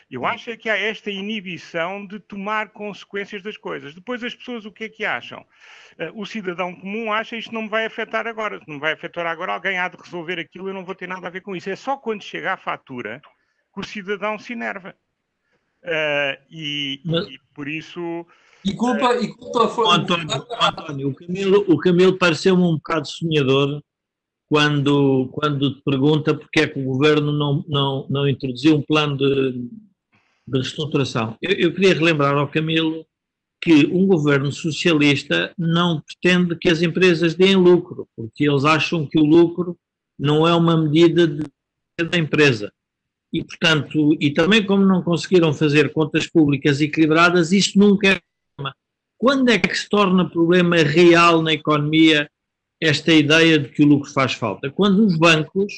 Eu 0.09 0.25
acho 0.25 0.49
é 0.49 0.55
que 0.55 0.69
há 0.69 0.77
esta 0.77 1.11
inibição 1.11 2.05
de 2.05 2.17
tomar 2.19 2.69
consequências 2.69 3.43
das 3.43 3.57
coisas. 3.57 3.93
Depois 3.93 4.23
as 4.23 4.33
pessoas 4.33 4.65
o 4.65 4.71
que 4.71 4.85
é 4.85 4.89
que 4.89 5.03
acham? 5.03 5.45
Uh, 5.99 6.21
o 6.21 6.25
cidadão 6.25 6.73
comum 6.73 7.11
acha 7.11 7.35
isto 7.35 7.53
não 7.53 7.63
me 7.63 7.69
vai 7.69 7.85
afetar 7.85 8.25
agora. 8.25 8.59
Se 8.59 8.67
não 8.67 8.75
me 8.75 8.81
vai 8.81 8.93
afetar 8.93 9.25
agora, 9.25 9.53
alguém 9.53 9.77
há 9.77 9.89
de 9.89 9.97
resolver 9.97 10.39
aquilo, 10.39 10.69
eu 10.69 10.73
não 10.73 10.85
vou 10.85 10.95
ter 10.95 11.07
nada 11.07 11.27
a 11.27 11.29
ver 11.29 11.41
com 11.41 11.55
isso. 11.55 11.69
É 11.69 11.75
só 11.75 11.97
quando 11.97 12.23
chega 12.23 12.53
à 12.53 12.57
fatura 12.57 13.21
que 13.73 13.81
o 13.81 13.83
cidadão 13.83 14.39
se 14.39 14.53
enerva. 14.53 14.95
Uh, 15.83 16.41
e, 16.49 17.01
Mas... 17.03 17.27
e, 17.27 17.39
por 17.53 17.67
isso... 17.67 18.25
E 18.63 18.73
culpa, 18.73 19.13
uh, 19.13 19.23
e 19.23 19.35
culpa 19.35 19.67
foi... 19.67 19.93
António, 19.93 20.47
António, 20.61 21.09
o 21.09 21.15
Camilo, 21.15 21.65
o 21.67 21.77
Camilo 21.77 22.17
pareceu-me 22.17 22.63
um 22.63 22.75
bocado 22.75 23.07
sonhador 23.07 23.81
quando, 24.49 25.29
quando 25.33 25.75
te 25.75 25.81
pergunta 25.81 26.33
porque 26.33 26.61
é 26.61 26.67
que 26.67 26.79
o 26.79 26.85
governo 26.85 27.31
não, 27.33 27.65
não, 27.67 28.07
não 28.09 28.27
introduziu 28.27 28.77
um 28.77 28.81
plano 28.81 29.17
de 29.17 29.69
de 30.47 30.57
reestruturação. 30.57 31.37
Eu, 31.41 31.51
eu 31.51 31.73
queria 31.73 31.93
relembrar 31.93 32.35
ao 32.35 32.47
Camilo 32.47 33.05
que 33.61 33.87
um 33.87 34.05
governo 34.05 34.51
socialista 34.51 35.53
não 35.57 36.01
pretende 36.01 36.55
que 36.55 36.69
as 36.69 36.81
empresas 36.81 37.35
deem 37.35 37.55
lucro, 37.55 38.07
porque 38.15 38.47
eles 38.47 38.63
acham 38.63 39.05
que 39.05 39.19
o 39.19 39.25
lucro 39.25 39.77
não 40.17 40.47
é 40.47 40.55
uma 40.55 40.77
medida 40.77 41.27
de, 41.27 41.43
da 42.09 42.17
empresa. 42.17 42.71
e, 43.33 43.43
portanto, 43.43 44.15
e 44.21 44.31
também 44.31 44.65
como 44.65 44.85
não 44.85 45.01
conseguiram 45.01 45.53
fazer 45.53 45.91
contas 45.91 46.27
públicas 46.27 46.79
equilibradas, 46.79 47.51
isto 47.51 47.77
nunca 47.77 48.07
é 48.07 48.21
problema. 48.55 48.75
Quando 49.17 49.49
é 49.49 49.59
que 49.59 49.75
se 49.75 49.89
torna 49.89 50.29
problema 50.29 50.77
real 50.77 51.41
na 51.41 51.53
economia 51.53 52.29
esta 52.79 53.11
ideia 53.11 53.59
de 53.59 53.69
que 53.69 53.83
o 53.83 53.87
lucro 53.87 54.11
faz 54.11 54.33
falta? 54.33 54.69
Quando 54.69 55.05
os 55.05 55.17
bancos 55.17 55.73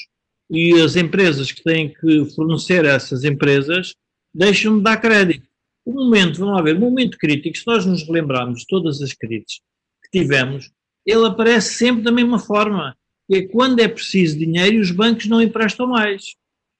e 0.49 0.73
as 0.81 0.95
empresas 0.95 1.51
que 1.51 1.63
têm 1.63 1.93
que 1.93 2.25
fornecer 2.35 2.85
essas 2.85 3.23
empresas 3.23 3.95
deixam 4.33 4.77
de 4.77 4.83
dar 4.83 4.97
crédito. 4.97 5.47
O 5.85 5.93
momento, 5.93 6.39
vamos 6.39 6.55
lá 6.55 6.61
ver, 6.61 6.75
o 6.75 6.79
momento 6.79 7.17
crítico, 7.17 7.57
se 7.57 7.65
nós 7.65 7.85
nos 7.85 8.07
lembrarmos 8.07 8.61
de 8.61 8.67
todas 8.67 9.01
as 9.01 9.13
crises 9.13 9.61
que 10.03 10.19
tivemos, 10.19 10.71
ele 11.05 11.25
aparece 11.25 11.73
sempre 11.73 12.03
da 12.03 12.11
mesma 12.11 12.37
forma, 12.37 12.95
que 13.27 13.37
é 13.37 13.47
quando 13.47 13.79
é 13.79 13.87
preciso 13.87 14.37
dinheiro 14.37 14.75
e 14.75 14.79
os 14.79 14.91
bancos 14.91 15.25
não 15.27 15.41
emprestam 15.41 15.87
mais. 15.87 16.35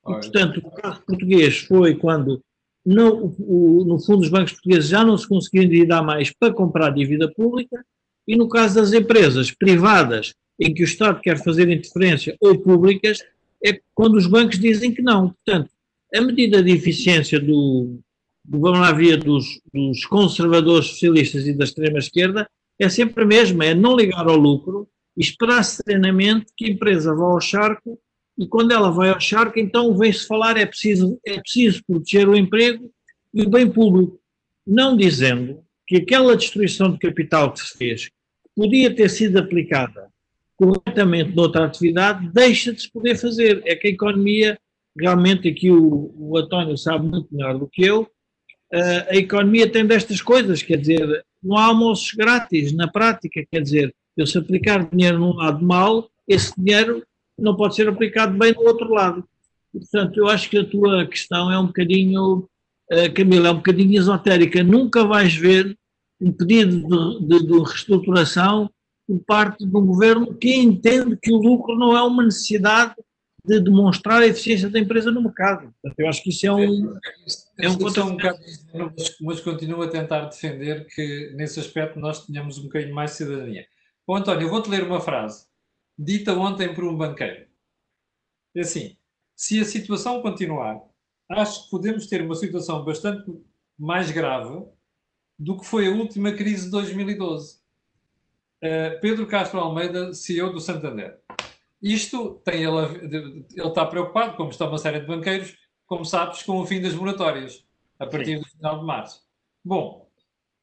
E, 0.07 0.11
portanto, 0.13 0.61
o 0.63 0.71
caso 0.71 1.01
português 1.05 1.59
foi 1.59 1.95
quando, 1.95 2.41
no, 2.85 3.35
o, 3.39 3.83
no 3.85 3.99
fundo, 3.99 4.21
os 4.21 4.29
bancos 4.29 4.53
portugueses 4.53 4.89
já 4.89 5.03
não 5.03 5.17
se 5.17 5.27
conseguiam 5.27 5.63
endividar 5.63 6.03
mais 6.03 6.31
para 6.31 6.53
comprar 6.53 6.91
dívida 6.91 7.31
pública, 7.31 7.83
e 8.27 8.35
no 8.35 8.47
caso 8.47 8.75
das 8.75 8.93
empresas 8.93 9.51
privadas, 9.51 10.33
em 10.59 10.73
que 10.73 10.83
o 10.83 10.85
Estado 10.85 11.21
quer 11.21 11.41
fazer 11.43 11.69
interferência, 11.69 12.35
ou 12.39 12.59
públicas, 12.59 13.23
é 13.65 13.79
quando 13.93 14.15
os 14.15 14.27
bancos 14.27 14.59
dizem 14.59 14.93
que 14.93 15.01
não. 15.01 15.29
Portanto, 15.29 15.71
a 16.13 16.21
medida 16.21 16.63
de 16.63 16.71
eficiência 16.71 17.39
do, 17.39 17.99
do 18.43 18.59
vamos 18.59 18.79
lá 18.79 18.91
via 18.91 19.17
dos, 19.17 19.61
dos 19.73 20.05
conservadores 20.05 20.87
socialistas 20.87 21.47
e 21.47 21.53
da 21.53 21.63
extrema-esquerda 21.63 22.49
é 22.79 22.89
sempre 22.89 23.23
a 23.23 23.27
mesma, 23.27 23.65
é 23.65 23.73
não 23.73 23.95
ligar 23.95 24.27
ao 24.27 24.37
lucro 24.37 24.87
e 25.17 25.21
esperar 25.21 25.63
serenamente 25.63 26.53
que 26.55 26.65
a 26.65 26.69
empresa 26.69 27.13
vá 27.13 27.25
ao 27.25 27.41
charco 27.41 27.99
e 28.37 28.47
quando 28.47 28.71
ela 28.71 28.89
vai 28.89 29.09
ao 29.09 29.19
charco, 29.19 29.59
então 29.59 29.95
vem-se 29.97 30.25
falar 30.25 30.55
é 30.55 30.65
preciso, 30.65 31.19
é 31.25 31.39
preciso 31.39 31.83
proteger 31.85 32.27
o 32.29 32.37
emprego 32.37 32.89
e 33.33 33.41
o 33.41 33.49
bem 33.49 33.69
público, 33.69 34.17
não 34.65 34.95
dizendo 34.95 35.61
que 35.85 35.97
aquela 35.97 36.37
destruição 36.37 36.91
de 36.91 36.99
capital 36.99 37.51
que 37.51 37.59
se 37.59 37.77
fez, 37.77 38.09
podia 38.55 38.95
ter 38.95 39.09
sido 39.09 39.37
aplicada 39.39 40.09
corretamente 40.55 41.35
noutra 41.35 41.65
atividade, 41.65 42.29
deixa 42.33 42.73
de 42.73 42.81
se 42.81 42.91
poder 42.91 43.17
fazer. 43.17 43.61
É 43.65 43.75
que 43.75 43.87
a 43.87 43.91
economia, 43.91 44.59
realmente 44.97 45.47
aqui 45.47 45.71
o, 45.71 46.13
o 46.17 46.37
António 46.37 46.77
sabe 46.77 47.07
muito 47.07 47.27
melhor 47.31 47.57
do 47.57 47.67
que 47.67 47.83
eu, 47.83 48.01
uh, 48.01 49.09
a 49.09 49.15
economia 49.15 49.69
tem 49.69 49.85
destas 49.85 50.21
coisas, 50.21 50.61
quer 50.61 50.77
dizer, 50.77 51.25
não 51.41 51.57
há 51.57 51.65
almoços 51.65 52.13
grátis 52.13 52.73
na 52.73 52.87
prática, 52.87 53.45
quer 53.51 53.61
dizer, 53.61 53.95
eu 54.17 54.27
se 54.27 54.37
aplicar 54.37 54.89
dinheiro 54.89 55.19
num 55.19 55.33
lado 55.33 55.65
mal, 55.65 56.09
esse 56.27 56.53
dinheiro 56.57 57.03
não 57.37 57.55
pode 57.55 57.75
ser 57.75 57.87
aplicado 57.87 58.37
bem 58.37 58.53
no 58.53 58.61
outro 58.61 58.93
lado. 58.93 59.23
Portanto, 59.71 60.17
eu 60.17 60.27
acho 60.27 60.49
que 60.49 60.57
a 60.57 60.65
tua 60.65 61.05
questão 61.05 61.51
é 61.51 61.57
um 61.57 61.67
bocadinho, 61.67 62.49
uh, 62.91 63.13
Camila, 63.13 63.49
é 63.49 63.51
um 63.51 63.57
bocadinho 63.57 63.97
esotérica. 63.97 64.63
Nunca 64.63 65.05
vais 65.05 65.33
ver 65.33 65.77
um 66.19 66.31
pedido 66.31 67.19
de, 67.19 67.27
de, 67.27 67.47
de 67.47 67.59
reestruturação 67.59 68.69
por 69.07 69.19
parte 69.25 69.65
de 69.65 69.75
um 69.75 69.85
governo 69.85 70.33
que 70.35 70.53
entende 70.55 71.17
que 71.21 71.31
o 71.31 71.37
lucro 71.37 71.75
não 71.75 71.95
é 71.95 72.01
uma 72.03 72.23
necessidade 72.23 72.93
de 73.49 73.63
demonstrar 73.63 74.21
a 74.21 74.27
eficiência 74.27 74.69
da 74.69 74.79
empresa 74.79 75.11
no 75.11 75.23
mercado. 75.23 75.73
Portanto, 75.81 75.99
eu 75.99 76.07
acho 76.07 76.21
que 76.21 76.29
isso 76.29 76.45
é 76.45 76.53
um. 76.53 76.95
É, 77.59 77.65
é 77.65 77.69
um, 77.69 77.77
contra... 77.77 78.05
um 78.05 78.11
bocado, 78.11 78.39
mas 79.21 79.39
continuo 79.39 79.81
a 79.81 79.87
tentar 79.87 80.25
defender 80.25 80.85
que, 80.93 81.33
nesse 81.35 81.59
aspecto, 81.59 81.99
nós 81.99 82.25
tenhamos 82.25 82.59
um 82.59 82.63
bocadinho 82.63 82.93
mais 82.93 83.11
cidadania. 83.11 83.65
Bom, 84.07 84.15
António, 84.15 84.43
eu 84.43 84.49
vou-te 84.49 84.69
ler 84.69 84.83
uma 84.83 85.01
frase 85.01 85.49
dita 85.97 86.33
ontem 86.33 86.73
por 86.73 86.83
um 86.85 86.95
banqueiro. 86.95 87.47
É 88.55 88.61
assim: 88.61 88.95
se 89.35 89.59
a 89.59 89.65
situação 89.65 90.21
continuar, 90.21 90.79
acho 91.29 91.65
que 91.65 91.71
podemos 91.71 92.07
ter 92.07 92.21
uma 92.21 92.35
situação 92.35 92.85
bastante 92.85 93.31
mais 93.77 94.11
grave 94.11 94.63
do 95.37 95.57
que 95.57 95.65
foi 95.65 95.87
a 95.87 95.91
última 95.91 96.31
crise 96.31 96.65
de 96.65 96.71
2012. 96.71 97.55
Uh, 97.55 97.59
eh, 98.61 98.89
Pedro 99.01 99.25
Castro 99.25 99.59
Almeida, 99.59 100.13
CEO 100.13 100.51
do 100.51 100.59
Santander. 100.59 101.17
Isto 101.81 102.41
tem 102.43 102.63
ele, 102.63 103.47
ele 103.55 103.67
está 103.67 103.85
preocupado, 103.85 104.35
como 104.35 104.49
está 104.49 104.67
uma 104.67 104.77
série 104.77 104.99
de 104.99 105.07
banqueiros, 105.07 105.55
como 105.85 106.03
sabes, 106.03 106.43
com 106.43 106.59
o 106.59 106.65
fim 106.65 106.81
das 106.81 106.93
moratórias, 106.93 107.65
a 107.97 108.05
partir 108.05 108.37
Sim. 108.37 108.39
do 108.39 108.49
final 108.49 108.79
de 108.79 108.85
março. 108.85 109.21
Bom, 109.63 110.09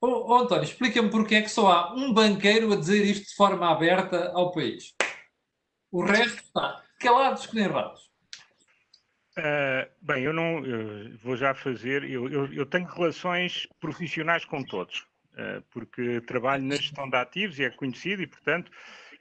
oh, 0.01 0.33
oh, 0.33 0.37
António, 0.37 0.65
explica-me 0.65 1.11
porque 1.11 1.37
é 1.37 1.43
que 1.43 1.49
só 1.49 1.71
há 1.73 1.95
um 1.95 2.13
banqueiro 2.13 2.73
a 2.73 2.77
dizer 2.77 3.05
isto 3.05 3.29
de 3.29 3.35
forma 3.35 3.71
aberta 3.71 4.31
ao 4.33 4.53
país. 4.53 4.95
O 5.91 6.05
resto 6.05 6.43
está 6.43 6.83
calados 7.01 7.47
que 7.47 7.57
nem 7.57 7.67
ratos. 7.67 8.07
Uh, 9.39 9.87
bem, 10.01 10.25
eu 10.25 10.33
não 10.33 10.65
eu 10.65 11.17
vou 11.19 11.37
já 11.37 11.55
fazer. 11.55 12.05
Eu, 12.05 12.29
eu, 12.29 12.53
eu, 12.53 12.65
tenho 12.65 12.87
relações 12.87 13.69
profissionais 13.79 14.47
com 14.47 14.63
todos, 14.63 15.01
uh, 15.35 15.63
porque 15.71 16.23
trabalho 16.23 16.65
na 16.65 16.77
gestão 16.77 17.09
de 17.09 17.17
ativos 17.17 17.59
e 17.59 17.65
é 17.65 17.71
conhecido, 17.71 18.23
e 18.23 18.27
portanto, 18.27 18.73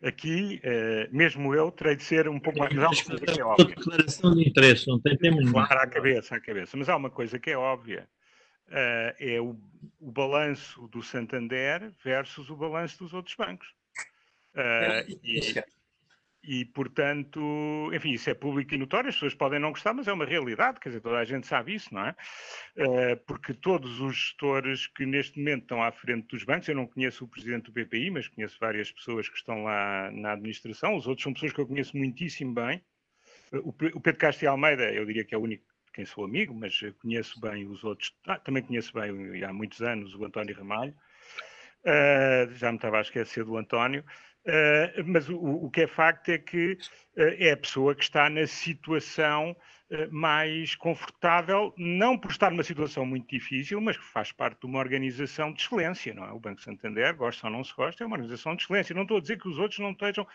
aqui, 0.02 0.62
uh, 0.64 1.16
mesmo 1.16 1.54
eu, 1.54 1.72
terei 1.72 1.96
de 1.96 2.04
ser 2.04 2.28
um 2.28 2.40
pouco 2.40 2.60
mais. 2.60 2.74
Mas 2.74 2.84
há 2.84 2.90
que 3.34 3.40
é 3.40 3.44
óbvia. 3.44 3.76
declaração 3.76 4.36
de 4.36 4.48
interesse, 4.48 4.88
não 4.88 5.00
tem 5.00 5.18
tema 5.18 5.42
Claro, 5.52 5.80
à 5.80 5.88
cabeça, 5.88 6.36
à 6.36 6.40
cabeça. 6.40 6.78
Mas 6.78 6.90
há 6.90 6.96
uma 6.96 7.10
coisa 7.10 7.40
que 7.40 7.52
é 7.52 7.58
óbvia. 7.58 8.08
é 8.70 9.40
o, 9.40 9.56
o 10.00 10.12
balanço 10.12 10.88
do 10.88 11.02
Santander 11.02 11.92
versus 12.04 12.50
o 12.50 12.56
balanço 12.56 13.00
dos 13.00 13.14
outros 13.14 13.36
bancos. 13.36 13.68
e, 15.24 15.54
e, 16.48 16.66
portanto, 16.66 17.40
enfim, 17.94 18.12
isso 18.12 18.30
é 18.30 18.34
público 18.34 18.74
e 18.74 18.78
notório, 18.78 19.10
as 19.10 19.16
pessoas 19.16 19.34
podem 19.34 19.60
não 19.60 19.72
gostar, 19.72 19.94
mas 19.94 20.08
é 20.08 20.14
uma 20.14 20.26
realidade, 20.26 20.80
quer 20.80 20.90
dizer, 20.90 21.02
toda 21.02 21.18
a 21.18 21.26
gente 21.26 21.48
sabe 21.48 21.74
isso, 21.74 21.94
não 21.94 22.06
é? 22.06 22.16
Uh, 22.78 23.18
porque 23.26 23.54
todos 23.54 24.00
os 24.00 24.16
gestores 24.16 24.88
que 24.88 25.06
neste 25.06 25.40
momento 25.40 25.64
estão 25.64 25.82
à 25.82 25.92
frente 25.92 26.28
dos 26.28 26.44
bancos, 26.44 26.68
eu 26.68 26.76
não 26.76 26.86
conheço 26.86 27.26
o 27.26 27.28
presidente 27.28 27.72
do 27.72 27.72
BPI, 27.72 28.12
mas 28.12 28.28
conheço 28.28 28.58
várias 28.60 28.92
pessoas 28.92 29.28
que 29.28 29.38
estão 29.38 29.64
lá 29.64 30.12
na 30.12 30.34
administração, 30.34 30.96
os 30.96 31.08
outros 31.08 31.24
são 31.24 31.34
pessoas 31.34 31.52
que 31.52 31.60
eu 31.60 31.68
conheço 31.68 31.98
muitíssimo 31.98 32.54
bem. 32.54 32.82
O 33.64 33.72
Pedro 33.74 34.18
Castro 34.18 34.50
Almeida, 34.50 34.92
eu 34.92 35.06
diria 35.06 35.24
que 35.24 35.34
é 35.34 35.38
o 35.38 35.42
único 35.42 35.64
de 35.86 35.92
quem 35.94 36.06
sou 36.06 36.26
amigo, 36.26 36.54
mas 36.54 36.80
conheço 37.02 37.40
bem 37.40 37.68
os 37.68 37.84
outros, 37.84 38.14
ah, 38.28 38.38
também 38.38 38.64
conheço 38.64 38.92
bem 38.94 39.44
há 39.44 39.54
muitos 39.54 39.82
anos 39.82 40.14
o 40.16 40.26
António 40.26 40.56
Ramalho. 40.56 40.94
Uh, 41.86 42.52
já 42.56 42.72
me 42.72 42.78
estava 42.78 42.98
a 42.98 43.02
esquecer 43.02 43.46
do 43.46 43.58
António. 43.58 44.04
Uh, 44.46 45.04
mas 45.08 45.28
o, 45.28 45.38
o, 45.38 45.72
que 45.72 45.82
é 45.82 45.88
facto 45.88 46.30
é 46.30 46.38
que 46.38 46.74
uh, 46.74 47.36
é 47.40 47.52
a 47.52 47.58
pessoa 47.58 47.96
que 47.96 48.04
está 48.04 48.30
na 48.30 48.46
situação 48.46 49.58
uh, 49.90 50.14
mais 50.14 50.76
confortável, 50.76 51.74
não 51.76 52.16
por 52.16 52.30
estar 52.30 52.52
numa 52.52 52.62
situação 52.62 53.08
muito 53.08 53.28
difícil, 53.28 53.82
mas 53.82 53.98
que 53.98 54.04
faz 54.04 54.32
parte 54.32 54.60
de 54.60 54.68
uma 54.68 54.78
organização 54.78 55.52
de 55.52 55.64
excelência, 55.64 56.14
não 56.14 56.26
é? 56.26 56.32
O 56.32 56.40
Banco 56.40 56.62
Santander, 56.62 57.16
gosta 57.16 57.48
ou 57.48 57.54
não 57.54 57.64
se 57.64 57.74
gosta, 57.74 58.04
é 58.04 58.06
uma 58.06 58.18
organização 58.18 58.56
de 58.56 58.62
excelência. 58.62 58.94
Não 58.94 59.02
estou 59.02 59.18
a 59.18 59.22
dizer 59.22 59.40
que 59.40 59.48
os 59.48 59.58
outros 59.58 59.80
não 59.80 59.94
estejam. 59.94 60.28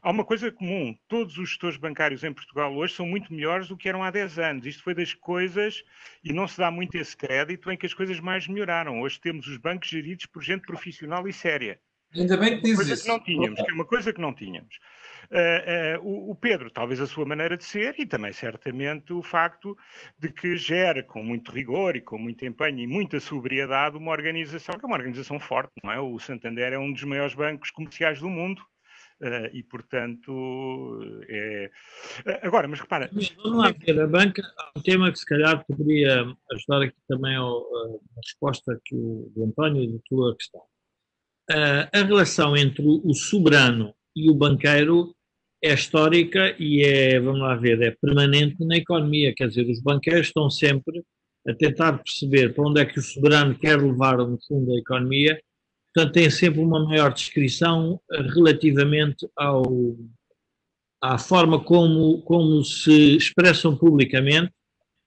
Há 0.00 0.10
uma 0.12 0.24
coisa 0.24 0.52
comum: 0.52 0.96
todos 1.08 1.36
os 1.36 1.48
gestores 1.48 1.76
bancários 1.76 2.22
em 2.22 2.32
Portugal 2.32 2.72
hoje 2.72 2.94
são 2.94 3.04
muito 3.04 3.34
melhores 3.34 3.66
do 3.66 3.76
que 3.76 3.88
eram 3.88 4.04
há 4.04 4.12
10 4.12 4.38
anos. 4.38 4.66
Isto 4.66 4.84
foi 4.84 4.94
das 4.94 5.12
coisas, 5.12 5.82
e 6.22 6.32
não 6.32 6.46
se 6.46 6.56
dá 6.56 6.70
muito 6.70 6.94
esse 6.94 7.16
crédito, 7.16 7.68
em 7.68 7.76
que 7.76 7.86
as 7.86 7.94
coisas 7.94 8.20
mais 8.20 8.46
melhoraram. 8.46 9.00
Hoje 9.00 9.20
temos 9.20 9.48
os 9.48 9.56
bancos 9.56 9.88
geridos 9.88 10.26
por 10.26 10.40
gente 10.40 10.64
profissional 10.64 11.26
e 11.26 11.32
séria. 11.32 11.80
Ainda 12.16 12.36
bem 12.36 12.60
que 12.60 12.74
coisa 12.74 12.94
isso. 12.94 13.02
Que 13.02 13.08
não 13.08 13.20
tínhamos, 13.20 13.62
que 13.62 13.70
é 13.70 13.74
uma 13.74 13.84
coisa 13.84 14.12
que 14.12 14.20
não 14.20 14.34
tínhamos. 14.34 14.76
Uh, 15.30 16.00
uh, 16.00 16.08
o, 16.08 16.30
o, 16.30 16.34
Pedro, 16.36 16.70
talvez 16.70 17.00
a 17.00 17.06
sua 17.06 17.24
maneira 17.24 17.56
de 17.56 17.64
ser, 17.64 17.96
e 17.98 18.06
também 18.06 18.32
certamente 18.32 19.12
o 19.12 19.22
facto 19.22 19.76
de 20.18 20.30
que 20.30 20.56
gera 20.56 21.02
com 21.02 21.22
muito 21.22 21.50
rigor 21.50 21.96
e 21.96 22.00
com 22.00 22.16
muito 22.16 22.44
empenho 22.44 22.78
e 22.78 22.86
muita 22.86 23.18
sobriedade 23.18 23.96
uma 23.96 24.12
organização 24.12 24.78
que 24.78 24.84
é 24.84 24.86
uma 24.86 24.96
organização 24.96 25.40
forte, 25.40 25.72
não 25.82 25.90
é? 25.90 25.98
O 25.98 26.18
Santander 26.18 26.72
é 26.72 26.78
um 26.78 26.92
dos 26.92 27.02
maiores 27.02 27.34
bancos 27.34 27.70
comerciais 27.70 28.20
do 28.20 28.30
mundo. 28.30 28.62
Uh, 29.18 29.48
e 29.54 29.62
portanto 29.62 31.00
é. 31.26 31.70
Agora, 32.42 32.68
mas 32.68 32.80
repara. 32.80 33.08
Mas 33.10 33.30
vamos 33.30 33.64
lá 33.64 33.72
ver, 33.72 33.98
a 33.98 34.06
banca 34.06 34.42
um 34.76 34.82
tema 34.82 35.10
que 35.10 35.18
se 35.18 35.24
calhar 35.24 35.64
poderia 35.64 36.22
ajudar 36.52 36.82
aqui 36.82 36.96
também 37.08 37.34
a, 37.34 37.40
a 37.40 38.20
resposta 38.22 38.78
que 38.84 38.94
o, 38.94 39.32
do 39.34 39.44
António 39.44 39.84
e 39.84 39.90
da 39.90 39.98
tua 40.06 40.36
questão 40.36 40.60
a 41.50 42.02
relação 42.02 42.56
entre 42.56 42.84
o 42.84 43.14
soberano 43.14 43.94
e 44.14 44.30
o 44.30 44.34
banqueiro 44.34 45.14
é 45.62 45.74
histórica 45.74 46.54
e 46.58 46.82
é, 46.82 47.20
vamos 47.20 47.40
lá 47.40 47.54
ver, 47.56 47.80
é 47.82 47.90
permanente 47.90 48.64
na 48.64 48.76
economia. 48.76 49.34
Quer 49.34 49.48
dizer, 49.48 49.68
os 49.68 49.80
banqueiros 49.80 50.28
estão 50.28 50.50
sempre 50.50 51.04
a 51.46 51.54
tentar 51.54 51.98
perceber 51.98 52.54
para 52.54 52.68
onde 52.68 52.80
é 52.80 52.84
que 52.84 52.98
o 52.98 53.02
soberano 53.02 53.56
quer 53.56 53.80
levar, 53.80 54.18
no 54.18 54.38
fundo, 54.46 54.72
a 54.72 54.78
economia. 54.78 55.40
Portanto, 55.94 56.14
tem 56.14 56.28
sempre 56.28 56.60
uma 56.60 56.84
maior 56.84 57.12
descrição 57.12 58.00
relativamente 58.34 59.26
ao, 59.36 59.64
à 61.02 61.18
forma 61.18 61.62
como, 61.62 62.20
como 62.22 62.62
se 62.64 63.16
expressam 63.16 63.76
publicamente, 63.76 64.52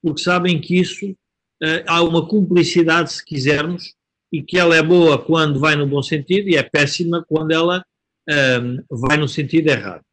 porque 0.02 0.22
sabem 0.22 0.60
que 0.60 0.78
isso 0.78 1.10
uh, 1.10 1.84
há 1.86 2.02
uma 2.02 2.26
cumplicidade, 2.26 3.12
se 3.12 3.24
quisermos, 3.24 3.94
e 4.32 4.42
que 4.42 4.58
ela 4.58 4.76
é 4.76 4.82
boa 4.82 5.18
quando 5.18 5.58
vai 5.58 5.74
no 5.74 5.86
bom 5.86 6.02
sentido 6.02 6.48
e 6.48 6.56
é 6.56 6.62
péssima 6.62 7.24
quando 7.26 7.50
ela 7.50 7.84
um, 8.28 8.82
vai 8.90 9.16
no 9.16 9.28
sentido 9.28 9.68
errado. 9.68 10.04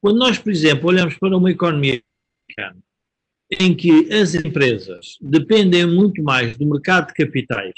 Quando 0.00 0.18
nós, 0.18 0.38
por 0.38 0.52
exemplo, 0.52 0.88
olhamos 0.88 1.16
para 1.16 1.36
uma 1.36 1.50
economia 1.50 2.02
americana, 2.48 2.82
em 3.60 3.74
que 3.74 4.12
as 4.12 4.34
empresas 4.34 5.16
dependem 5.20 5.86
muito 5.86 6.22
mais 6.22 6.56
do 6.56 6.66
mercado 6.66 7.08
de 7.08 7.14
capitais, 7.14 7.74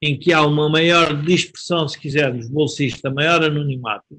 em 0.00 0.18
que 0.18 0.32
há 0.32 0.44
uma 0.44 0.68
maior 0.68 1.22
dispersão, 1.22 1.86
se 1.86 1.98
quisermos, 1.98 2.48
bolsista, 2.48 3.10
maior 3.10 3.44
anonimato, 3.44 4.18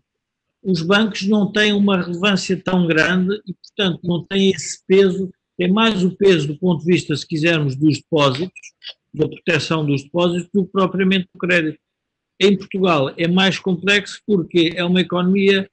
os 0.64 0.82
bancos 0.82 1.24
não 1.24 1.52
têm 1.52 1.74
uma 1.74 2.02
relevância 2.02 2.56
tão 2.64 2.88
grande 2.88 3.36
e, 3.46 3.54
portanto, 3.54 4.00
não 4.04 4.24
têm 4.26 4.52
esse 4.52 4.82
peso, 4.88 5.30
tem 5.58 5.70
mais 5.70 6.04
o 6.04 6.16
peso 6.16 6.48
do 6.48 6.58
ponto 6.58 6.80
de 6.80 6.92
vista, 6.92 7.16
se 7.16 7.28
quisermos, 7.28 7.76
dos 7.76 7.98
depósitos, 7.98 8.62
da 9.14 9.28
proteção 9.28 9.86
dos 9.86 10.04
depósitos, 10.04 10.50
do 10.54 10.66
que 10.66 10.72
propriamente 10.72 11.28
do 11.34 11.40
crédito. 11.40 11.78
Em 12.40 12.58
Portugal 12.58 13.14
é 13.18 13.28
mais 13.28 13.60
complexo 13.60 14.20
porque 14.26 14.74
é 14.76 14.84
uma 14.84 15.02
economia 15.02 15.70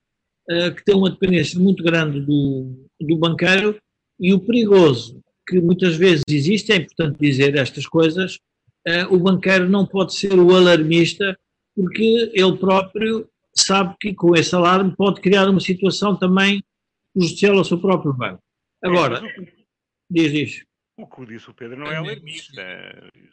uh, 0.51 0.75
que 0.75 0.85
tem 0.85 0.95
uma 0.95 1.11
dependência 1.11 1.59
muito 1.59 1.83
grande 1.83 2.21
do, 2.21 2.87
do 3.01 3.17
banqueiro 3.17 3.79
e 4.19 4.35
o 4.35 4.41
perigoso 4.41 5.21
que 5.49 5.61
muitas 5.61 5.97
vezes 5.97 6.23
existe, 6.29 6.71
é 6.71 6.77
importante 6.77 7.19
dizer 7.19 7.57
estas 7.57 7.87
coisas, 7.87 8.39
uh, 8.87 9.13
o 9.13 9.19
banqueiro 9.19 9.69
não 9.69 9.87
pode 9.87 10.15
ser 10.15 10.39
o 10.39 10.55
alarmista 10.55 11.37
porque 11.75 12.31
ele 12.35 12.57
próprio 12.59 13.29
sabe 13.55 13.97
que 14.01 14.15
com 14.15 14.35
esse 14.37 14.55
alarme 14.55 14.95
pode 14.95 15.21
criar 15.21 15.49
uma 15.49 15.61
situação 15.61 16.15
também 16.17 16.63
prejudicial 17.15 17.59
ao 17.59 17.65
seu 17.65 17.81
próprio 17.81 18.13
banco. 18.13 18.43
Agora, 18.83 19.23
diz 20.11 20.33
isso. 20.33 20.70
O 21.03 21.07
que 21.07 21.27
disse 21.27 21.51
o 21.51 21.55
Pedro 21.55 21.79
não 21.79 21.87
é 21.87 21.97
alarmista. 21.97 22.53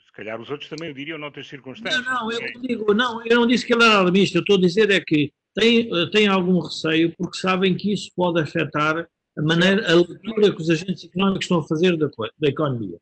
Se 0.05 0.11
calhar 0.13 0.39
os 0.39 0.49
outros 0.49 0.69
também 0.69 0.91
o 0.91 0.93
diriam 0.93 1.17
noutras 1.17 1.47
circunstâncias. 1.47 2.03
Não, 2.05 2.25
não, 2.25 2.31
eu 2.31 2.61
digo, 2.61 2.93
não, 2.93 3.25
eu 3.25 3.35
não 3.35 3.47
disse 3.47 3.65
que 3.65 3.73
ele 3.73 3.83
era 3.83 3.97
alarmista, 3.97 4.37
eu 4.37 4.41
estou 4.41 4.57
a 4.57 4.61
dizer 4.61 4.89
é 4.91 4.99
que 4.99 5.31
tem, 5.53 5.89
tem 6.11 6.27
algum 6.27 6.59
receio 6.59 7.13
porque 7.17 7.37
sabem 7.37 7.75
que 7.75 7.91
isso 7.91 8.11
pode 8.15 8.39
afetar 8.39 9.07
a 9.37 9.41
maneira, 9.41 9.91
a 9.91 9.95
leitura 9.95 10.53
que 10.53 10.61
os 10.61 10.69
agentes 10.69 11.05
económicos 11.05 11.45
estão 11.45 11.59
a 11.59 11.67
fazer 11.67 11.97
da, 11.97 12.07
da 12.07 12.47
economia. 12.47 12.97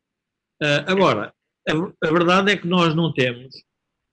Uh, 0.62 0.82
agora, 0.86 1.34
a, 1.68 1.72
a, 1.72 2.10
verdade 2.10 2.52
é 2.52 2.56
que 2.56 2.66
nós 2.66 2.94
não 2.94 3.12
temos 3.12 3.54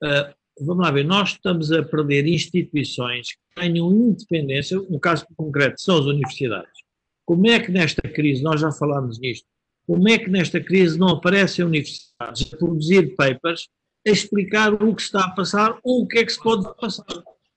uh, 0.02 0.34
vamos 0.60 0.84
lá 0.84 0.90
ver, 0.90 1.04
nós 1.04 1.30
estamos 1.30 1.72
a 1.72 1.82
perder 1.82 2.26
instituições 2.26 3.28
que 3.32 3.60
tenham 3.60 3.90
independência, 3.90 4.78
no 4.78 5.00
caso 5.00 5.26
concreto 5.36 5.80
são 5.80 5.98
as 5.98 6.06
universidades. 6.06 6.72
Como 7.24 7.46
é 7.48 7.58
que 7.58 7.72
nesta 7.72 8.02
crise, 8.02 8.42
nós 8.42 8.60
já 8.60 8.70
falámos 8.70 9.18
nisto, 9.18 9.46
como 9.86 10.08
é 10.08 10.18
que 10.18 10.30
nesta 10.30 10.60
crise 10.60 10.98
não 10.98 11.08
aparecem 11.08 11.64
universidades 11.64 12.52
a 12.52 12.56
produzir 12.56 13.14
papers 13.14 13.68
a 14.06 14.10
explicar 14.10 14.74
o 14.74 14.94
que 14.94 15.02
está 15.02 15.24
a 15.24 15.30
passar 15.30 15.78
ou 15.82 16.02
o 16.02 16.06
que 16.06 16.18
é 16.18 16.24
que 16.24 16.32
se 16.32 16.42
pode 16.42 16.64
passar? 16.76 17.06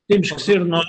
Temos 0.08 0.32
que 0.32 0.42
ser 0.42 0.64
nós, 0.64 0.86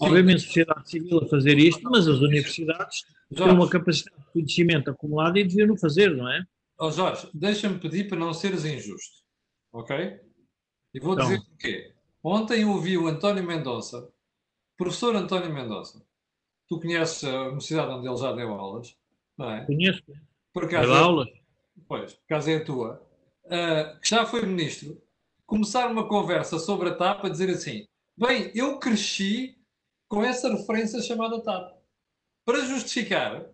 obviamente 0.00 0.36
a 0.36 0.46
sociedade 0.46 0.90
civil 0.90 1.18
a 1.22 1.28
fazer 1.28 1.58
isto, 1.58 1.82
mas 1.84 2.06
as 2.06 2.18
universidades 2.18 3.02
têm 3.34 3.50
uma 3.50 3.68
capacidade 3.68 4.16
de 4.16 4.32
conhecimento 4.32 4.90
acumulada 4.90 5.38
e 5.38 5.44
deviam 5.44 5.76
fazer, 5.76 6.14
não 6.14 6.30
é? 6.30 6.44
Oh 6.78 6.90
Jorge, 6.90 7.28
deixa-me 7.34 7.78
pedir 7.78 8.08
para 8.08 8.18
não 8.18 8.32
seres 8.32 8.64
injusto, 8.64 9.24
ok? 9.72 10.18
E 10.94 11.00
vou 11.00 11.14
então. 11.14 11.26
dizer 11.26 11.40
porquê. 11.44 11.92
Ontem 12.22 12.64
ouvi 12.64 12.98
o 12.98 13.06
António 13.06 13.44
Mendonça, 13.44 14.08
professor 14.76 15.14
António 15.16 15.52
Mendonça. 15.52 16.04
Tu 16.68 16.78
conheces 16.80 17.24
a 17.24 17.44
universidade 17.44 17.92
onde 17.92 18.06
ele 18.06 18.16
já 18.16 18.32
deu 18.32 18.52
aulas, 18.52 18.96
não 19.36 19.50
é? 19.50 19.64
Conheço. 19.64 20.02
Por 20.52 20.64
acaso, 20.64 20.88
deu 20.88 20.96
aulas? 20.96 21.28
Pois, 21.88 22.14
por 22.14 22.24
acaso 22.24 22.50
é 22.50 22.56
a 22.56 22.64
tua. 22.64 23.06
Uh, 23.44 24.00
que 24.00 24.08
já 24.08 24.26
foi 24.26 24.46
ministro, 24.46 25.00
começar 25.46 25.90
uma 25.90 26.08
conversa 26.08 26.58
sobre 26.58 26.88
a 26.88 26.94
TAP 26.94 27.24
a 27.24 27.28
dizer 27.28 27.50
assim: 27.50 27.86
bem, 28.16 28.50
eu 28.54 28.78
cresci 28.78 29.56
com 30.08 30.24
essa 30.24 30.48
referência 30.50 31.02
chamada 31.02 31.42
TAP. 31.42 31.78
Para 32.44 32.64
justificar 32.64 33.44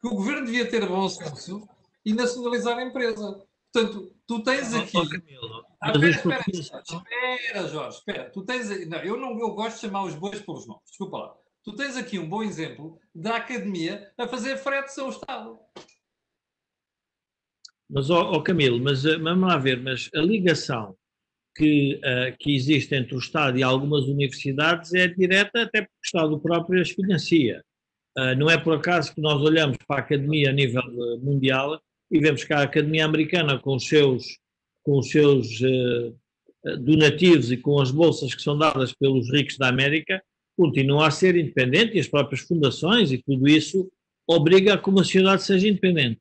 que 0.00 0.06
o 0.06 0.14
governo 0.14 0.46
devia 0.46 0.68
ter 0.68 0.86
bom 0.86 1.08
senso 1.08 1.68
e 2.04 2.14
nacionalizar 2.14 2.78
a 2.78 2.84
empresa. 2.84 3.44
Portanto, 3.72 4.14
tu 4.26 4.42
tens 4.42 4.74
aqui. 4.74 4.96
Ah, 5.80 5.90
espera, 5.90 6.08
espera, 6.08 6.44
espera, 6.48 7.68
Jorge, 7.68 7.98
espera. 7.98 8.30
Tu 8.30 8.42
tens. 8.44 8.88
Não, 8.88 8.98
eu, 8.98 9.16
não, 9.16 9.38
eu 9.38 9.50
gosto 9.50 9.76
de 9.76 9.80
chamar 9.82 10.04
os 10.04 10.14
bois 10.14 10.40
pelos 10.40 10.66
nomes, 10.66 10.84
desculpa 10.86 11.18
lá. 11.18 11.34
Tu 11.62 11.74
tens 11.74 11.96
aqui 11.96 12.18
um 12.18 12.28
bom 12.28 12.42
exemplo 12.42 12.98
da 13.14 13.36
academia 13.36 14.10
a 14.16 14.26
fazer 14.26 14.56
frete 14.56 14.98
ao 14.98 15.10
Estado. 15.10 15.58
Mas, 17.90 18.10
ó, 18.10 18.40
Camilo, 18.40 18.78
mas 18.78 19.04
eh, 19.04 19.16
vamos 19.16 19.48
lá 19.48 19.56
ver, 19.56 19.80
mas 19.80 20.10
a 20.14 20.20
ligação 20.20 20.94
que, 21.56 21.94
uh, 21.96 22.36
que 22.38 22.54
existe 22.54 22.94
entre 22.94 23.14
o 23.14 23.18
Estado 23.18 23.58
e 23.58 23.62
algumas 23.62 24.04
universidades 24.04 24.92
é 24.94 25.08
direta, 25.08 25.62
até 25.62 25.80
porque 25.82 25.94
o 25.94 26.06
Estado 26.06 26.40
próprio 26.40 26.80
as 26.80 26.90
financia. 26.90 27.64
Uh, 28.16 28.34
não 28.36 28.50
é 28.50 28.58
por 28.58 28.74
acaso 28.74 29.14
que 29.14 29.20
nós 29.20 29.42
olhamos 29.42 29.76
para 29.86 29.96
a 29.96 30.00
academia 30.00 30.50
a 30.50 30.52
nível 30.52 30.82
mundial 31.20 31.80
e 32.10 32.20
vemos 32.20 32.44
que 32.44 32.52
a 32.52 32.62
Academia 32.62 33.04
Americana, 33.04 33.58
com 33.58 33.76
os 33.76 33.88
seus, 33.88 34.38
com 34.84 34.98
os 34.98 35.10
seus 35.10 35.60
uh, 35.60 36.16
donativos 36.80 37.50
e 37.50 37.56
com 37.56 37.80
as 37.80 37.90
bolsas 37.90 38.34
que 38.34 38.42
são 38.42 38.56
dadas 38.56 38.92
pelos 38.92 39.32
ricos 39.32 39.56
da 39.56 39.68
América, 39.68 40.22
continua 40.56 41.06
a 41.06 41.10
ser 41.10 41.36
independente 41.36 41.96
e 41.96 42.00
as 42.00 42.08
próprias 42.08 42.42
fundações 42.42 43.12
e 43.12 43.22
tudo 43.22 43.48
isso 43.48 43.90
obriga 44.26 44.74
a 44.74 44.78
que 44.78 44.88
uma 44.90 45.04
sociedade 45.04 45.42
seja 45.42 45.68
independente. 45.68 46.20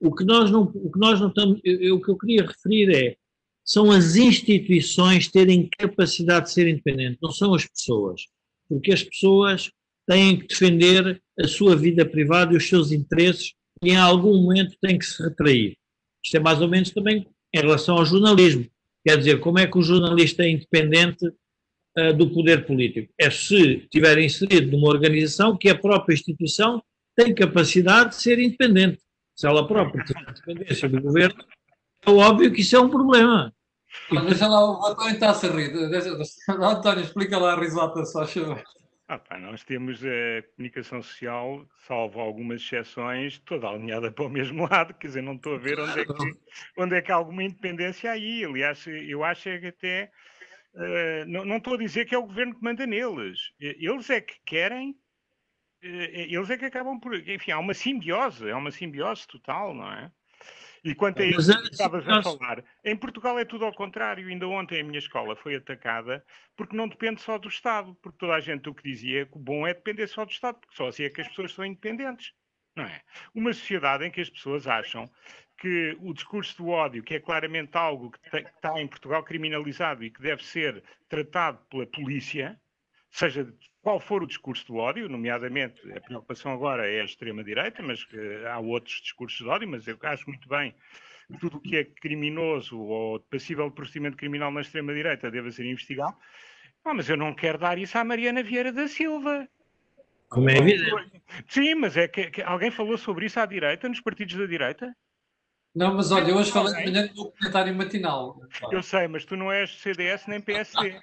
O 0.00 0.14
que 0.14 0.24
nós 0.24 0.50
não, 0.50 0.62
o 0.62 0.90
que 0.90 0.98
nós 0.98 1.20
não 1.20 1.28
estamos, 1.28 1.60
eu, 1.64 1.96
o 1.96 2.02
que 2.02 2.10
eu 2.10 2.18
queria 2.18 2.46
referir 2.46 2.94
é, 2.94 3.16
são 3.64 3.90
as 3.90 4.16
instituições 4.16 5.28
terem 5.28 5.68
capacidade 5.78 6.46
de 6.46 6.52
ser 6.52 6.68
independentes, 6.68 7.18
não 7.22 7.32
são 7.32 7.54
as 7.54 7.66
pessoas, 7.66 8.26
porque 8.68 8.92
as 8.92 9.02
pessoas 9.02 9.70
têm 10.06 10.38
que 10.38 10.48
defender 10.48 11.22
a 11.38 11.48
sua 11.48 11.74
vida 11.74 12.04
privada 12.04 12.52
e 12.52 12.56
os 12.56 12.68
seus 12.68 12.92
interesses 12.92 13.54
e 13.82 13.90
em 13.90 13.96
algum 13.96 14.42
momento 14.42 14.76
tem 14.80 14.98
que 14.98 15.06
se 15.06 15.22
retrair. 15.22 15.76
Isto 16.22 16.36
é 16.36 16.40
mais 16.40 16.60
ou 16.60 16.68
menos 16.68 16.90
também 16.90 17.26
em 17.52 17.60
relação 17.60 17.96
ao 17.96 18.04
jornalismo. 18.04 18.66
Quer 19.06 19.18
dizer, 19.18 19.40
como 19.40 19.58
é 19.58 19.66
que 19.66 19.78
o 19.78 19.82
jornalista 19.82 20.42
é 20.42 20.50
independente 20.50 21.26
uh, 21.26 22.12
do 22.16 22.30
poder 22.30 22.66
político? 22.66 23.12
É 23.18 23.30
se 23.30 23.78
estiver 23.78 24.18
inserido 24.18 24.70
numa 24.70 24.88
organização 24.88 25.56
que 25.56 25.68
a 25.68 25.78
própria 25.78 26.14
instituição 26.14 26.82
tem 27.14 27.34
capacidade 27.34 28.10
de 28.10 28.22
ser 28.22 28.38
independente. 28.38 28.98
Se 29.34 29.46
ela 29.46 29.66
própria 29.66 30.04
tem 30.04 30.22
independência 30.22 30.88
do 30.88 31.00
governo, 31.00 31.44
é 32.06 32.10
óbvio 32.10 32.52
que 32.52 32.60
isso 32.60 32.76
é 32.76 32.80
um 32.80 32.88
problema. 32.88 33.52
Mas 34.10 34.24
deixa 34.26 34.46
lá, 34.46 34.64
o 34.64 34.86
António 34.86 35.14
está-se 35.14 35.46
a 35.46 35.50
rir. 35.50 35.72
Deixa, 35.90 36.10
António, 36.50 37.04
explica 37.04 37.38
lá 37.38 37.54
a 37.54 37.60
risota, 37.60 38.04
só 38.04 38.26
chama. 38.26 38.62
Ah, 39.06 39.18
pá, 39.18 39.38
nós 39.38 39.62
temos 39.62 40.02
a 40.02 40.42
comunicação 40.56 41.02
social, 41.02 41.66
salvo 41.86 42.20
algumas 42.20 42.62
exceções, 42.62 43.38
toda 43.40 43.68
alinhada 43.68 44.10
para 44.10 44.24
o 44.24 44.30
mesmo 44.30 44.66
lado, 44.70 44.94
quer 44.94 45.08
dizer, 45.08 45.22
não 45.22 45.34
estou 45.34 45.56
a 45.56 45.58
ver 45.58 45.78
onde 45.78 46.00
é 46.00 46.04
que, 46.06 46.38
onde 46.78 46.96
é 46.96 47.02
que 47.02 47.12
há 47.12 47.16
alguma 47.16 47.44
independência 47.44 48.10
aí. 48.10 48.44
Aliás, 48.44 48.86
eu 48.86 49.22
acho 49.22 49.48
é 49.48 49.58
que 49.58 49.66
até. 49.66 50.10
Uh, 50.74 51.24
não, 51.28 51.44
não 51.44 51.56
estou 51.58 51.74
a 51.74 51.78
dizer 51.78 52.06
que 52.06 52.14
é 52.14 52.18
o 52.18 52.26
governo 52.26 52.54
que 52.54 52.64
manda 52.64 52.86
neles. 52.86 53.38
Eles 53.60 54.08
é 54.10 54.20
que 54.20 54.34
querem, 54.44 54.96
eles 55.84 56.50
é 56.50 56.56
que 56.56 56.64
acabam 56.64 56.98
por. 56.98 57.14
Enfim, 57.28 57.50
há 57.50 57.58
uma 57.58 57.74
simbiose, 57.74 58.48
é 58.48 58.54
uma 58.54 58.70
simbiose 58.70 59.26
total, 59.26 59.74
não 59.74 59.90
é? 59.92 60.10
E 60.84 60.94
quanto 60.94 61.22
a 61.22 61.24
isso 61.24 61.50
que 61.62 61.70
estavas 61.70 62.06
a 62.06 62.22
falar, 62.22 62.62
em 62.84 62.94
Portugal 62.94 63.38
é 63.38 63.44
tudo 63.44 63.64
ao 63.64 63.72
contrário. 63.72 64.28
Ainda 64.28 64.46
ontem 64.46 64.80
a 64.80 64.84
minha 64.84 64.98
escola 64.98 65.34
foi 65.34 65.56
atacada 65.56 66.22
porque 66.54 66.76
não 66.76 66.86
depende 66.86 67.22
só 67.22 67.38
do 67.38 67.48
Estado. 67.48 67.96
Porque 68.02 68.18
toda 68.18 68.34
a 68.34 68.40
gente 68.40 68.68
o 68.68 68.74
que 68.74 68.82
dizia 68.82 69.24
que 69.24 69.36
o 69.36 69.40
bom 69.40 69.66
é 69.66 69.72
depender 69.72 70.06
só 70.06 70.26
do 70.26 70.30
Estado, 70.30 70.58
porque 70.60 70.76
só 70.76 70.88
assim 70.88 71.04
é 71.04 71.10
que 71.10 71.22
as 71.22 71.28
pessoas 71.28 71.52
são 71.52 71.64
independentes. 71.64 72.32
Não 72.76 72.84
é? 72.84 73.00
Uma 73.34 73.52
sociedade 73.52 74.04
em 74.04 74.10
que 74.10 74.20
as 74.20 74.28
pessoas 74.28 74.66
acham 74.66 75.10
que 75.56 75.96
o 76.00 76.12
discurso 76.12 76.56
do 76.58 76.68
ódio, 76.68 77.02
que 77.02 77.14
é 77.14 77.20
claramente 77.20 77.76
algo 77.76 78.10
que, 78.10 78.30
que 78.30 78.36
está 78.36 78.78
em 78.80 78.88
Portugal 78.88 79.22
criminalizado 79.22 80.04
e 80.04 80.10
que 80.10 80.20
deve 80.20 80.44
ser 80.44 80.82
tratado 81.08 81.58
pela 81.70 81.86
polícia, 81.86 82.60
seja 83.14 83.46
qual 83.80 84.00
for 84.00 84.24
o 84.24 84.26
discurso 84.26 84.66
do 84.66 84.76
ódio, 84.76 85.08
nomeadamente 85.08 85.80
a 85.92 86.00
preocupação 86.00 86.52
agora 86.52 86.90
é 86.90 87.00
a 87.00 87.04
extrema-direita, 87.04 87.80
mas 87.80 88.02
uh, 88.02 88.48
há 88.50 88.58
outros 88.58 89.00
discursos 89.00 89.38
de 89.38 89.46
ódio, 89.46 89.68
mas 89.68 89.86
eu 89.86 89.96
acho 90.02 90.28
muito 90.28 90.48
bem 90.48 90.74
que 91.30 91.38
tudo 91.38 91.58
o 91.58 91.60
que 91.60 91.76
é 91.76 91.84
criminoso 91.84 92.78
ou 92.78 93.20
passível 93.20 93.68
de 93.68 93.76
procedimento 93.76 94.16
criminal 94.16 94.50
na 94.50 94.62
extrema-direita 94.62 95.30
deva 95.30 95.50
ser 95.52 95.64
investigado. 95.64 96.16
Ah, 96.84 96.92
mas 96.92 97.08
eu 97.08 97.16
não 97.16 97.32
quero 97.32 97.56
dar 97.56 97.78
isso 97.78 97.96
à 97.96 98.02
Mariana 98.02 98.42
Vieira 98.42 98.72
da 98.72 98.88
Silva. 98.88 99.48
Como 100.28 100.50
é 100.50 100.56
evidente. 100.58 101.22
Sim, 101.48 101.76
mas 101.76 101.96
é 101.96 102.08
que, 102.08 102.30
que, 102.30 102.42
alguém 102.42 102.70
falou 102.70 102.98
sobre 102.98 103.26
isso 103.26 103.38
à 103.38 103.46
direita, 103.46 103.88
nos 103.88 104.00
partidos 104.00 104.34
da 104.36 104.44
direita? 104.44 104.94
Não, 105.74 105.94
mas 105.94 106.10
olha, 106.10 106.30
eu 106.30 106.36
hoje 106.36 106.50
falei 106.50 106.74
de 106.74 106.90
manhã 106.90 107.10
no 107.14 107.30
comentário 107.30 107.74
matinal. 107.74 108.40
Eu 108.70 108.82
sei, 108.82 109.06
mas 109.06 109.24
tu 109.24 109.36
não 109.36 109.52
és 109.52 109.70
CDS 109.78 110.26
nem 110.26 110.40
PSD. 110.40 111.00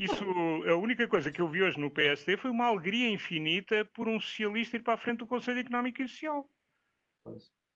Isso, 0.00 0.24
a 0.66 0.76
única 0.76 1.06
coisa 1.06 1.30
que 1.30 1.42
eu 1.42 1.48
vi 1.48 1.62
hoje 1.62 1.78
no 1.78 1.90
PSD 1.90 2.38
foi 2.38 2.50
uma 2.50 2.68
alegria 2.68 3.10
infinita 3.10 3.84
por 3.84 4.08
um 4.08 4.18
socialista 4.18 4.78
ir 4.78 4.80
para 4.80 4.94
a 4.94 4.96
frente 4.96 5.18
do 5.18 5.26
Conselho 5.26 5.60
Económico 5.60 6.00
e 6.00 6.08
Social. 6.08 6.48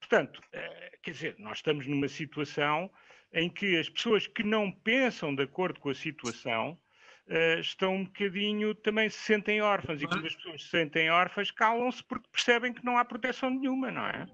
Portanto, 0.01 0.41
eh, 0.51 0.99
quer 1.03 1.11
dizer, 1.11 1.37
nós 1.39 1.59
estamos 1.59 1.87
numa 1.87 2.09
situação 2.09 2.91
em 3.31 3.51
que 3.51 3.77
as 3.77 3.91
pessoas 3.91 4.27
que 4.27 4.43
não 4.43 4.73
pensam 4.73 5.35
de 5.35 5.43
acordo 5.43 5.79
com 5.81 5.91
a 5.91 5.95
situação 5.95 6.79
uh, 7.27 7.61
estão 7.61 7.97
um 7.97 8.05
bocadinho, 8.05 8.75
também 8.75 9.11
se 9.11 9.19
sentem 9.19 9.61
órfãs. 9.61 10.01
E 10.01 10.07
quando 10.07 10.27
as 10.27 10.35
pessoas 10.35 10.63
se 10.63 10.69
sentem 10.69 11.11
órfãs, 11.11 11.51
calam-se 11.51 12.03
porque 12.05 12.29
percebem 12.31 12.73
que 12.73 12.85
não 12.85 12.97
há 12.97 13.05
proteção 13.05 13.51
nenhuma, 13.51 13.91
não 13.91 14.07
é? 14.07 14.27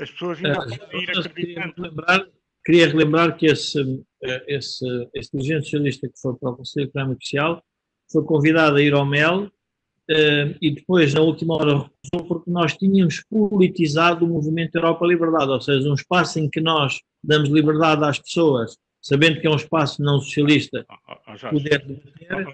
As 0.00 0.10
pessoas 0.10 0.38
ainda 0.38 0.54
podem 0.54 1.02
ir 1.02 1.10
acreditando. 1.10 2.41
Queria 2.64 2.88
relembrar 2.88 3.36
que 3.36 3.46
esse, 3.46 4.02
esse, 4.46 5.08
esse 5.14 5.30
dirigente 5.32 5.64
socialista 5.64 6.08
que 6.08 6.20
foi 6.20 6.34
para 6.36 6.50
o 6.50 6.56
Conselho 6.56 6.86
Económico 6.86 7.18
Oficial 7.18 7.62
foi 8.10 8.24
convidado 8.24 8.76
a 8.76 8.82
ir 8.82 8.92
ao 8.92 9.06
MEL 9.06 9.44
uh, 9.44 10.56
e 10.60 10.70
depois, 10.70 11.14
na 11.14 11.20
última 11.20 11.54
hora, 11.54 11.72
recusou 11.72 12.28
porque 12.28 12.50
nós 12.50 12.76
tínhamos 12.76 13.24
politizado 13.28 14.24
o 14.24 14.28
movimento 14.28 14.76
Europa 14.76 15.06
Liberdade, 15.06 15.50
ou 15.50 15.60
seja, 15.60 15.88
um 15.88 15.94
espaço 15.94 16.38
em 16.38 16.48
que 16.48 16.60
nós 16.60 17.00
damos 17.24 17.48
liberdade 17.48 18.04
às 18.04 18.18
pessoas, 18.18 18.76
sabendo 19.00 19.40
que 19.40 19.46
é 19.46 19.50
um 19.50 19.56
espaço 19.56 20.02
não 20.02 20.20
socialista, 20.20 20.84
oh, 20.88 21.12
oh, 21.12 21.50
poder 21.50 21.84
debater. 21.84 22.46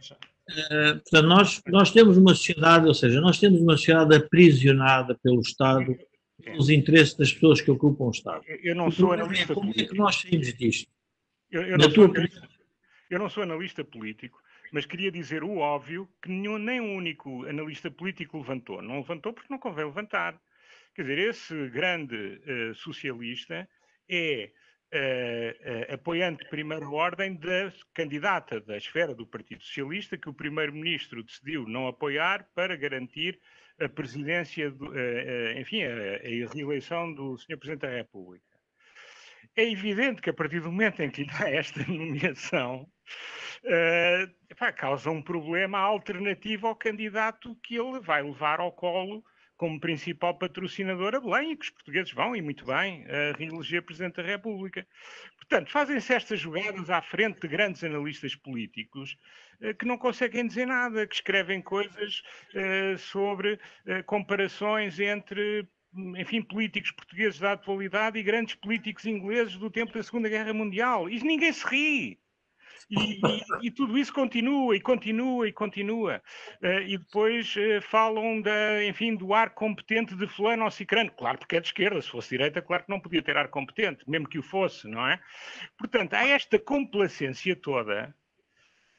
Uh, 0.48 1.00
portanto, 1.00 1.26
nós, 1.26 1.62
nós 1.66 1.90
temos 1.90 2.16
uma 2.16 2.34
sociedade, 2.34 2.86
ou 2.86 2.94
seja, 2.94 3.20
nós 3.20 3.38
temos 3.38 3.60
uma 3.60 3.76
sociedade 3.76 4.14
aprisionada 4.16 5.18
pelo 5.22 5.40
Estado, 5.40 5.94
pelos 6.50 6.68
interesses 6.70 7.14
das 7.14 7.32
pessoas 7.32 7.60
que 7.60 7.70
ocupam 7.70 8.04
o 8.04 8.10
Estado. 8.10 8.44
Eu 8.62 8.74
não 8.74 8.90
sou 8.90 9.14
é 9.14 9.20
analista 9.20 9.52
é, 9.52 9.54
Como 9.54 9.72
político. 9.72 9.90
é 9.90 9.94
que 9.94 9.98
nós 9.98 10.16
saímos 10.16 10.54
disto? 10.54 10.90
Eu, 11.50 11.62
eu, 11.62 11.78
não 11.78 11.90
sou, 11.90 12.12
eu 13.10 13.18
não 13.18 13.30
sou 13.30 13.42
analista 13.42 13.84
político, 13.84 14.42
mas 14.72 14.86
queria 14.86 15.10
dizer 15.10 15.42
o 15.42 15.58
óbvio 15.58 16.08
que 16.22 16.28
nenhum, 16.28 16.58
nem 16.58 16.80
um 16.80 16.94
único 16.94 17.46
analista 17.46 17.90
político 17.90 18.38
levantou. 18.38 18.82
Não 18.82 18.96
levantou 18.96 19.32
porque 19.32 19.52
não 19.52 19.58
convém 19.58 19.84
levantar. 19.84 20.38
Quer 20.94 21.02
dizer, 21.02 21.18
esse 21.18 21.68
grande 21.70 22.16
uh, 22.16 22.74
socialista 22.74 23.68
é 24.08 24.50
uh, 24.92 25.92
uh, 25.92 25.94
apoiante 25.94 26.44
de 26.44 26.50
primeira 26.50 26.88
ordem 26.88 27.34
da 27.34 27.72
candidata 27.94 28.60
da 28.60 28.76
esfera 28.76 29.14
do 29.14 29.26
Partido 29.26 29.62
Socialista 29.62 30.18
que 30.18 30.28
o 30.28 30.34
primeiro-ministro 30.34 31.22
decidiu 31.22 31.66
não 31.66 31.86
apoiar 31.86 32.48
para 32.54 32.76
garantir 32.76 33.38
a 33.80 33.88
presidência, 33.88 34.70
do, 34.70 34.92
enfim, 35.56 35.82
a, 35.84 36.16
a 36.16 36.52
reeleição 36.52 37.12
do 37.12 37.36
Sr. 37.36 37.56
Presidente 37.56 37.82
da 37.82 37.96
República. 37.96 38.48
É 39.56 39.68
evidente 39.68 40.22
que 40.22 40.30
a 40.30 40.34
partir 40.34 40.60
do 40.60 40.70
momento 40.70 41.02
em 41.02 41.10
que 41.10 41.24
lhe 41.24 41.30
dá 41.30 41.48
esta 41.50 41.84
nomeação, 41.86 42.88
uh, 43.64 44.34
epá, 44.48 44.72
causa 44.72 45.10
um 45.10 45.20
problema 45.20 45.78
alternativo 45.78 46.68
ao 46.68 46.76
candidato 46.76 47.56
que 47.62 47.76
ele 47.76 48.00
vai 48.00 48.22
levar 48.22 48.60
ao 48.60 48.70
colo 48.70 49.24
como 49.58 49.80
principal 49.80 50.38
patrocinador 50.38 51.16
a 51.16 51.20
Belém 51.20 51.52
e 51.52 51.56
que 51.56 51.64
os 51.64 51.70
portugueses 51.70 52.12
vão, 52.12 52.34
e 52.34 52.40
muito 52.40 52.64
bem, 52.64 53.04
a 53.06 53.36
reeleger 53.36 53.82
Presidente 53.82 54.16
da 54.16 54.22
República. 54.22 54.86
Portanto, 55.36 55.70
fazem-se 55.70 56.14
estas 56.14 56.38
jogadas 56.38 56.88
à 56.88 57.02
frente 57.02 57.40
de 57.40 57.48
grandes 57.48 57.82
analistas 57.82 58.36
políticos 58.36 59.18
uh, 59.60 59.74
que 59.74 59.84
não 59.84 59.98
conseguem 59.98 60.46
dizer 60.46 60.66
nada, 60.66 61.06
que 61.06 61.14
escrevem 61.16 61.60
coisas 61.60 62.22
uh, 62.54 62.96
sobre 62.98 63.58
comparações 64.06 65.00
entre 65.00 65.66
enfim, 66.16 66.42
políticos 66.42 66.92
portugueses 66.92 67.40
da 67.40 67.52
atualidade 67.52 68.18
e 68.18 68.22
grandes 68.22 68.54
políticos 68.54 69.06
ingleses 69.06 69.56
do 69.56 69.70
tempo 69.70 69.92
da 69.92 70.02
Segunda 70.02 70.28
Guerra 70.28 70.52
Mundial. 70.52 71.08
E 71.08 71.18
ninguém 71.24 71.52
se 71.52 71.66
ri. 71.66 72.18
E, 72.90 73.20
e, 73.62 73.70
tudo 73.70 73.98
isso 73.98 74.12
continua 74.12 74.74
e 74.74 74.80
continua 74.80 75.46
e 75.48 75.52
continua. 75.52 76.22
Uh, 76.62 76.80
e 76.86 76.98
depois 76.98 77.54
uh, 77.56 77.82
falam 77.82 78.40
da, 78.40 78.84
enfim, 78.84 79.14
do 79.14 79.34
ar 79.34 79.50
competente 79.50 80.14
de 80.14 80.26
fulano 80.26 80.64
ou 80.64 80.70
cicrano. 80.70 81.10
Claro, 81.10 81.38
porque 81.38 81.56
é 81.56 81.60
de 81.60 81.66
esquerda. 81.66 82.00
Se 82.00 82.10
fosse 82.10 82.30
direita, 82.30 82.62
claro 82.62 82.84
que 82.84 82.90
não 82.90 83.00
podia 83.00 83.22
ter 83.22 83.36
ar 83.36 83.48
competente, 83.48 84.08
mesmo 84.08 84.28
que 84.28 84.38
o 84.38 84.42
fosse, 84.42 84.88
não 84.88 85.06
é? 85.06 85.20
Portanto, 85.76 86.14
há 86.14 86.26
esta 86.26 86.58
complacência 86.58 87.54
toda 87.54 88.14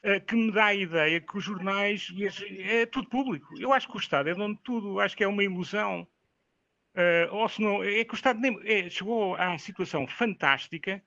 uh, 0.04 0.20
que 0.24 0.36
me 0.36 0.52
dá 0.52 0.66
a 0.66 0.74
ideia 0.74 1.20
que 1.20 1.36
os 1.36 1.44
jornais, 1.44 2.12
é 2.60 2.86
tudo 2.86 3.08
público. 3.08 3.48
Eu 3.58 3.72
acho 3.72 3.88
que 3.88 3.96
o 3.96 4.00
Estado 4.00 4.28
é 4.28 4.34
dono 4.34 4.54
de 4.54 4.62
tudo. 4.62 5.00
Acho 5.00 5.16
que 5.16 5.24
é 5.24 5.28
uma 5.28 5.42
ilusão. 5.42 6.06
ou 7.32 7.48
se 7.48 7.60
não, 7.60 7.82
é 7.82 8.04
que 8.04 8.14
o 8.14 8.16
Estado 8.16 8.38
nem, 8.40 8.58
é, 8.64 8.88
chegou 8.88 9.34
à 9.34 9.58
situação 9.58 10.06
fantástica 10.06 11.02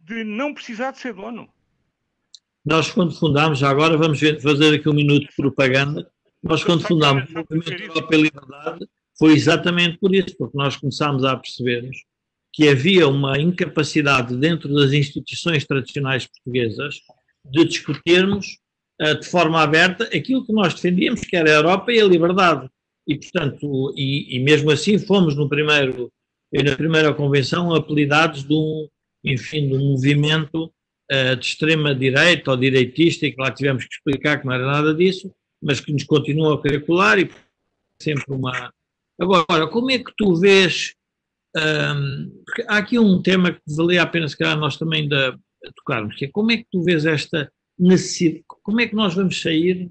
de 0.00 0.24
não 0.24 0.54
precisar 0.54 0.92
de 0.92 0.98
ser 0.98 1.12
dono. 1.12 1.52
Nós, 2.64 2.90
quando 2.90 3.12
fundámos, 3.12 3.58
já 3.58 3.68
agora 3.68 3.96
vamos 3.96 4.20
ver, 4.20 4.40
fazer 4.40 4.74
aqui 4.74 4.88
um 4.88 4.94
minuto 4.94 5.26
de 5.26 5.36
propaganda. 5.36 6.08
Nós, 6.42 6.62
quando 6.62 6.86
fundámos 6.86 7.28
o 7.28 7.32
Movimento 7.32 7.82
Europa 7.82 8.14
e 8.14 8.22
Liberdade, 8.22 8.86
foi 9.18 9.32
exatamente 9.32 9.98
por 9.98 10.14
isso, 10.14 10.36
porque 10.36 10.56
nós 10.56 10.76
começámos 10.76 11.24
a 11.24 11.36
percebermos 11.36 11.96
que 12.52 12.68
havia 12.68 13.08
uma 13.08 13.38
incapacidade 13.38 14.36
dentro 14.36 14.72
das 14.74 14.92
instituições 14.92 15.64
tradicionais 15.64 16.26
portuguesas 16.26 17.00
de 17.44 17.64
discutirmos 17.64 18.58
uh, 19.00 19.18
de 19.18 19.26
forma 19.26 19.60
aberta 19.60 20.04
aquilo 20.04 20.44
que 20.44 20.52
nós 20.52 20.74
defendíamos, 20.74 21.22
que 21.22 21.36
era 21.36 21.50
a 21.50 21.54
Europa 21.54 21.92
e 21.92 22.00
a 22.00 22.04
liberdade. 22.04 22.68
E, 23.06 23.16
portanto, 23.16 23.92
e, 23.96 24.36
e 24.36 24.40
mesmo 24.40 24.70
assim 24.70 24.98
fomos 24.98 25.34
no 25.34 25.48
primeiro, 25.48 26.12
na 26.52 26.76
primeira 26.76 27.12
convenção 27.12 27.74
apelidados 27.74 28.44
de 28.44 28.54
um, 28.54 28.88
enfim, 29.24 29.68
de 29.68 29.74
um 29.74 29.92
movimento 29.92 30.72
uh, 31.12 31.36
de 31.36 31.46
extrema-direita 31.46 32.50
ou 32.50 32.56
direitista, 32.56 33.26
e 33.26 33.32
que 33.32 33.40
lá 33.40 33.50
tivemos 33.50 33.84
que 33.84 33.94
explicar 33.94 34.40
que 34.40 34.46
não 34.46 34.54
era 34.54 34.66
nada 34.66 34.94
disso, 34.94 35.32
mas 35.62 35.80
que 35.80 35.92
nos 35.92 36.04
continuam 36.04 36.54
a 36.54 36.62
calcular 36.62 37.18
e 37.18 37.30
sempre 38.00 38.24
uma. 38.28 38.72
Agora, 39.20 39.66
como 39.68 39.90
é 39.90 39.98
que 39.98 40.12
tu 40.16 40.34
vês. 40.34 40.94
Um, 41.54 42.42
há 42.66 42.78
aqui 42.78 42.98
um 42.98 43.20
tema 43.20 43.52
que 43.52 43.60
valia 43.76 44.02
a 44.02 44.06
pena, 44.06 44.26
se 44.26 44.38
calhar, 44.38 44.56
nós 44.56 44.78
também 44.78 45.06
da, 45.06 45.36
tocarmos, 45.76 46.16
que 46.16 46.24
é 46.24 46.28
como 46.28 46.50
é 46.50 46.56
que 46.56 46.66
tu 46.70 46.82
vês 46.82 47.04
esta 47.04 47.52
necessidade, 47.78 48.44
como 48.46 48.80
é 48.80 48.88
que 48.88 48.94
nós 48.94 49.14
vamos 49.14 49.40
sair 49.40 49.90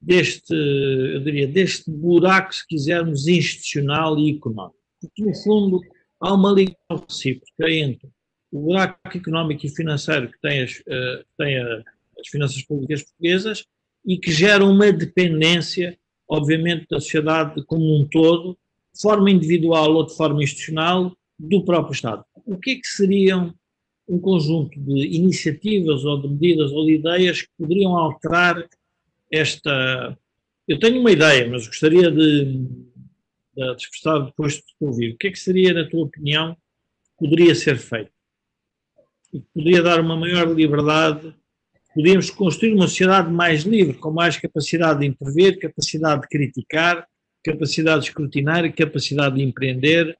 deste, 0.00 0.52
eu 0.52 1.20
diria, 1.20 1.46
deste 1.46 1.90
buraco, 1.90 2.52
se 2.52 2.66
quisermos, 2.66 3.28
institucional 3.28 4.18
e 4.18 4.36
económico? 4.36 4.76
Porque, 5.00 5.22
no 5.22 5.34
fundo, 5.36 5.80
há 6.20 6.34
uma 6.34 6.50
ligação 6.50 7.04
recíproca 7.08 7.70
entre 7.70 8.08
o 8.52 8.60
buraco 8.60 9.16
económico 9.16 9.64
e 9.66 9.70
financeiro 9.70 10.30
que 10.30 10.40
tem 10.40 10.62
as, 10.62 10.78
uh, 10.80 11.24
tem 11.38 11.58
as 11.58 12.28
finanças 12.28 12.62
públicas 12.62 13.02
portuguesas 13.02 13.64
e 14.04 14.18
que 14.18 14.30
gera 14.30 14.64
uma 14.64 14.92
dependência, 14.92 15.98
obviamente, 16.28 16.86
da 16.90 17.00
sociedade 17.00 17.64
como 17.64 17.98
um 17.98 18.06
todo, 18.06 18.58
de 18.94 19.00
forma 19.00 19.30
individual 19.30 19.94
ou 19.94 20.06
de 20.06 20.14
forma 20.14 20.42
institucional, 20.42 21.16
do 21.38 21.64
próprio 21.64 21.94
Estado. 21.94 22.24
O 22.44 22.56
que 22.58 22.72
é 22.72 22.74
que 22.76 22.86
seriam 22.86 23.54
um 24.08 24.18
conjunto 24.18 24.78
de 24.78 25.06
iniciativas 25.16 26.04
ou 26.04 26.20
de 26.20 26.28
medidas 26.28 26.70
ou 26.72 26.84
de 26.84 26.94
ideias 26.94 27.42
que 27.42 27.48
poderiam 27.58 27.96
alterar 27.96 28.68
esta. 29.30 30.18
Eu 30.68 30.78
tenho 30.78 31.00
uma 31.00 31.10
ideia, 31.10 31.48
mas 31.48 31.66
gostaria 31.66 32.10
de, 32.10 32.44
de 33.54 33.76
expressar 33.76 34.18
depois 34.20 34.54
de 34.54 34.60
te 34.60 34.74
ouvir. 34.80 35.14
O 35.14 35.16
que 35.16 35.28
é 35.28 35.30
que 35.30 35.38
seria, 35.38 35.72
na 35.72 35.88
tua 35.88 36.04
opinião, 36.04 36.56
poderia 37.18 37.54
ser 37.54 37.78
feito? 37.78 38.10
Poderia 39.54 39.82
dar 39.82 40.00
uma 40.00 40.16
maior 40.16 40.48
liberdade, 40.48 41.34
podíamos 41.94 42.30
construir 42.30 42.74
uma 42.74 42.88
sociedade 42.88 43.30
mais 43.30 43.62
livre, 43.62 43.94
com 43.94 44.10
mais 44.10 44.36
capacidade 44.36 45.00
de 45.00 45.06
intervir, 45.06 45.58
capacidade 45.58 46.22
de 46.22 46.28
criticar, 46.28 47.06
capacidade 47.44 48.02
de 48.02 48.08
escrutinar 48.08 48.64
e 48.64 48.72
capacidade 48.72 49.36
de 49.36 49.42
empreender, 49.42 50.16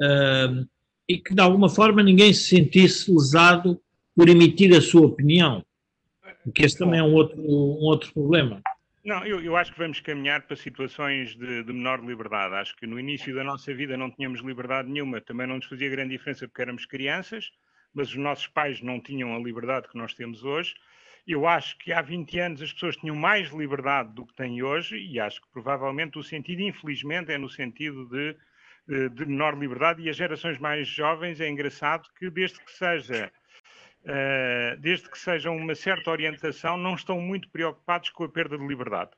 uh, 0.00 0.66
e 1.08 1.18
que 1.18 1.34
de 1.34 1.40
alguma 1.40 1.68
forma 1.68 2.02
ninguém 2.02 2.32
se 2.32 2.56
sentisse 2.56 3.12
lesado 3.12 3.80
por 4.16 4.28
emitir 4.28 4.74
a 4.76 4.80
sua 4.80 5.06
opinião, 5.06 5.64
porque 6.44 6.64
esse 6.64 6.78
também 6.78 7.00
é 7.00 7.02
um 7.02 7.14
outro, 7.14 7.40
um 7.40 7.84
outro 7.84 8.12
problema. 8.12 8.60
Não, 9.04 9.24
eu, 9.26 9.42
eu, 9.42 9.56
acho 9.56 9.72
que 9.72 9.78
vamos 9.78 9.98
caminhar 9.98 10.42
para 10.42 10.56
situações 10.56 11.34
de, 11.34 11.64
de, 11.64 11.72
menor 11.72 12.04
liberdade. 12.04 12.54
Acho 12.54 12.76
que 12.76 12.86
no 12.86 13.00
início 13.00 13.34
da 13.34 13.42
nossa 13.42 13.74
vida 13.74 13.96
não 13.96 14.08
tínhamos 14.12 14.40
liberdade 14.42 14.88
nenhuma, 14.88 15.20
também 15.20 15.44
não 15.44 15.56
nos 15.56 15.66
fazia 15.66 15.90
grande 15.90 16.16
diferença 16.16 16.46
porque 16.46 16.62
éramos 16.62 16.86
crianças 16.86 17.46
mas 17.94 18.08
os 18.08 18.16
nossos 18.16 18.46
pais 18.46 18.80
não 18.80 19.00
tinham 19.00 19.34
a 19.34 19.38
liberdade 19.38 19.88
que 19.88 19.96
nós 19.96 20.14
temos 20.14 20.44
hoje. 20.44 20.74
Eu 21.26 21.46
acho 21.46 21.78
que 21.78 21.92
há 21.92 22.02
20 22.02 22.38
anos 22.40 22.62
as 22.62 22.72
pessoas 22.72 22.96
tinham 22.96 23.14
mais 23.14 23.50
liberdade 23.50 24.12
do 24.12 24.26
que 24.26 24.34
têm 24.34 24.62
hoje 24.62 24.96
e 24.98 25.20
acho 25.20 25.40
que 25.40 25.48
provavelmente 25.52 26.18
o 26.18 26.22
sentido, 26.22 26.62
infelizmente, 26.62 27.30
é 27.30 27.38
no 27.38 27.48
sentido 27.48 28.06
de, 28.06 28.36
de 29.10 29.26
menor 29.26 29.56
liberdade 29.56 30.02
e 30.02 30.10
as 30.10 30.16
gerações 30.16 30.58
mais 30.58 30.88
jovens 30.88 31.40
é 31.40 31.48
engraçado 31.48 32.08
que 32.18 32.28
desde 32.28 32.58
que 32.64 32.72
seja 32.72 33.30
uh, 34.02 34.80
desde 34.80 35.08
que 35.08 35.18
seja 35.18 35.50
uma 35.50 35.74
certa 35.74 36.10
orientação 36.10 36.76
não 36.76 36.94
estão 36.94 37.20
muito 37.20 37.48
preocupados 37.50 38.10
com 38.10 38.24
a 38.24 38.28
perda 38.28 38.58
de 38.58 38.66
liberdade. 38.66 39.10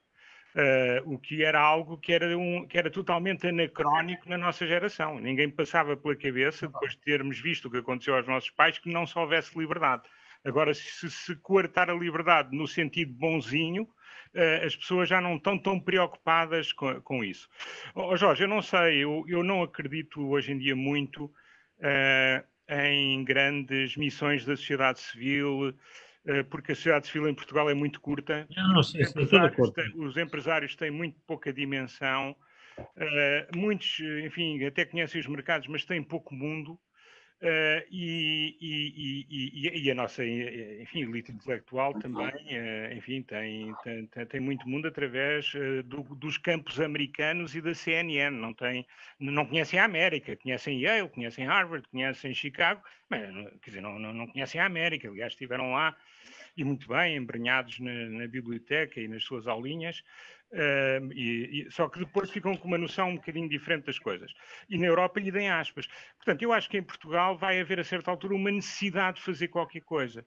Uh, 0.54 1.12
o 1.12 1.18
que 1.18 1.42
era 1.42 1.60
algo 1.60 1.98
que 1.98 2.12
era, 2.12 2.38
um, 2.38 2.64
que 2.64 2.78
era 2.78 2.88
totalmente 2.88 3.48
anacrónico 3.48 4.28
na 4.28 4.38
nossa 4.38 4.64
geração. 4.64 5.18
Ninguém 5.18 5.50
passava 5.50 5.96
pela 5.96 6.14
cabeça, 6.14 6.68
depois 6.68 6.92
de 6.92 6.98
termos 6.98 7.40
visto 7.40 7.66
o 7.66 7.70
que 7.70 7.78
aconteceu 7.78 8.14
aos 8.14 8.26
nossos 8.28 8.50
pais, 8.50 8.78
que 8.78 8.88
não 8.88 9.04
só 9.04 9.22
houvesse 9.22 9.58
liberdade. 9.58 10.04
Agora, 10.44 10.72
se 10.72 11.10
se 11.10 11.34
coartar 11.36 11.90
a 11.90 11.94
liberdade 11.94 12.56
no 12.56 12.68
sentido 12.68 13.12
bonzinho, 13.14 13.82
uh, 13.82 14.64
as 14.64 14.76
pessoas 14.76 15.08
já 15.08 15.20
não 15.20 15.36
estão 15.36 15.58
tão 15.58 15.80
preocupadas 15.80 16.72
com, 16.72 17.00
com 17.00 17.24
isso. 17.24 17.48
Oh, 17.94 18.16
Jorge, 18.16 18.44
eu 18.44 18.48
não 18.48 18.62
sei, 18.62 18.98
eu, 19.02 19.24
eu 19.26 19.42
não 19.42 19.62
acredito 19.62 20.24
hoje 20.28 20.52
em 20.52 20.58
dia 20.58 20.76
muito 20.76 21.24
uh, 21.24 22.44
em 22.68 23.24
grandes 23.24 23.96
missões 23.96 24.44
da 24.44 24.56
sociedade 24.56 25.00
civil, 25.00 25.68
eh, 25.68 25.74
porque 26.50 26.72
a 26.72 26.74
sociedade 26.74 27.06
civil 27.06 27.28
em 27.28 27.34
Portugal 27.34 27.68
é 27.68 27.74
muito 27.74 28.00
curta. 28.00 28.46
Não, 28.56 28.74
não 28.74 28.82
sei, 28.82 29.02
os, 29.02 29.10
empresários 29.10 29.70
têm, 29.70 29.92
os 29.96 30.16
empresários 30.16 30.76
têm 30.76 30.90
muito 30.90 31.20
pouca 31.26 31.52
dimensão. 31.52 32.34
Uh, 32.78 33.56
muitos, 33.56 34.00
enfim, 34.24 34.64
até 34.64 34.84
conhecem 34.84 35.20
os 35.20 35.26
mercados, 35.26 35.68
mas 35.68 35.84
têm 35.84 36.02
pouco 36.02 36.34
mundo. 36.34 36.78
Uh, 37.42 37.84
e, 37.90 38.56
e, 38.58 39.26
e, 39.28 39.82
e, 39.84 39.90
a 39.90 39.94
nossa 39.94 40.24
enfim, 40.24 41.02
elite 41.02 41.30
intelectual 41.30 41.92
também 41.92 42.28
uh, 42.28 42.94
enfim, 42.96 43.20
tem, 43.22 43.74
tem, 43.82 44.06
tem, 44.26 44.40
muito 44.40 44.66
mundo 44.66 44.88
através 44.88 45.52
uh, 45.52 45.82
do, 45.82 46.02
dos 46.14 46.38
campos 46.38 46.80
americanos 46.80 47.54
e 47.54 47.60
da 47.60 47.74
CNN. 47.74 48.30
Não, 48.30 48.54
tem, 48.54 48.86
não 49.18 49.44
conhecem 49.44 49.78
a 49.78 49.84
América, 49.84 50.36
conhecem 50.36 50.80
Yale, 50.80 51.08
conhecem 51.10 51.44
Harvard, 51.44 51.86
conhecem 51.88 52.32
Chicago, 52.32 52.80
mas 53.10 53.20
quer 53.60 53.70
dizer, 53.70 53.82
não, 53.82 53.98
não, 53.98 54.14
não 54.14 54.26
conhecem 54.26 54.58
a 54.58 54.64
América. 54.64 55.08
Aliás, 55.08 55.34
estiveram 55.34 55.72
lá 55.72 55.94
e 56.56 56.64
muito 56.64 56.88
bem, 56.88 57.16
embrenhados 57.16 57.78
na, 57.80 57.92
na 58.10 58.26
biblioteca 58.26 59.00
e 59.00 59.08
nas 59.08 59.24
suas 59.24 59.46
aulinhas. 59.46 60.02
Uh, 60.52 61.12
e, 61.12 61.66
e, 61.66 61.70
só 61.72 61.88
que 61.88 61.98
depois 61.98 62.30
ficam 62.30 62.54
com 62.54 62.68
uma 62.68 62.78
noção 62.78 63.10
um 63.10 63.16
bocadinho 63.16 63.48
diferente 63.48 63.86
das 63.86 63.98
coisas. 63.98 64.32
E 64.68 64.78
na 64.78 64.86
Europa 64.86 65.18
lhe 65.18 65.32
deem 65.32 65.50
aspas. 65.50 65.88
Portanto, 66.16 66.42
eu 66.42 66.52
acho 66.52 66.70
que 66.70 66.78
em 66.78 66.82
Portugal 66.82 67.36
vai 67.36 67.60
haver 67.60 67.80
a 67.80 67.84
certa 67.84 68.10
altura 68.10 68.36
uma 68.36 68.52
necessidade 68.52 69.16
de 69.16 69.24
fazer 69.24 69.48
qualquer 69.48 69.80
coisa. 69.82 70.24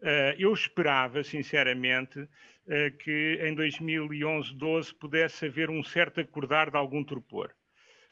Uh, 0.00 0.32
eu 0.38 0.52
esperava, 0.52 1.22
sinceramente, 1.22 2.20
uh, 2.20 2.96
que 2.98 3.38
em 3.42 3.54
2011, 3.54 4.54
12 4.54 4.94
pudesse 4.94 5.46
haver 5.46 5.68
um 5.68 5.82
certo 5.82 6.20
acordar 6.20 6.70
de 6.70 6.76
algum 6.76 7.04
torpor. 7.04 7.50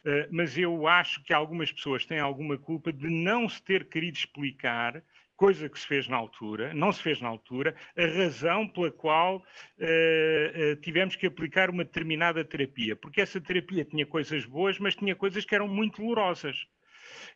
Uh, 0.04 0.28
mas 0.30 0.58
eu 0.58 0.86
acho 0.86 1.22
que 1.24 1.32
algumas 1.32 1.72
pessoas 1.72 2.04
têm 2.04 2.18
alguma 2.18 2.58
culpa 2.58 2.92
de 2.92 3.08
não 3.08 3.48
se 3.48 3.62
ter 3.62 3.88
querido 3.88 4.18
explicar 4.18 5.02
coisa 5.36 5.68
que 5.68 5.78
se 5.78 5.86
fez 5.86 6.08
na 6.08 6.16
altura, 6.16 6.72
não 6.74 6.92
se 6.92 7.02
fez 7.02 7.20
na 7.20 7.28
altura, 7.28 7.74
a 7.96 8.06
razão 8.06 8.68
pela 8.68 8.90
qual 8.90 9.36
uh, 9.36 9.40
uh, 9.40 10.76
tivemos 10.76 11.16
que 11.16 11.26
aplicar 11.26 11.70
uma 11.70 11.84
determinada 11.84 12.44
terapia, 12.44 12.96
porque 12.96 13.20
essa 13.20 13.40
terapia 13.40 13.84
tinha 13.84 14.06
coisas 14.06 14.44
boas, 14.44 14.78
mas 14.78 14.94
tinha 14.94 15.14
coisas 15.14 15.44
que 15.44 15.54
eram 15.54 15.68
muito 15.68 16.00
dolorosas. 16.00 16.66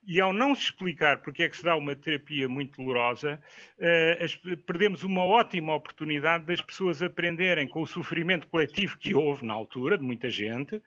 E 0.07 0.21
ao 0.21 0.33
não 0.33 0.55
se 0.55 0.63
explicar 0.63 1.19
porque 1.19 1.43
é 1.43 1.49
que 1.49 1.57
se 1.57 1.65
dá 1.65 1.77
uma 1.77 1.95
terapia 1.95 2.49
muito 2.49 2.77
dolorosa, 2.77 3.41
uh, 3.79 4.25
as, 4.25 4.35
perdemos 4.65 5.03
uma 5.03 5.25
ótima 5.25 5.75
oportunidade 5.75 6.45
das 6.45 6.61
pessoas 6.61 7.03
aprenderem 7.03 7.67
com 7.67 7.83
o 7.83 7.87
sofrimento 7.87 8.47
coletivo 8.49 8.97
que 8.99 9.15
houve 9.15 9.45
na 9.45 9.55
altura, 9.55 9.99
de 9.99 10.05
muita 10.05 10.31
gente, 10.31 10.81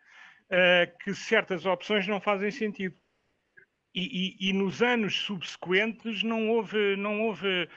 que 1.02 1.14
certas 1.14 1.66
opções 1.66 2.06
não 2.06 2.20
fazem 2.20 2.52
sentido. 2.52 2.94
E, 3.94 4.38
e, 4.40 4.50
e, 4.50 4.54
nos 4.54 4.82
anos 4.82 5.16
subsequentes 5.16 6.24
não 6.24 6.50
houve, 6.50 6.96
não 6.96 7.24
houve, 7.24 7.68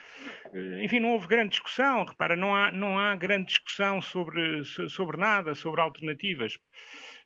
eh, 0.52 0.84
enfim, 0.84 1.00
não 1.00 1.10
houve 1.10 1.26
grande 1.26 1.50
discussão. 1.50 2.04
Repara, 2.04 2.36
não 2.36 2.54
há, 2.54 2.70
não 2.70 2.98
há 2.98 3.16
grande 3.16 3.46
discussão 3.46 4.00
sobre, 4.00 4.64
sobre 4.64 5.16
nada, 5.16 5.54
sobre 5.56 5.80
alternativas. 5.80 6.56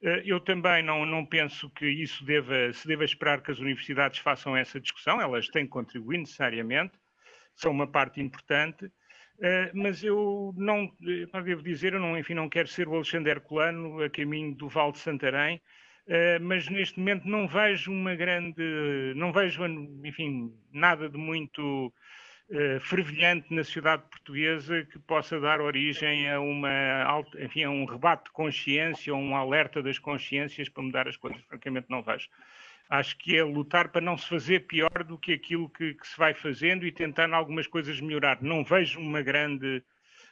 Eh, 0.03 0.23
eu 0.25 0.41
também 0.41 0.83
não, 0.83 1.05
não 1.05 1.27
penso 1.27 1.69
que 1.71 1.87
isso 1.87 2.25
deva, 2.25 2.73
se 2.73 2.89
deva 2.89 3.05
esperar 3.05 3.43
que 3.43 3.51
as 3.51 3.59
universidades 3.59 4.21
façam 4.21 4.57
essa 4.57 4.81
discussão. 4.81 5.21
Elas 5.21 5.49
têm 5.49 5.65
que 5.65 5.71
contribuir 5.71 6.19
necessariamente, 6.19 6.95
são 7.55 7.71
uma 7.73 7.87
parte 7.87 8.21
importante. 8.21 8.87
Uh, 9.39 9.71
mas 9.73 10.03
eu 10.03 10.53
não, 10.57 10.91
devo 11.45 11.63
dizer, 11.63 11.93
eu 11.93 12.01
não, 12.01 12.19
enfim, 12.19 12.35
não 12.35 12.49
quero 12.49 12.67
ser 12.67 12.89
o 12.89 12.95
Alexandre 12.97 13.31
Herculano 13.31 14.03
a 14.03 14.11
caminho 14.11 14.53
do 14.53 14.69
Val 14.69 14.91
de 14.91 14.99
Santarém, 14.99 15.63
Uh, 16.09 16.41
mas 16.41 16.67
neste 16.71 16.99
momento 16.99 17.29
não 17.29 17.47
vejo 17.47 17.93
uma 17.93 18.15
grande, 18.15 18.63
não 19.15 19.31
vejo, 19.31 19.63
enfim, 20.03 20.51
nada 20.73 21.07
de 21.07 21.19
muito 21.19 21.93
uh, 22.49 22.81
fervilhante 22.81 23.53
na 23.53 23.63
sociedade 23.63 24.05
portuguesa 24.11 24.87
que 24.87 24.99
possa 25.01 25.39
dar 25.39 25.61
origem 25.61 26.31
a 26.31 26.41
uma, 26.41 27.23
enfim, 27.39 27.65
a 27.65 27.71
um 27.71 27.85
rebate 27.85 28.25
de 28.25 28.31
consciência 28.31 29.15
ou 29.15 29.21
um 29.21 29.37
alerta 29.37 29.83
das 29.83 29.99
consciências 29.99 30.71
para 30.71 30.83
mudar 30.83 31.07
as 31.07 31.19
coisas. 31.19 31.43
Francamente, 31.43 31.91
não 31.91 32.03
vejo. 32.03 32.31
Acho 32.89 33.19
que 33.19 33.37
é 33.37 33.45
lutar 33.45 33.91
para 33.91 34.01
não 34.01 34.17
se 34.17 34.27
fazer 34.27 34.61
pior 34.61 35.05
do 35.05 35.19
que 35.19 35.35
aquilo 35.35 35.69
que, 35.69 35.93
que 35.93 36.07
se 36.09 36.17
vai 36.17 36.33
fazendo 36.33 36.87
e 36.87 36.91
tentar 36.91 37.31
algumas 37.35 37.67
coisas 37.67 38.01
melhorar. 38.01 38.41
Não 38.41 38.65
vejo 38.65 38.99
uma 38.99 39.21
grande 39.21 39.83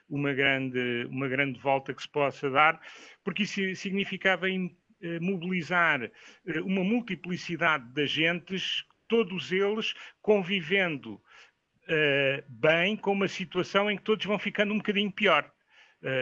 uma 0.08 0.32
grande, 0.32 1.06
uma 1.10 1.28
grande 1.28 1.58
volta 1.58 1.92
que 1.92 2.00
se 2.00 2.08
possa 2.08 2.48
dar, 2.48 2.80
porque 3.24 3.42
isso 3.42 3.74
significava 3.74 4.48
mobilizar 5.20 6.02
eh, 6.02 6.60
uma 6.60 6.82
multiplicidade 6.82 7.84
de 7.92 8.02
agentes, 8.02 8.84
todos 9.08 9.52
eles 9.52 9.94
convivendo 10.20 11.20
eh, 11.88 12.44
bem 12.48 12.96
com 12.96 13.12
uma 13.12 13.28
situação 13.28 13.90
em 13.90 13.96
que 13.96 14.02
todos 14.02 14.24
vão 14.24 14.38
ficando 14.38 14.72
um 14.72 14.78
bocadinho 14.78 15.12
pior. 15.12 15.50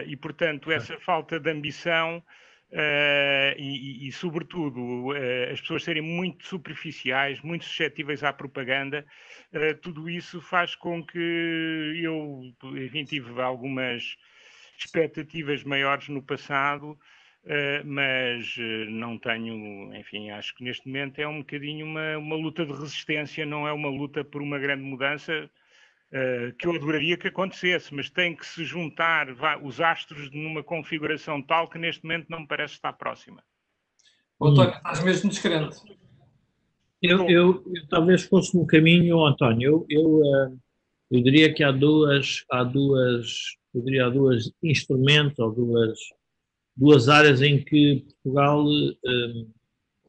e, 0.07 0.15
portanto, 0.17 0.71
essa 0.71 0.97
falta 0.99 1.39
de 1.39 1.51
ambição 1.51 2.23
Uh, 2.71 3.53
e, 3.57 4.07
e, 4.07 4.11
sobretudo, 4.11 4.81
uh, 5.09 5.51
as 5.51 5.61
pessoas 5.61 5.83
serem 5.83 6.01
muito 6.01 6.45
superficiais, 6.45 7.39
muito 7.41 7.63
suscetíveis 7.63 8.23
à 8.23 8.33
propaganda, 8.33 9.05
uh, 9.53 9.79
tudo 9.81 10.09
isso 10.09 10.41
faz 10.41 10.75
com 10.75 11.05
que 11.05 11.17
eu, 12.03 12.41
enfim, 12.75 13.05
tive 13.05 13.39
algumas 13.39 14.17
expectativas 14.77 15.63
maiores 15.63 16.09
no 16.09 16.21
passado 16.21 16.99
Uh, 17.45 17.85
mas 17.85 18.57
uh, 18.57 18.89
não 18.89 19.19
tenho, 19.19 19.93
enfim, 19.95 20.31
acho 20.31 20.55
que 20.55 20.63
neste 20.63 20.87
momento 20.87 21.19
é 21.19 21.27
um 21.27 21.41
bocadinho 21.41 21.85
uma, 21.85 22.17
uma 22.17 22.35
luta 22.35 22.65
de 22.65 22.71
resistência, 22.71 23.45
não 23.45 23.67
é 23.67 23.71
uma 23.71 23.87
luta 23.87 24.23
por 24.23 24.41
uma 24.41 24.57
grande 24.57 24.81
mudança 24.81 25.47
uh, 26.07 26.55
que 26.57 26.65
eu 26.65 26.73
adoraria 26.73 27.15
que 27.15 27.27
acontecesse, 27.27 27.93
mas 27.93 28.09
tem 28.09 28.35
que 28.35 28.43
se 28.47 28.65
juntar 28.65 29.31
vá, 29.35 29.59
os 29.59 29.79
astros 29.79 30.31
numa 30.31 30.63
configuração 30.63 31.39
tal 31.39 31.69
que 31.69 31.77
neste 31.77 32.03
momento 32.03 32.25
não 32.29 32.39
me 32.39 32.47
parece 32.47 32.73
estar 32.73 32.93
próxima. 32.93 33.43
António, 34.41 34.73
estás 34.73 35.03
mesmo 35.03 35.29
descrente. 35.29 35.77
Eu, 36.99 37.29
eu, 37.29 37.63
eu, 37.75 37.87
talvez 37.87 38.23
fosse 38.23 38.57
no 38.57 38.65
caminho, 38.65 39.23
António, 39.23 39.85
eu, 39.87 40.23
eu, 40.23 40.59
eu 41.11 41.21
diria 41.21 41.53
que 41.53 41.63
há 41.63 41.71
duas, 41.71 42.43
há 42.49 42.63
duas, 42.63 43.55
eu 43.71 43.83
diria 43.83 44.07
há 44.07 44.09
duas 44.09 44.51
instrumentos 44.63 45.37
ou 45.37 45.51
duas 45.51 45.99
duas 46.75 47.09
áreas 47.09 47.41
em 47.41 47.63
que 47.63 48.05
Portugal 48.23 48.65
um, 48.65 49.51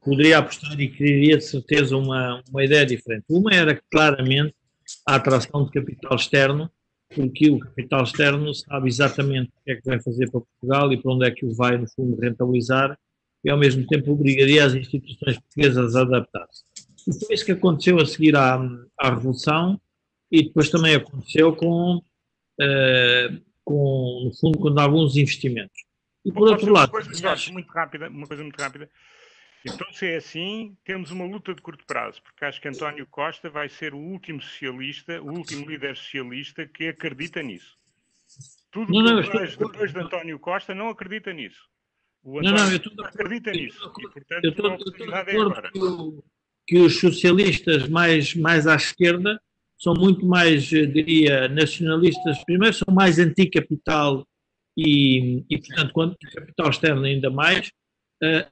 poderia 0.02 0.38
apostar 0.38 0.78
e 0.80 0.88
quereria 0.88 1.36
de 1.36 1.44
certeza 1.44 1.96
uma, 1.96 2.42
uma 2.48 2.64
ideia 2.64 2.86
diferente. 2.86 3.24
Uma 3.28 3.54
era 3.54 3.80
claramente 3.90 4.54
a 5.06 5.16
atração 5.16 5.64
de 5.64 5.70
capital 5.72 6.16
externo, 6.16 6.70
porque 7.14 7.50
o 7.50 7.58
capital 7.58 8.04
externo 8.04 8.54
sabe 8.54 8.88
exatamente 8.88 9.48
o 9.48 9.64
que 9.64 9.72
é 9.72 9.76
que 9.76 9.84
vai 9.84 10.00
fazer 10.00 10.30
para 10.30 10.40
Portugal 10.40 10.92
e 10.92 10.96
para 10.96 11.12
onde 11.12 11.26
é 11.26 11.30
que 11.30 11.44
o 11.44 11.54
vai, 11.54 11.76
no 11.76 11.88
fundo, 11.88 12.20
rentabilizar, 12.20 12.96
e 13.44 13.50
ao 13.50 13.58
mesmo 13.58 13.86
tempo 13.86 14.12
obrigaria 14.12 14.64
as 14.64 14.74
instituições 14.74 15.38
portuguesas 15.38 15.94
a 15.94 16.02
adaptar-se. 16.02 16.64
E 17.08 17.24
foi 17.24 17.34
isso 17.34 17.44
que 17.44 17.52
aconteceu 17.52 18.00
a 18.00 18.06
seguir 18.06 18.36
à, 18.36 18.60
à 18.98 19.10
Revolução 19.10 19.80
e 20.30 20.44
depois 20.44 20.68
também 20.68 20.94
aconteceu 20.94 21.54
com, 21.54 21.96
uh, 21.96 23.40
com 23.64 24.22
no 24.24 24.34
fundo, 24.36 24.58
com 24.58 24.80
alguns 24.80 25.16
investimentos. 25.16 25.86
E 26.27 26.33
por 26.33 26.49
outro 26.51 26.72
lado. 26.72 26.91
Uma 26.93 27.03
coisa, 27.03 27.53
muito 27.53 27.70
rápida, 27.70 28.09
uma 28.09 28.27
coisa 28.27 28.43
muito 28.43 28.61
rápida. 28.61 28.91
Então, 29.64 29.87
se 29.93 30.07
é 30.07 30.16
assim, 30.16 30.77
temos 30.85 31.11
uma 31.12 31.24
luta 31.24 31.55
de 31.55 31.62
curto 31.62 31.85
prazo, 31.87 32.20
porque 32.22 32.45
acho 32.45 32.61
que 32.61 32.68
António 32.68 33.07
Costa 33.07 33.49
vai 33.49 33.68
ser 33.68 33.95
o 33.95 33.99
último 33.99 34.43
socialista, 34.43 35.22
o 35.22 35.31
último 35.31 35.68
líder 35.68 35.97
socialista 35.97 36.66
que 36.66 36.89
acredita 36.89 37.43
nisso. 37.43 37.77
Tudo 38.72 38.93
não, 38.93 39.03
não, 39.03 39.22
depois, 39.22 39.51
estou... 39.51 39.70
depois 39.70 39.93
de 39.93 40.01
António 40.01 40.39
Costa 40.39 40.74
não 40.74 40.89
acredita 40.89 41.33
nisso. 41.33 41.68
O 42.22 42.39
António 42.39 42.59
não, 42.59 42.66
não, 42.66 42.77
estou... 42.77 43.05
acredita 43.05 43.53
nisso. 43.53 43.93
E, 43.99 44.09
portanto, 44.09 44.45
eu 44.45 44.51
estou, 44.51 44.70
a 44.70 44.74
oportunidade 44.74 45.31
é 45.31 45.41
agora. 45.41 45.70
Que, 45.70 45.81
que 46.66 46.79
os 46.79 46.99
socialistas 46.99 47.89
mais, 47.89 48.35
mais 48.35 48.66
à 48.66 48.74
esquerda 48.74 49.41
são 49.79 49.95
muito 49.95 50.27
mais, 50.27 50.64
diria, 50.64 51.49
nacionalistas. 51.49 52.43
Primeiro, 52.45 52.74
são 52.74 52.93
mais 52.93 53.18
anticapital 53.18 54.27
e, 54.77 55.45
e 55.49 55.59
portanto, 55.59 55.93
quando 55.93 56.12
o 56.12 56.35
capital 56.35 56.70
externo 56.70 57.05
ainda 57.05 57.31
mais, 57.31 57.68
uh, 58.22 58.47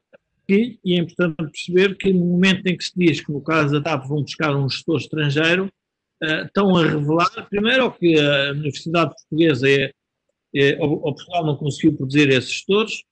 e, 0.48 0.78
e, 0.84 0.94
é 0.94 1.00
importante 1.00 1.36
perceber 1.36 1.96
que 1.96 2.12
no 2.12 2.24
momento 2.24 2.66
em 2.66 2.76
que 2.76 2.84
se 2.84 2.92
diz 2.96 3.20
que 3.20 3.32
no 3.32 3.42
caso 3.42 3.72
da 3.72 3.80
TAP 3.80 4.06
vão 4.06 4.22
buscar 4.22 4.54
um 4.54 4.68
gestor 4.68 4.98
estrangeiro, 4.98 5.70
uh, 6.22 6.46
estão 6.46 6.76
a 6.76 6.82
revelar, 6.82 7.48
primeiro, 7.48 7.92
que 7.92 8.18
a 8.18 8.52
Universidade 8.52 9.14
Portuguesa 9.14 9.68
é, 9.68 9.92
é, 10.54 10.76
ou, 10.80 11.00
Portugal 11.00 11.44
não 11.44 11.56
conseguiu 11.56 11.96
produzir 11.96 12.28
esses 12.30 12.50
gestores, 12.50 13.02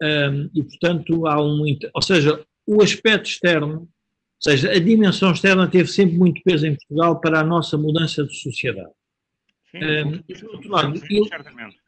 um, 0.00 0.06
ehm, 0.06 0.50
e 0.54 0.62
portanto 0.62 1.26
há 1.26 1.42
um. 1.42 1.64
Ou 1.94 2.02
seja, 2.02 2.44
o 2.66 2.82
aspecto 2.82 3.28
externo, 3.28 3.80
ou 3.80 3.88
seja, 4.38 4.70
a 4.70 4.78
dimensão 4.78 5.32
externa 5.32 5.68
teve 5.68 5.88
sempre 5.88 6.16
muito 6.16 6.42
peso 6.42 6.66
em 6.66 6.74
Portugal 6.76 7.20
para 7.20 7.40
a 7.40 7.44
nossa 7.44 7.76
mudança 7.76 8.24
de 8.24 8.34
sociedade. 8.36 8.90
Sim, 9.70 9.78
um, 9.78 9.82
ehm, 9.82 10.20
e, 10.28 10.34
por 10.34 10.50
outro 10.50 10.70
lado, 10.70 10.98
sim, 10.98 11.24
certamente. 11.28 11.81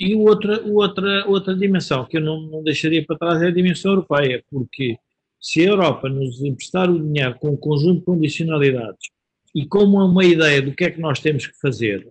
E 0.00 0.14
outra, 0.14 0.62
outra, 0.64 1.26
outra 1.26 1.56
dimensão 1.56 2.04
que 2.04 2.18
eu 2.18 2.20
não, 2.20 2.40
não 2.42 2.62
deixaria 2.62 3.04
para 3.04 3.18
trás 3.18 3.42
é 3.42 3.48
a 3.48 3.52
dimensão 3.52 3.92
europeia, 3.92 4.44
porque 4.48 4.96
se 5.40 5.60
a 5.60 5.70
Europa 5.70 6.08
nos 6.08 6.42
emprestar 6.42 6.90
o 6.90 7.02
dinheiro 7.02 7.36
com 7.38 7.50
um 7.50 7.56
conjunto 7.56 8.00
de 8.00 8.04
condicionalidades 8.04 9.08
e 9.54 9.66
como 9.66 10.04
uma 10.04 10.24
ideia 10.24 10.62
do 10.62 10.74
que 10.74 10.84
é 10.84 10.90
que 10.90 11.00
nós 11.00 11.20
temos 11.20 11.46
que 11.46 11.58
fazer, 11.58 12.06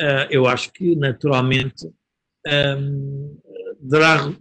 uh, 0.00 0.26
eu 0.30 0.46
acho 0.46 0.72
que 0.72 0.96
naturalmente 0.96 1.86
um, 2.46 3.38
dará, 3.80 4.32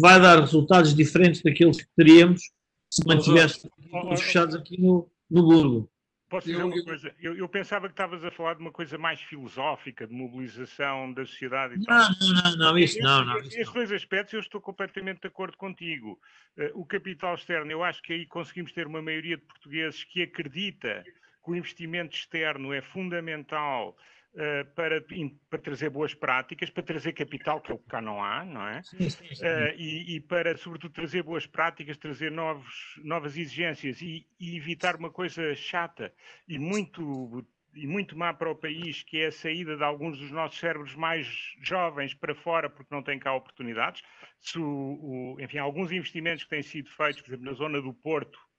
vai 0.00 0.20
dar 0.20 0.40
resultados 0.40 0.94
diferentes 0.94 1.42
daqueles 1.42 1.78
que 1.78 1.88
teríamos 1.96 2.42
se 2.90 3.06
mantivéssemos 3.06 3.70
fechados 4.16 4.54
aqui 4.56 4.80
no, 4.80 5.08
no 5.30 5.42
Burgo. 5.42 5.89
Posso 6.30 6.46
dizer 6.46 6.62
uma 6.62 6.84
coisa? 6.84 7.12
Eu, 7.20 7.36
eu, 7.36 7.48
pensava 7.48 7.88
que 7.88 7.92
estavas 7.92 8.24
a 8.24 8.30
falar 8.30 8.54
de 8.54 8.60
uma 8.60 8.70
coisa 8.70 8.96
mais 8.96 9.20
filosófica, 9.20 10.06
de 10.06 10.14
mobilização 10.14 11.12
da 11.12 11.26
sociedade 11.26 11.74
e 11.74 11.84
tal. 11.84 11.98
Não, 11.98 12.32
não, 12.32 12.56
não, 12.56 12.78
isso 12.78 13.00
não. 13.00 13.24
não 13.24 13.38
estes 13.38 13.72
dois 13.72 13.90
aspectos 13.90 14.34
eu 14.34 14.40
estou 14.40 14.60
completamente 14.60 15.20
de 15.20 15.26
acordo 15.26 15.56
contigo. 15.56 16.20
Uh, 16.56 16.80
o 16.80 16.86
capital 16.86 17.34
externo, 17.34 17.72
eu 17.72 17.82
acho 17.82 18.00
que 18.00 18.12
aí 18.12 18.26
conseguimos 18.26 18.70
ter 18.70 18.86
uma 18.86 19.02
maioria 19.02 19.36
de 19.36 19.42
portugueses 19.42 20.04
que 20.04 20.22
acredita 20.22 21.02
que 21.44 21.50
o 21.50 21.56
investimento 21.56 22.14
externo 22.14 22.72
é 22.72 22.80
fundamental 22.80 23.96
Uh, 24.32 24.64
para, 24.76 25.04
para, 25.50 25.58
trazer 25.58 25.90
boas 25.90 26.14
práticas, 26.14 26.70
para 26.70 26.84
trazer 26.84 27.12
capital, 27.14 27.60
que 27.60 27.72
é 27.72 27.74
o 27.74 27.78
que 27.78 27.88
cá 27.88 28.00
não 28.00 28.22
há, 28.22 28.44
não 28.44 28.64
é? 28.64 28.80
Sim, 28.84 29.10
sim, 29.10 29.34
sim. 29.34 29.44
Uh, 29.44 29.74
e, 29.76 30.14
e, 30.14 30.20
para, 30.20 30.56
sobretudo, 30.56 30.92
trazer 30.92 31.24
boas 31.24 31.48
práticas, 31.48 31.96
trazer 31.96 32.30
novos, 32.30 32.94
novas 33.02 33.36
exigências 33.36 34.00
e, 34.00 34.24
e, 34.38 34.56
evitar 34.56 34.94
uma 34.94 35.10
coisa 35.10 35.52
chata 35.56 36.14
e 36.46 36.60
muito, 36.60 37.44
e 37.74 37.88
muito 37.88 38.16
má 38.16 38.32
para 38.32 38.48
o 38.48 38.54
país, 38.54 39.02
que 39.02 39.18
é 39.18 39.26
a 39.26 39.32
saída 39.32 39.76
de 39.76 39.82
alguns 39.82 40.16
dos 40.16 40.30
nossos 40.30 40.60
cérebros 40.60 40.94
mais 40.94 41.26
jovens 41.60 42.14
para 42.14 42.32
fora 42.32 42.70
porque 42.70 42.94
não 42.94 43.02
têm 43.02 43.18
cá 43.18 43.34
oportunidades. 43.34 44.00
Se 44.40 44.60
o, 44.60 44.64
o, 44.64 45.40
enfim, 45.40 45.58
alguns 45.58 45.90
investimentos 45.90 46.44
que 46.44 46.50
têm 46.50 46.62
sido 46.62 46.88
feitos, 46.90 47.20
por 47.20 47.30
exemplo, 47.30 47.46
na 47.46 47.52
zona 47.52 47.82
do 47.82 47.92
Porto, 47.92 48.38
eh, 48.38 48.49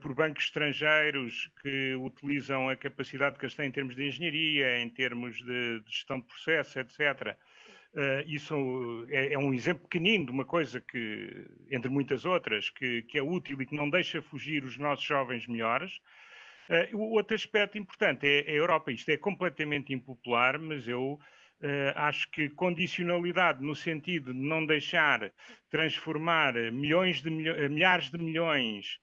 por 0.00 0.14
bancos 0.14 0.44
estrangeiros 0.44 1.50
que 1.62 1.94
utilizam 1.94 2.68
a 2.68 2.76
capacidade 2.76 3.38
que 3.38 3.44
eles 3.44 3.54
têm 3.54 3.68
em 3.68 3.72
termos 3.72 3.96
de 3.96 4.06
engenharia, 4.06 4.78
em 4.78 4.88
termos 4.90 5.36
de, 5.38 5.80
de 5.80 5.90
gestão 5.90 6.20
de 6.20 6.26
processo, 6.26 6.78
etc. 6.78 7.36
Uh, 7.94 7.98
eh, 7.98 8.24
isso 8.26 9.06
é, 9.08 9.32
é, 9.32 9.38
um 9.38 9.54
exemplo 9.54 9.84
pequenino 9.84 10.26
de 10.26 10.30
uma 10.32 10.44
coisa 10.44 10.80
que, 10.80 11.46
entre 11.70 11.90
muitas 11.90 12.24
outras, 12.24 12.68
que, 12.70 13.02
que, 13.02 13.18
é 13.18 13.22
útil 13.22 13.60
e 13.60 13.66
que 13.66 13.74
não 13.74 13.88
deixa 13.88 14.20
fugir 14.20 14.64
os 14.64 14.76
nossos 14.76 15.04
jovens 15.04 15.46
melhores. 15.46 15.96
Uh, 16.68 16.96
o 16.96 17.12
outro 17.12 17.34
aspecto 17.34 17.78
importante 17.78 18.26
é, 18.26 18.50
é 18.50 18.52
a 18.52 18.56
Europa. 18.56 18.92
Isto 18.92 19.10
é 19.10 19.16
completamente 19.16 19.92
impopular, 19.92 20.58
mas 20.58 20.86
eu 20.86 21.18
Uh, 21.62 21.92
acho 21.94 22.30
que 22.30 22.48
condicionalidade 22.48 23.62
no 23.62 23.76
sentido 23.76 24.32
de 24.32 24.40
não 24.40 24.64
deixar 24.64 25.30
transformar 25.68 26.54
milhões 26.72 27.20
de 27.20 27.28
milho 27.28 27.68
milhares 27.68 28.10
de 28.10 28.16
milhões 28.16 28.98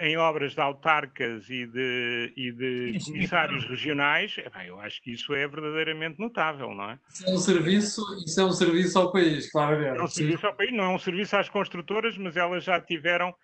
em 0.00 0.16
obras 0.18 0.54
de 0.54 0.60
autarcas 0.60 1.48
e 1.48 1.66
de, 1.66 2.32
e 2.36 2.52
de 2.52 2.98
comissários 3.04 3.64
regionais, 3.64 4.36
eu 4.66 4.78
acho 4.78 5.02
que 5.02 5.12
isso 5.12 5.32
é 5.34 5.48
verdadeiramente 5.48 6.20
notável, 6.20 6.74
não 6.74 6.90
é? 6.90 6.98
Isso 7.10 7.26
é 7.26 7.32
um 7.32 7.38
serviço, 7.38 8.02
isso 8.26 8.40
é 8.40 8.44
um 8.44 8.52
serviço 8.52 8.98
ao 8.98 9.10
país, 9.10 9.50
claro. 9.50 9.82
É 9.82 10.02
um 10.02 10.06
serviço 10.06 10.46
ao 10.46 10.54
país, 10.54 10.72
não 10.72 10.84
é 10.84 10.88
um 10.88 10.98
serviço 10.98 11.36
às 11.36 11.48
construtoras, 11.48 12.18
mas 12.18 12.36
elas 12.36 12.64
já 12.64 12.80
tiveram 12.80 13.34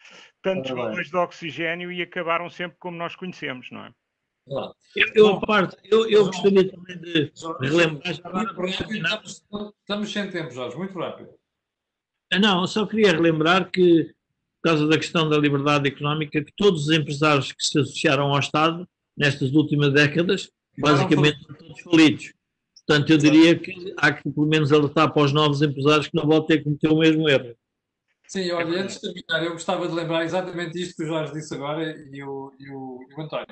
tantos 0.43 0.71
balões 0.71 1.09
de 1.09 1.17
oxigênio 1.17 1.91
e 1.91 2.03
acabaram 2.03 2.51
sempre 2.51 2.77
como 2.79 2.97
nós 2.97 3.17
conhecemos, 3.17 3.71
não 3.71 3.87
é? 3.87 3.93
Eu, 4.97 5.07
eu, 5.15 5.41
parte, 5.41 5.77
eu, 5.85 6.09
eu 6.09 6.27
gostaria 6.27 6.71
também 6.71 6.99
de 6.99 7.31
relembrar. 7.61 8.11
Estamos, 8.11 9.45
estamos 9.81 10.13
sem 10.13 10.31
tempo, 10.31 10.51
Jorge, 10.51 10.77
muito 10.77 10.99
rápido. 10.99 11.29
Não, 12.41 12.67
só 12.67 12.87
queria 12.87 13.13
relembrar 13.13 13.71
que 13.71 14.15
por 14.61 14.71
causa 14.71 14.87
da 14.87 14.97
questão 14.97 15.29
da 15.29 15.39
liberdade 15.39 15.89
económica, 15.89 16.43
que 16.43 16.53
todos 16.57 16.89
os 16.89 16.97
empresários 16.97 17.53
que 17.53 17.63
se 17.63 17.79
associaram 17.79 18.33
ao 18.33 18.39
Estado 18.39 18.89
nestas 19.17 19.53
últimas 19.53 19.93
décadas, 19.93 20.51
basicamente 20.79 21.45
são 21.45 21.55
todos 21.55 21.81
falidos. 21.81 22.33
Portanto, 22.87 23.11
eu 23.11 23.19
diria 23.19 23.59
que 23.59 23.95
há 23.99 24.13
que 24.13 24.31
pelo 24.31 24.47
menos 24.47 24.73
alertar 24.73 25.13
para 25.13 25.23
os 25.23 25.33
novos 25.33 25.61
empresários 25.61 26.09
que 26.09 26.17
não 26.17 26.27
voltem 26.27 26.59
a 26.59 26.63
cometer 26.63 26.89
o 26.89 26.99
mesmo 26.99 27.29
erro. 27.29 27.55
Sim, 28.27 28.51
olha, 28.51 28.83
antes 28.83 28.97
de 28.97 29.03
terminar, 29.03 29.45
eu 29.45 29.53
gostava 29.53 29.89
de 29.89 29.95
lembrar 29.95 30.25
exatamente 30.25 30.81
isto 30.81 30.97
que 30.97 31.03
o 31.03 31.07
Jorge 31.07 31.33
disse 31.33 31.55
agora 31.55 31.83
e 32.13 32.23
o, 32.23 32.53
e 32.59 32.71
o, 32.71 32.99
e 33.11 33.15
o 33.15 33.23
António, 33.23 33.47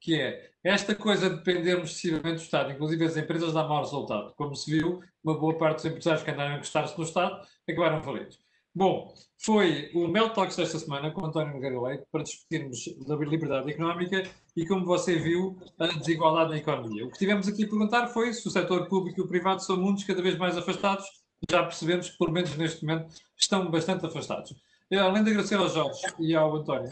que 0.00 0.20
é 0.20 0.50
esta 0.64 0.94
coisa 0.94 1.30
de 1.30 1.36
dependermos 1.36 1.90
excessivamente 1.90 2.36
do 2.36 2.42
Estado, 2.42 2.72
inclusive 2.72 3.04
as 3.04 3.16
empresas 3.16 3.52
dão 3.52 3.68
mau 3.68 3.82
resultado. 3.82 4.34
Como 4.34 4.54
se 4.54 4.70
viu, 4.70 5.00
uma 5.22 5.38
boa 5.38 5.56
parte 5.56 5.76
dos 5.76 5.84
empresários 5.86 6.24
que 6.24 6.30
andaram 6.30 6.54
a 6.54 6.56
encostar-se 6.56 6.98
no 6.98 7.04
Estado 7.04 7.40
acabaram 7.68 8.02
falidos. 8.02 8.38
Bom, 8.74 9.14
foi 9.38 9.90
o 9.94 10.08
Mel 10.08 10.30
Talks 10.30 10.56
desta 10.56 10.78
semana 10.78 11.10
com 11.10 11.24
António 11.24 11.82
Leite 11.82 12.04
para 12.10 12.22
discutirmos 12.22 12.78
da 13.06 13.16
liberdade 13.16 13.70
económica 13.70 14.22
e, 14.56 14.66
como 14.66 14.84
você 14.84 15.16
viu, 15.16 15.58
a 15.78 15.86
desigualdade 15.86 16.50
na 16.50 16.58
economia. 16.58 17.04
O 17.06 17.10
que 17.10 17.18
tivemos 17.18 17.46
aqui 17.46 17.64
a 17.64 17.68
perguntar 17.68 18.08
foi 18.08 18.32
se 18.32 18.46
o 18.48 18.50
setor 18.50 18.88
público 18.88 19.20
e 19.20 19.24
o 19.24 19.28
privado 19.28 19.62
são 19.62 19.76
mundos 19.76 20.04
cada 20.04 20.22
vez 20.22 20.36
mais 20.36 20.56
afastados. 20.56 21.04
Já 21.50 21.62
percebemos 21.62 22.10
que, 22.10 22.18
pelo 22.18 22.32
menos 22.32 22.56
neste 22.56 22.84
momento, 22.84 23.14
estão 23.36 23.70
bastante 23.70 24.06
afastados. 24.06 24.54
Eu, 24.90 25.04
além 25.04 25.22
de 25.22 25.30
agradecer 25.30 25.56
ao 25.56 25.68
Jorge 25.68 26.00
e 26.18 26.34
ao 26.34 26.56
António, 26.56 26.90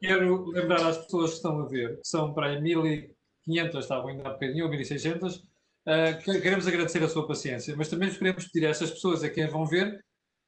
quero 0.00 0.46
lembrar 0.46 0.86
às 0.86 0.98
pessoas 0.98 1.30
que 1.30 1.36
estão 1.36 1.60
a 1.60 1.66
ver, 1.66 2.00
que 2.00 2.08
são 2.08 2.34
para 2.34 2.48
aí 2.48 2.60
1.500, 2.60 3.78
estavam 3.78 4.08
ainda 4.08 4.28
há 4.28 4.32
bocadinho, 4.32 4.64
ou 4.64 4.70
1.600, 4.70 5.36
uh, 5.36 6.40
queremos 6.40 6.66
agradecer 6.66 7.02
a 7.02 7.08
sua 7.08 7.26
paciência, 7.26 7.74
mas 7.76 7.88
também 7.88 8.10
queremos 8.10 8.46
pedir 8.48 8.66
a 8.66 8.70
essas 8.70 8.90
pessoas 8.90 9.22
a 9.22 9.30
quem 9.30 9.46
vão 9.46 9.64
ver 9.64 10.02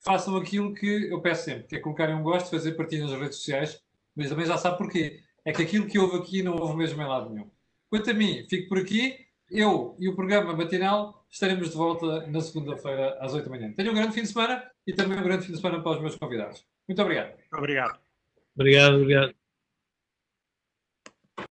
façam 0.07 0.37
aquilo 0.37 0.73
que 0.73 1.11
eu 1.11 1.21
peço 1.21 1.45
sempre, 1.45 1.65
que 1.65 1.75
é 1.75 1.81
colocarem 1.81 2.15
um 2.15 2.23
gosto, 2.23 2.49
fazer 2.49 2.73
partilha 2.73 3.05
nas 3.05 3.19
redes 3.19 3.39
sociais, 3.39 3.83
mas 4.15 4.29
também 4.29 4.47
já 4.47 4.57
sabe 4.57 4.79
porquê. 4.79 5.21
É 5.45 5.53
que 5.53 5.63
aquilo 5.63 5.87
que 5.87 5.99
houve 5.99 6.17
aqui 6.19 6.43
não 6.43 6.55
houve 6.55 6.77
mesmo 6.77 7.03
em 7.03 7.07
lado 7.07 7.29
nenhum. 7.29 7.51
Quanto 7.91 8.11
a 8.11 8.15
mim, 8.15 8.47
fico 8.49 8.69
por 8.69 8.79
aqui. 8.79 9.27
Eu 9.51 9.97
e 9.99 10.09
o 10.09 10.17
programa 10.17 10.57
matinal 10.57 11.25
estaremos 11.31 11.71
de 11.71 11.77
volta 11.77 12.27
na 12.27 12.41
segunda-feira 12.41 13.17
às 13.21 13.33
8 13.33 13.45
da 13.45 13.51
manhã. 13.51 13.73
Tenham 13.73 13.93
um 13.93 13.97
grande 13.97 14.13
fim 14.13 14.23
de 14.23 14.29
semana 14.29 14.65
e 14.87 14.93
também 14.93 15.19
um 15.19 15.23
grande 15.23 15.47
fim 15.47 15.53
de 15.53 15.61
semana 15.61 15.83
para 15.83 15.93
os 15.93 16.01
meus 16.01 16.17
convidados. 16.17 16.65
Muito 16.89 17.01
obrigado. 17.03 17.37
Obrigado. 17.53 17.99
Obrigado, 18.57 18.95
obrigado. 18.97 19.46